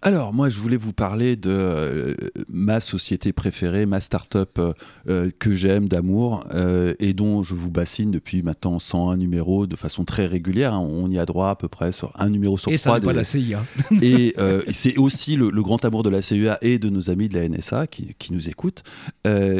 Alors, 0.00 0.32
moi, 0.32 0.48
je 0.48 0.60
voulais 0.60 0.76
vous 0.76 0.92
parler 0.92 1.34
de 1.34 1.50
euh, 1.50 2.14
ma 2.48 2.78
société 2.78 3.32
préférée, 3.32 3.84
ma 3.84 4.00
start-up 4.00 4.56
euh, 4.60 4.72
euh, 5.08 5.30
que 5.40 5.56
j'aime 5.56 5.88
d'amour 5.88 6.44
euh, 6.54 6.94
et 7.00 7.14
dont 7.14 7.42
je 7.42 7.54
vous 7.56 7.68
bassine 7.68 8.12
depuis 8.12 8.44
maintenant 8.44 8.78
101 8.78 9.16
numéros 9.16 9.66
de 9.66 9.74
façon 9.74 10.04
très 10.04 10.26
régulière. 10.26 10.72
hein. 10.72 10.78
On 10.78 11.10
y 11.10 11.18
a 11.18 11.26
droit 11.26 11.50
à 11.50 11.56
peu 11.56 11.66
près 11.66 11.90
sur 11.90 12.12
un 12.14 12.30
numéro 12.30 12.56
sur 12.56 12.70
et 12.70 12.76
ça 12.76 12.90
trois. 12.90 13.00
n'est 13.00 13.06
pas 13.06 13.12
la 13.12 13.24
CIA. 13.24 13.64
et 14.02 14.34
c'est 14.72 14.96
aussi 14.98 15.34
le, 15.34 15.50
le 15.50 15.62
grand 15.64 15.84
amour 15.84 16.04
de 16.04 16.10
la 16.10 16.22
CEA 16.22 16.58
et 16.62 16.78
de 16.78 16.90
nos 16.90 17.10
amis 17.10 17.28
de 17.28 17.34
la 17.36 17.48
NSA 17.48 17.88
qui, 17.88 18.14
qui 18.20 18.32
nous 18.32 18.48
écoutent, 18.48 18.84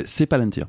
c'est 0.07 0.27
Palantir. 0.27 0.67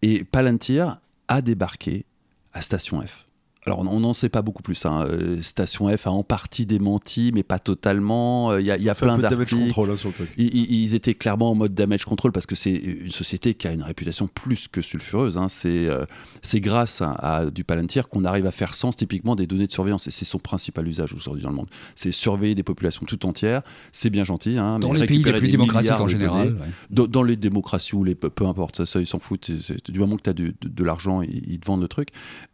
Et 0.00 0.24
Palantir 0.24 0.98
a 1.28 1.42
débarqué 1.42 2.06
à 2.54 2.62
Station 2.62 3.00
F. 3.02 3.26
Alors, 3.66 3.80
on- 3.80 4.00
n'en 4.00 4.14
sait 4.14 4.30
pas 4.30 4.40
beaucoup 4.40 4.62
plus. 4.62 4.86
hein. 4.86 5.04
Euh, 5.06 5.42
Station 5.42 5.94
F 5.94 6.06
a 6.06 6.10
en 6.10 6.22
partie 6.22 6.64
démenti, 6.64 7.30
mais 7.34 7.42
pas 7.42 7.58
totalement. 7.58 8.52
Euh, 8.52 8.60
Il 8.60 8.66
y 8.66 8.70
a, 8.70 8.78
il 8.78 8.82
y 8.82 8.88
a 8.88 8.94
plein 8.94 9.18
d'articles. 9.18 9.54
control 9.54 9.90
hein. 9.90 9.96
Ils, 10.38 10.94
étaient 10.94 11.12
clairement 11.14 11.50
en 11.50 11.54
mode 11.54 11.74
damage 11.74 12.04
control 12.06 12.32
parce 12.32 12.46
que 12.46 12.54
c'est 12.56 12.72
une 12.72 13.10
société 13.10 13.52
qui 13.52 13.68
a 13.68 13.72
une 13.72 13.82
réputation 13.82 14.28
plus 14.28 14.66
que 14.68 14.80
sulfureuse. 14.80 15.36
hein. 15.36 15.48
C'est 15.50 15.86
euh, 15.88 16.04
c'est 16.40 16.60
grâce 16.60 17.02
à, 17.02 17.10
à 17.12 17.50
du 17.50 17.64
Palantir 17.64 18.08
qu'on 18.08 18.24
arrive 18.24 18.46
à 18.46 18.50
faire 18.50 18.74
sens 18.74 18.96
typiquement 18.96 19.36
des 19.36 19.46
données 19.46 19.66
de 19.66 19.72
surveillance. 19.72 20.06
Et 20.06 20.10
c'est 20.10 20.24
son 20.24 20.38
principal 20.38 20.88
usage 20.88 21.12
aujourd'hui 21.12 21.42
dans 21.42 21.50
le 21.50 21.56
monde. 21.56 21.68
C'est 21.96 22.12
surveiller 22.12 22.54
des 22.54 22.62
populations 22.62 23.04
tout 23.06 23.26
entières. 23.26 23.60
C'est 23.92 24.08
bien 24.10 24.24
gentil. 24.24 24.56
hein, 24.56 24.78
Dans 24.78 24.92
mais 24.92 25.00
les 25.00 25.06
pays 25.06 25.22
les 25.22 25.32
plus 25.34 25.48
démocratiques 25.48 25.90
en 25.92 26.08
général. 26.08 26.54
ouais. 26.54 26.66
dans, 26.88 27.06
dans 27.06 27.22
les 27.22 27.36
démocraties 27.36 27.94
ou 27.94 28.04
les 28.04 28.14
peu, 28.14 28.46
importe, 28.46 28.76
ça, 28.78 28.86
ça, 28.86 29.00
ils 29.00 29.06
s'en 29.06 29.18
foutent. 29.18 29.44
C'est- 29.44 29.62
c'est- 29.62 29.90
du 29.90 29.98
moment 30.00 30.16
que 30.16 30.22
tu 30.22 30.30
as 30.30 30.34
de, 30.34 30.54
de 30.62 30.84
l'argent, 30.84 31.20
ils, 31.20 31.46
ils 31.52 31.58
te 31.60 31.66
vendent 31.66 31.82
le 31.82 31.88
truc. 31.88 32.08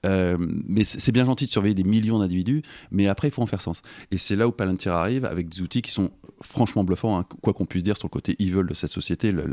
Euh, 0.05 0.37
mais 0.39 0.85
c'est 0.97 1.13
bien 1.13 1.25
gentil 1.25 1.47
de 1.47 1.51
surveiller 1.51 1.75
des 1.75 1.85
millions 1.85 2.19
d'individus, 2.19 2.63
mais 2.91 3.09
après, 3.09 3.29
il 3.29 3.31
faut 3.31 3.43
en 3.43 3.47
faire 3.47 3.61
sens. 3.61 3.83
Et 4.11 4.19
c'est 4.19 4.37
là 4.37 4.49
où 4.49 4.53
Palantir 4.53 4.95
arrive 4.95 5.25
avec 5.25 5.49
des 5.49 5.63
outils 5.63 5.83
qui 5.83 5.91
sont 5.91 6.11
franchement 6.43 6.85
bluffants, 6.85 7.19
hein, 7.19 7.25
quoi 7.43 7.53
qu'on 7.53 7.67
puisse 7.67 7.83
dire 7.83 7.97
sur 7.97 8.07
le 8.07 8.11
côté 8.11 8.37
evil 8.39 8.65
de 8.69 8.75
cette 8.75 8.91
société. 8.91 9.33
Le, 9.33 9.45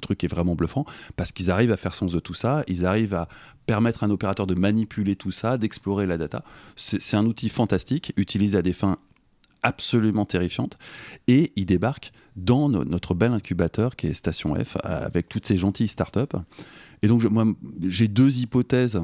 truc 0.00 0.22
est 0.24 0.28
vraiment 0.28 0.54
bluffant 0.54 0.84
parce 1.16 1.32
qu'ils 1.32 1.50
arrivent 1.50 1.72
à 1.72 1.76
faire 1.76 1.94
sens 1.94 2.12
de 2.12 2.20
tout 2.20 2.34
ça. 2.34 2.62
Ils 2.68 2.86
arrivent 2.86 3.14
à 3.14 3.28
permettre 3.66 4.04
à 4.04 4.06
un 4.06 4.10
opérateur 4.10 4.46
de 4.46 4.54
manipuler 4.54 5.16
tout 5.16 5.32
ça, 5.32 5.58
d'explorer 5.58 6.06
la 6.06 6.16
data. 6.16 6.44
C'est 6.76 7.16
un 7.16 7.26
outil 7.26 7.48
fantastique, 7.48 8.12
utilisé 8.16 8.58
à 8.58 8.62
des 8.62 8.72
fins 8.72 8.98
absolument 9.62 10.24
terrifiantes. 10.24 10.76
Et 11.26 11.52
il 11.56 11.66
débarque 11.66 12.12
dans 12.36 12.68
no- 12.68 12.84
notre 12.84 13.14
bel 13.14 13.32
incubateur 13.32 13.96
qui 13.96 14.06
est 14.06 14.14
Station 14.14 14.54
F, 14.54 14.76
avec 14.84 15.28
toutes 15.28 15.46
ces 15.46 15.56
gentilles 15.56 15.88
startups. 15.88 16.36
Et 17.02 17.08
donc, 17.08 17.24
moi, 17.24 17.44
j'ai 17.82 18.06
deux 18.06 18.38
hypothèses 18.38 19.00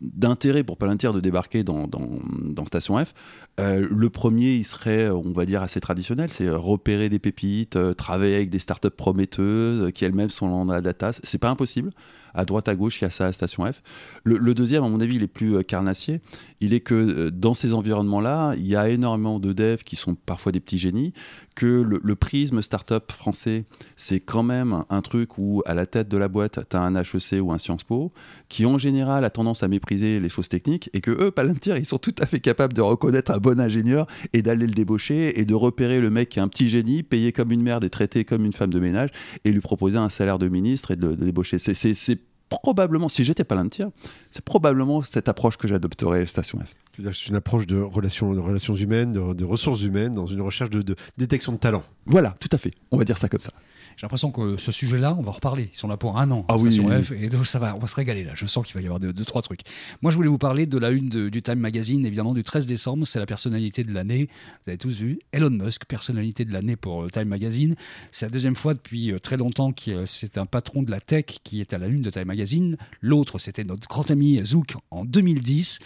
d'intérêt 0.00 0.62
pour 0.62 0.76
Palantir 0.76 1.12
de 1.12 1.20
débarquer 1.20 1.64
dans, 1.64 1.86
dans, 1.88 2.66
Station 2.66 3.02
F. 3.04 3.14
Euh, 3.58 3.86
le 3.90 4.10
premier, 4.10 4.54
il 4.54 4.64
serait, 4.64 5.08
on 5.10 5.32
va 5.32 5.46
dire, 5.46 5.62
assez 5.62 5.80
traditionnel, 5.80 6.30
c'est 6.30 6.48
repérer 6.50 7.08
des 7.08 7.18
pépites, 7.18 7.76
euh, 7.76 7.94
travailler 7.94 8.36
avec 8.36 8.50
des 8.50 8.58
startups 8.58 8.90
prometteuses 8.90 9.88
euh, 9.88 9.90
qui 9.90 10.04
elles-mêmes 10.04 10.30
sont 10.30 10.48
dans 10.48 10.72
la 10.72 10.80
data. 10.80 11.12
C'est 11.22 11.38
pas 11.38 11.48
impossible. 11.48 11.90
À 12.34 12.44
droite, 12.44 12.68
à 12.68 12.74
gauche, 12.74 13.00
il 13.00 13.04
y 13.04 13.06
a 13.06 13.10
ça 13.10 13.26
à 13.26 13.32
Station 13.32 13.70
F. 13.70 13.82
Le, 14.24 14.54
deuxième, 14.54 14.84
à 14.84 14.88
mon 14.88 15.00
avis, 15.00 15.16
il 15.16 15.22
est 15.22 15.28
plus 15.28 15.56
euh, 15.56 15.62
carnassier. 15.62 16.20
Il 16.60 16.74
est 16.74 16.80
que 16.80 16.94
euh, 16.94 17.30
dans 17.30 17.54
ces 17.54 17.72
environnements-là, 17.72 18.54
il 18.56 18.66
y 18.66 18.76
a 18.76 18.88
énormément 18.88 19.38
de 19.40 19.52
devs 19.52 19.84
qui 19.84 19.96
sont 19.96 20.14
parfois 20.14 20.52
des 20.52 20.60
petits 20.60 20.78
génies, 20.78 21.12
que 21.54 21.66
le, 21.66 22.00
le 22.02 22.16
prisme 22.16 22.62
startup 22.62 23.10
français, 23.10 23.64
c'est 23.96 24.20
quand 24.20 24.42
même 24.42 24.84
un 24.90 25.02
truc 25.02 25.38
où 25.38 25.62
à 25.66 25.74
la 25.74 25.86
tête 25.86 26.08
de 26.08 26.16
la 26.16 26.28
boîte, 26.28 26.60
tu 26.68 26.76
as 26.76 26.80
un 26.80 26.94
HEC 26.94 27.42
ou 27.42 27.52
un 27.52 27.58
Sciences 27.58 27.84
Po, 27.84 28.12
qui 28.48 28.66
en 28.66 28.78
général 28.78 29.24
a 29.24 29.30
tendance 29.30 29.62
à 29.62 29.68
mépriser 29.68 30.20
les 30.20 30.28
choses 30.28 30.48
techniques, 30.48 30.90
et 30.92 31.00
que 31.00 31.10
eux, 31.10 31.30
Palantir, 31.30 31.76
ils 31.76 31.86
sont 31.86 31.98
tout 31.98 32.14
à 32.18 32.26
fait 32.26 32.40
capables 32.40 32.72
de 32.72 32.80
reconnaître 32.80 33.30
un 33.30 33.38
bon 33.38 33.60
ingénieur 33.60 34.06
et 34.32 34.42
d'aller 34.42 34.66
le 34.66 34.74
débaucher 34.74 35.38
et 35.40 35.44
de 35.44 35.54
repérer 35.54 36.00
le 36.00 36.10
mec 36.10 36.28
qui 36.30 36.38
est 36.38 36.42
un 36.42 36.48
petit 36.48 36.68
génie, 36.68 37.02
payé 37.02 37.32
comme 37.32 37.52
une 37.52 37.62
merde 37.62 37.84
et 37.84 37.90
traité 37.90 38.24
comme 38.24 38.44
une 38.44 38.52
femme 38.52 38.72
de 38.72 38.80
ménage, 38.80 39.10
et 39.44 39.52
lui 39.52 39.60
proposer 39.60 39.98
un 39.98 40.10
salaire 40.10 40.38
de 40.38 40.48
ministre 40.48 40.90
et 40.90 40.96
de, 40.96 41.08
de 41.08 41.24
débaucher. 41.24 41.58
Probablement, 42.48 43.08
si 43.08 43.24
j'étais 43.24 43.44
Palantir, 43.44 43.90
c'est 44.30 44.44
probablement 44.44 45.02
cette 45.02 45.28
approche 45.28 45.56
que 45.56 45.68
j'adopterais 45.68 46.26
Station 46.26 46.58
F. 46.60 46.74
C'est 47.12 47.28
une 47.28 47.36
approche 47.36 47.66
de 47.66 47.80
relations, 47.80 48.34
de 48.34 48.40
relations 48.40 48.74
humaines, 48.74 49.12
de, 49.12 49.32
de 49.32 49.44
ressources 49.44 49.82
humaines, 49.82 50.14
dans 50.14 50.26
une 50.26 50.40
recherche 50.40 50.70
de, 50.70 50.82
de 50.82 50.96
détection 51.16 51.52
de 51.52 51.58
talent. 51.58 51.84
Voilà, 52.06 52.34
tout 52.40 52.48
à 52.52 52.58
fait. 52.58 52.72
On 52.90 52.96
va 52.96 53.04
dire 53.04 53.18
ça 53.18 53.28
comme 53.28 53.40
ça. 53.40 53.52
J'ai 53.98 54.04
l'impression 54.04 54.30
que 54.30 54.56
ce 54.58 54.70
sujet-là, 54.70 55.16
on 55.18 55.22
va 55.22 55.30
en 55.30 55.32
reparler. 55.32 55.70
Ils 55.72 55.76
sont 55.76 55.88
là 55.88 55.96
pour 55.96 56.18
un 56.20 56.30
an. 56.30 56.44
Ah 56.46 56.56
oui. 56.56 56.78
F, 57.02 57.10
et 57.10 57.28
donc 57.28 57.48
ça 57.48 57.58
va, 57.58 57.74
on 57.74 57.80
va 57.80 57.88
se 57.88 57.96
régaler 57.96 58.22
là. 58.22 58.30
Je 58.36 58.46
sens 58.46 58.64
qu'il 58.64 58.74
va 58.76 58.80
y 58.80 58.84
avoir 58.84 59.00
deux, 59.00 59.12
deux, 59.12 59.24
trois 59.24 59.42
trucs. 59.42 59.62
Moi, 60.02 60.12
je 60.12 60.16
voulais 60.16 60.28
vous 60.28 60.38
parler 60.38 60.66
de 60.66 60.78
la 60.78 60.90
une 60.90 61.08
de- 61.08 61.28
du 61.28 61.42
Time 61.42 61.58
Magazine, 61.58 62.06
évidemment, 62.06 62.32
du 62.32 62.44
13 62.44 62.66
décembre. 62.66 63.04
C'est 63.08 63.18
la 63.18 63.26
personnalité 63.26 63.82
de 63.82 63.92
l'année. 63.92 64.28
Vous 64.64 64.70
avez 64.70 64.78
tous 64.78 65.00
vu. 65.00 65.18
Elon 65.32 65.50
Musk, 65.50 65.84
personnalité 65.86 66.44
de 66.44 66.52
l'année 66.52 66.76
pour 66.76 67.02
euh, 67.02 67.08
Time 67.08 67.24
Magazine. 67.26 67.74
C'est 68.12 68.26
la 68.26 68.30
deuxième 68.30 68.54
fois 68.54 68.74
depuis 68.74 69.10
euh, 69.10 69.18
très 69.18 69.36
longtemps 69.36 69.72
que 69.72 69.90
euh, 69.90 70.06
c'est 70.06 70.38
un 70.38 70.46
patron 70.46 70.84
de 70.84 70.92
la 70.92 71.00
tech 71.00 71.24
qui 71.42 71.60
est 71.60 71.74
à 71.74 71.78
la 71.78 71.88
une 71.88 72.02
de 72.02 72.10
Time 72.10 72.26
Magazine. 72.26 72.76
L'autre, 73.00 73.40
c'était 73.40 73.64
notre 73.64 73.88
grand 73.88 74.08
ami 74.12 74.40
Zouk 74.44 74.74
en 74.92 75.04
2010. 75.04 75.80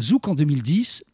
Zouk 0.00 0.26
en 0.26 0.34
2010, 0.34 1.04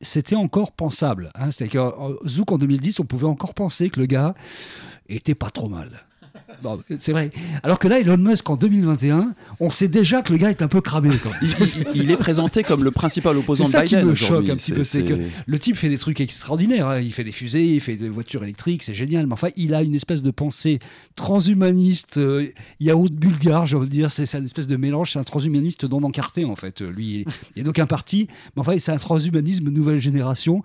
c'était 0.00 0.36
encore 0.36 0.72
pensable. 0.72 1.30
Hein. 1.34 1.50
C'est 1.50 1.68
que 1.68 1.78
euh, 1.78 2.16
Zouk 2.26 2.52
en 2.52 2.58
2010, 2.58 3.00
on 3.00 3.04
pouvait 3.04 3.26
encore 3.26 3.54
penser 3.54 3.90
que 3.90 4.00
le 4.00 4.06
gars 4.06 4.34
était 5.08 5.34
pas 5.34 5.50
trop 5.50 5.68
mal. 5.68 6.04
C'est 6.98 7.12
vrai. 7.12 7.30
Alors 7.62 7.78
que 7.78 7.88
là, 7.88 7.98
Elon 8.00 8.16
Musk 8.18 8.48
en 8.50 8.56
2021, 8.56 9.34
on 9.60 9.70
sait 9.70 9.88
déjà 9.88 10.22
que 10.22 10.32
le 10.32 10.38
gars 10.38 10.50
est 10.50 10.62
un 10.62 10.68
peu 10.68 10.80
cramé. 10.80 11.10
Il, 11.42 11.48
il- 11.48 12.02
il 12.04 12.10
est 12.10 12.16
présenté 12.16 12.62
comme 12.62 12.84
le 12.84 12.90
principal 12.90 13.36
opposant 13.36 13.64
C'est 13.64 13.70
de 13.70 13.72
ça 13.72 13.84
qui 13.84 13.94
Biden 13.96 14.08
me 14.10 14.14
choque 14.14 14.48
un 14.48 14.56
petit 14.56 14.72
peu, 14.72 14.84
c'est 14.84 15.04
que 15.04 15.14
le 15.46 15.58
type 15.58 15.76
fait 15.76 15.88
des 15.88 15.98
trucs 15.98 16.20
extraordinaires. 16.20 16.88
hein. 16.88 17.00
Il 17.00 17.12
fait 17.12 17.24
des 17.24 17.32
fusées, 17.32 17.64
il 17.74 17.80
fait 17.80 17.96
des 17.96 18.08
voitures 18.08 18.42
électriques, 18.44 18.82
c'est 18.82 18.94
génial. 18.94 19.26
Mais 19.26 19.32
enfin, 19.32 19.48
il 19.56 19.74
a 19.74 19.82
une 19.82 19.94
espèce 19.94 20.22
de 20.22 20.30
pensée 20.30 20.78
transhumaniste, 21.14 22.16
euh, 22.18 22.46
yaourt 22.80 23.12
bulgare, 23.12 23.66
j'ai 23.66 23.76
envie 23.76 23.86
de 23.86 23.92
dire. 23.92 24.10
C'est 24.10 24.26
c'est 24.26 24.38
une 24.38 24.44
espèce 24.44 24.66
de 24.66 24.76
mélange. 24.76 25.12
C'est 25.12 25.18
un 25.18 25.24
transhumaniste 25.24 25.84
non 25.88 26.02
encarté, 26.02 26.44
en 26.44 26.56
fait. 26.56 26.82
Euh, 26.82 26.90
Lui, 26.90 27.20
il 27.20 27.26
n'y 27.56 27.62
a 27.62 27.64
d'aucun 27.64 27.86
parti. 27.86 28.26
Mais 28.56 28.60
enfin, 28.60 28.78
c'est 28.78 28.92
un 28.92 28.96
transhumanisme 28.96 29.68
nouvelle 29.70 29.98
génération. 30.00 30.62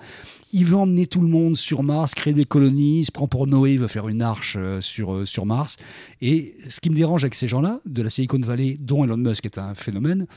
Il 0.51 0.65
veut 0.65 0.77
emmener 0.77 1.05
tout 1.05 1.19
le 1.21 1.27
monde 1.27 1.55
sur 1.57 1.83
Mars, 1.83 2.13
créer 2.15 2.33
des 2.33 2.45
colonies. 2.45 3.01
Il 3.01 3.05
se 3.05 3.11
prend 3.11 3.27
pour 3.27 3.45
Noé, 3.47 3.73
il 3.73 3.79
veut 3.79 3.87
faire 3.87 4.07
une 4.07 4.21
arche 4.21 4.55
euh, 4.57 4.79
sur, 4.81 5.13
euh, 5.13 5.25
sur 5.25 5.45
Mars. 5.45 5.75
Et 6.21 6.55
ce 6.69 6.79
qui 6.79 6.89
me 6.89 6.95
dérange 6.95 7.23
avec 7.23 7.35
ces 7.35 7.47
gens-là, 7.47 7.79
de 7.85 8.01
la 8.01 8.09
Silicon 8.09 8.39
Valley, 8.39 8.77
dont 8.79 9.03
Elon 9.03 9.17
Musk 9.17 9.45
est 9.45 9.57
un 9.57 9.75
phénomène, 9.75 10.27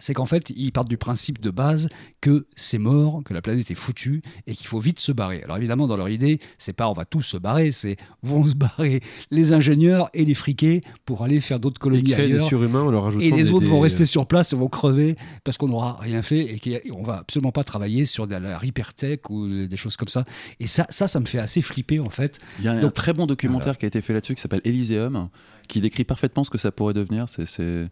c'est 0.00 0.14
qu'en 0.14 0.24
fait, 0.26 0.50
ils 0.50 0.72
partent 0.72 0.88
du 0.88 0.96
principe 0.98 1.40
de 1.40 1.50
base 1.50 1.88
que 2.20 2.46
c'est 2.56 2.78
mort, 2.78 3.22
que 3.24 3.34
la 3.34 3.42
planète 3.42 3.70
est 3.70 3.74
foutue 3.74 4.22
et 4.46 4.54
qu'il 4.54 4.66
faut 4.66 4.78
vite 4.80 5.00
se 5.00 5.12
barrer. 5.12 5.42
Alors 5.44 5.56
évidemment, 5.56 5.86
dans 5.86 5.96
leur 5.96 6.08
idée, 6.08 6.38
c'est 6.58 6.72
pas 6.72 6.88
on 6.88 6.92
va 6.92 7.04
tous 7.04 7.22
se 7.22 7.36
barrer, 7.36 7.72
c'est 7.72 7.96
vont 8.22 8.44
se 8.44 8.54
barrer 8.54 9.00
les 9.30 9.52
ingénieurs 9.52 10.10
et 10.14 10.24
les 10.24 10.34
friqués 10.34 10.82
pour 11.04 11.22
aller 11.22 11.40
faire 11.40 11.60
d'autres 11.60 11.78
colonies 11.80 12.02
des 12.02 12.14
ailleurs. 12.14 12.46
surhumains 12.48 12.82
en 12.82 12.90
leur 12.90 13.06
ajoutant 13.06 13.24
Et 13.24 13.30
les 13.30 13.44
des- 13.44 13.52
autres 13.52 13.66
vont 13.66 13.80
rester 13.80 14.06
sur 14.06 14.26
place 14.26 14.52
et 14.52 14.56
vont 14.56 14.68
crever 14.68 15.16
parce 15.44 15.56
qu'on 15.58 15.68
n'aura 15.68 15.96
rien 16.00 16.22
fait 16.22 16.40
et 16.54 16.80
qu'on 16.90 17.02
va 17.02 17.18
absolument 17.18 17.52
pas 17.52 17.64
travailler 17.64 18.04
sur 18.04 18.26
de 18.26 18.34
la 18.36 18.58
hypertech 18.64 19.28
ou 19.30 19.66
des 19.66 19.76
choses 19.76 19.96
comme 19.96 20.08
ça. 20.08 20.24
Et 20.60 20.66
ça, 20.66 20.86
ça, 20.90 21.06
ça 21.06 21.20
me 21.20 21.26
fait 21.26 21.38
assez 21.38 21.62
flipper 21.62 22.00
en 22.00 22.10
fait. 22.10 22.38
Il 22.58 22.64
y 22.64 22.68
a 22.68 22.72
un 22.72 22.90
très 22.90 23.12
bon 23.12 23.26
documentaire 23.26 23.76
qui 23.78 23.84
a 23.84 23.88
été 23.88 24.00
fait 24.00 24.12
là-dessus 24.14 24.34
qui 24.34 24.40
s'appelle 24.42 24.60
Elyséum, 24.64 25.28
qui 25.68 25.80
décrit 25.80 26.04
parfaitement 26.04 26.44
ce 26.44 26.50
que 26.50 26.58
ça 26.58 26.72
pourrait 26.72 26.94
devenir. 26.94 27.26
C'est- 27.28 27.88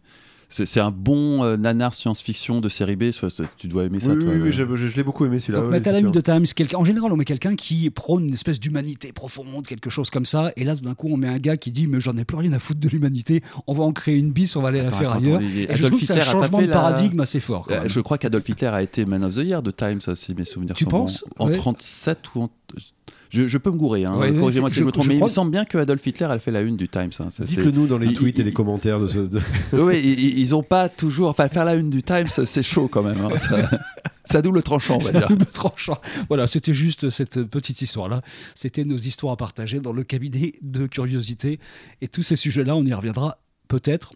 C'est 0.49 0.79
un 0.79 0.91
bon 0.91 1.43
euh, 1.43 1.57
nanar 1.57 1.93
science-fiction 1.93 2.61
de 2.61 2.69
série 2.69 2.95
B. 2.95 3.11
soit- 3.11 3.29
soit- 3.29 3.45
Tu 3.57 3.67
dois 3.67 3.83
aimer 3.83 3.99
ça, 3.99 4.11
Oui, 4.13 4.23
toi. 4.23 4.33
oui, 4.33 4.51
je, 4.53 4.63
je- 4.75 4.87
je 4.87 4.95
l'ai 4.95 5.03
beaucoup 5.03 5.25
aimé 5.25 5.39
celui-là. 5.39 5.59
Donc 5.59 5.71
ouais, 5.71 5.99
une 5.99 6.09
de. 6.11 6.21
Times, 6.21 6.45
quelqu'un- 6.55 6.77
en 6.77 6.85
général, 6.85 7.11
on 7.11 7.17
met 7.17 7.25
quelqu'un 7.25 7.55
qui 7.55 7.89
prône 7.89 8.27
une 8.29 8.33
espèce 8.33 8.57
d'humanité 8.57 9.11
profonde, 9.11 9.67
quelque 9.67 9.89
chose 9.89 10.09
comme 10.09 10.25
ça. 10.25 10.53
Et 10.55 10.63
là, 10.63 10.73
tout 10.75 10.83
d'un 10.83 10.93
coup, 10.95 11.09
on 11.11 11.17
met 11.17 11.27
un 11.27 11.37
gars 11.37 11.57
qui 11.57 11.71
dit 11.71 11.85
Mais 11.87 11.99
j'en 11.99 12.15
ai 12.15 12.23
plus 12.23 12.37
rien 12.37 12.53
à 12.53 12.59
foutre 12.59 12.79
de 12.79 12.87
l'humanité, 12.87 13.41
on 13.67 13.73
va 13.73 13.83
en 13.83 13.91
créer 13.91 14.15
une 14.17 14.31
bis, 14.31 14.55
on 14.55 14.61
va 14.61 14.69
aller 14.69 14.81
la 14.81 14.89
faire 14.89 15.11
attends, 15.11 15.19
ailleurs. 15.21 15.39
attends, 15.39 15.47
et 15.47 15.63
je 15.67 15.71
Adolf 15.73 15.85
trouve 15.87 15.99
que 15.99 16.05
c'est 16.05 16.13
un 16.19 16.21
changement 16.23 16.61
de 16.61 16.67
la- 16.67 16.73
paradigme 16.73 17.19
assez 17.19 17.41
fort. 17.41 17.65
quand 17.67 17.73
Euh, 17.75 17.79
même. 17.81 17.89
je 17.89 17.99
crois 17.99 18.17
qu'Adolf 18.17 18.47
Hitler 18.47 18.67
a 18.67 18.81
été 18.81 19.05
Man 19.05 19.25
of 19.25 19.35
the 19.35 19.39
Year 19.43 19.61
de 19.61 19.71
Times, 19.71 19.99
ça, 19.99 20.15
si 20.15 20.33
mes 20.33 20.45
souvenirs 20.45 20.75
Tu 20.75 20.85
sont 20.85 20.89
bons. 20.89 20.99
penses 20.99 21.25
En 21.39 21.47
Ouais. 21.49 21.57
37 21.57 22.19
ou 22.35 22.43
en 22.43 22.49
Je, 23.29 23.47
je 23.47 23.57
peux 23.57 23.71
me 23.71 23.77
gourer, 23.77 24.05
hein. 24.05 24.15
Ouais, 24.17 24.33
corrigez-moi 24.33 24.69
c'est- 24.69 24.75
si 24.75 24.79
je, 24.81 24.85
me 24.85 24.91
trompe, 24.91 25.07
mais 25.07 25.17
il 25.17 25.23
me 25.23 25.27
semble 25.27 25.51
bien 25.51 25.65
que 25.65 25.77
Adolf 25.77 26.05
Hitler 26.05 26.25
a 26.27 26.39
fait 26.39 26.51
la 26.51 26.61
une 26.61 26.77
du 26.77 26.87
Times. 26.87 27.09
hein. 27.19 27.29
Ça, 27.29 27.43
Dites-le 27.43 27.71
nous 27.71 27.87
dans 27.87 27.97
les 27.97 28.07
Il- 28.07 28.13
tweets 28.13 28.39
et 28.39 28.41
il- 28.41 28.45
les 28.45 28.53
commentaires 28.53 28.99
de 28.99 29.07
ce. 29.07 29.19
de- 29.19 29.41
Oui, 29.73 29.99
ils, 30.03 30.39
ils 30.39 30.55
ont 30.55 30.63
pas 30.63 30.89
toujours. 30.89 31.29
Enfin, 31.29 31.47
faire 31.49 31.65
la 31.65 31.75
une 31.75 31.89
du 31.89 32.03
Times, 32.03 32.27
c'est 32.27 32.63
chaud 32.63 32.87
quand 32.87 33.03
même. 33.03 33.19
hein. 33.19 33.35
Ça, 33.37 33.57
ça 34.25 34.41
double 34.41 34.61
tranchant, 34.63 34.95
on 34.95 35.03
va 35.03 35.11
dire. 35.11 35.27
double 35.27 35.45
tranchant. 35.45 35.97
Voilà, 36.29 36.47
c'était 36.47 36.73
juste 36.73 37.09
cette 37.09 37.43
petite 37.43 37.81
histoire-là. 37.81 38.21
C'était 38.55 38.85
nos 38.85 38.97
histoires 38.97 39.33
à 39.33 39.37
partager 39.37 39.79
dans 39.79 39.93
le 39.93 40.03
cabinet 40.03 40.53
de 40.61 40.87
curiosité. 40.87 41.59
Et 42.01 42.07
tous 42.07 42.23
ces 42.23 42.35
sujets-là, 42.35 42.75
on 42.75 42.85
y 42.85 42.93
reviendra 42.93 43.39
peut-être 43.67 44.13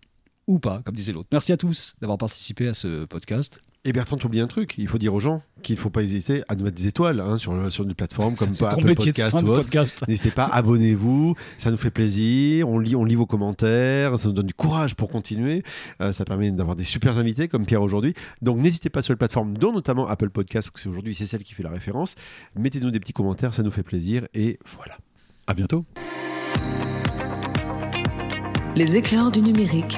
ou 0.47 0.59
pas, 0.59 0.81
comme 0.85 0.95
disait 0.95 1.13
l'autre. 1.13 1.29
Merci 1.31 1.51
à 1.51 1.57
tous 1.57 1.93
d'avoir 2.01 2.17
participé 2.17 2.67
à 2.67 2.73
ce 2.73 3.05
podcast. 3.05 3.59
Et 3.83 3.93
Bertrand, 3.93 4.15
tu 4.15 4.27
oublies 4.27 4.41
un 4.41 4.47
truc. 4.47 4.75
Il 4.77 4.87
faut 4.87 4.99
dire 4.99 5.11
aux 5.11 5.19
gens 5.19 5.41
qu'il 5.63 5.75
ne 5.75 5.79
faut 5.79 5.89
pas 5.89 6.03
hésiter 6.03 6.43
à 6.47 6.55
nous 6.55 6.63
mettre 6.65 6.77
des 6.77 6.85
étoiles 6.87 7.19
hein, 7.19 7.37
sur, 7.37 7.71
sur 7.71 7.83
une 7.83 7.95
plateforme 7.95 8.35
comme 8.35 8.49
Apple 8.61 8.85
Podcast 8.93 9.33
ou 9.33 9.37
autre. 9.37 9.53
podcast. 9.63 10.03
N'hésitez 10.07 10.29
pas, 10.29 10.45
abonnez-vous, 10.45 11.33
ça 11.57 11.71
nous 11.71 11.77
fait 11.77 11.89
plaisir, 11.89 12.69
on 12.69 12.77
lit, 12.77 12.95
on 12.95 13.03
lit 13.03 13.15
vos 13.15 13.25
commentaires, 13.25 14.19
ça 14.19 14.27
nous 14.27 14.35
donne 14.35 14.45
du 14.45 14.53
courage 14.53 14.93
pour 14.95 15.09
continuer, 15.09 15.63
Euh, 15.99 16.11
ça 16.11 16.25
permet 16.25 16.51
d'avoir 16.51 16.75
des 16.75 16.83
super 16.83 17.17
invités 17.17 17.47
comme 17.47 17.65
Pierre 17.65 17.81
aujourd'hui. 17.81 18.13
Donc 18.43 18.59
n'hésitez 18.59 18.91
pas 18.91 19.01
sur 19.01 19.13
les 19.13 19.17
plateformes, 19.17 19.57
dont 19.57 19.73
notamment 19.73 20.07
Apple 20.07 20.29
Podcast, 20.29 20.67
parce 20.67 20.75
que 20.75 20.79
c'est 20.79 20.89
aujourd'hui 20.89 21.15
c'est 21.15 21.25
celle 21.25 21.41
qui 21.41 21.55
fait 21.55 21.63
la 21.63 21.71
référence. 21.71 22.13
Mettez-nous 22.55 22.91
des 22.91 22.99
petits 22.99 23.13
commentaires, 23.13 23.55
ça 23.55 23.63
nous 23.63 23.71
fait 23.71 23.81
plaisir 23.83 24.27
et 24.35 24.59
voilà. 24.77 24.95
À 25.47 25.55
bientôt. 25.55 25.85
Les 28.75 28.95
éclairs 28.95 29.31
du 29.31 29.41
numérique, 29.41 29.97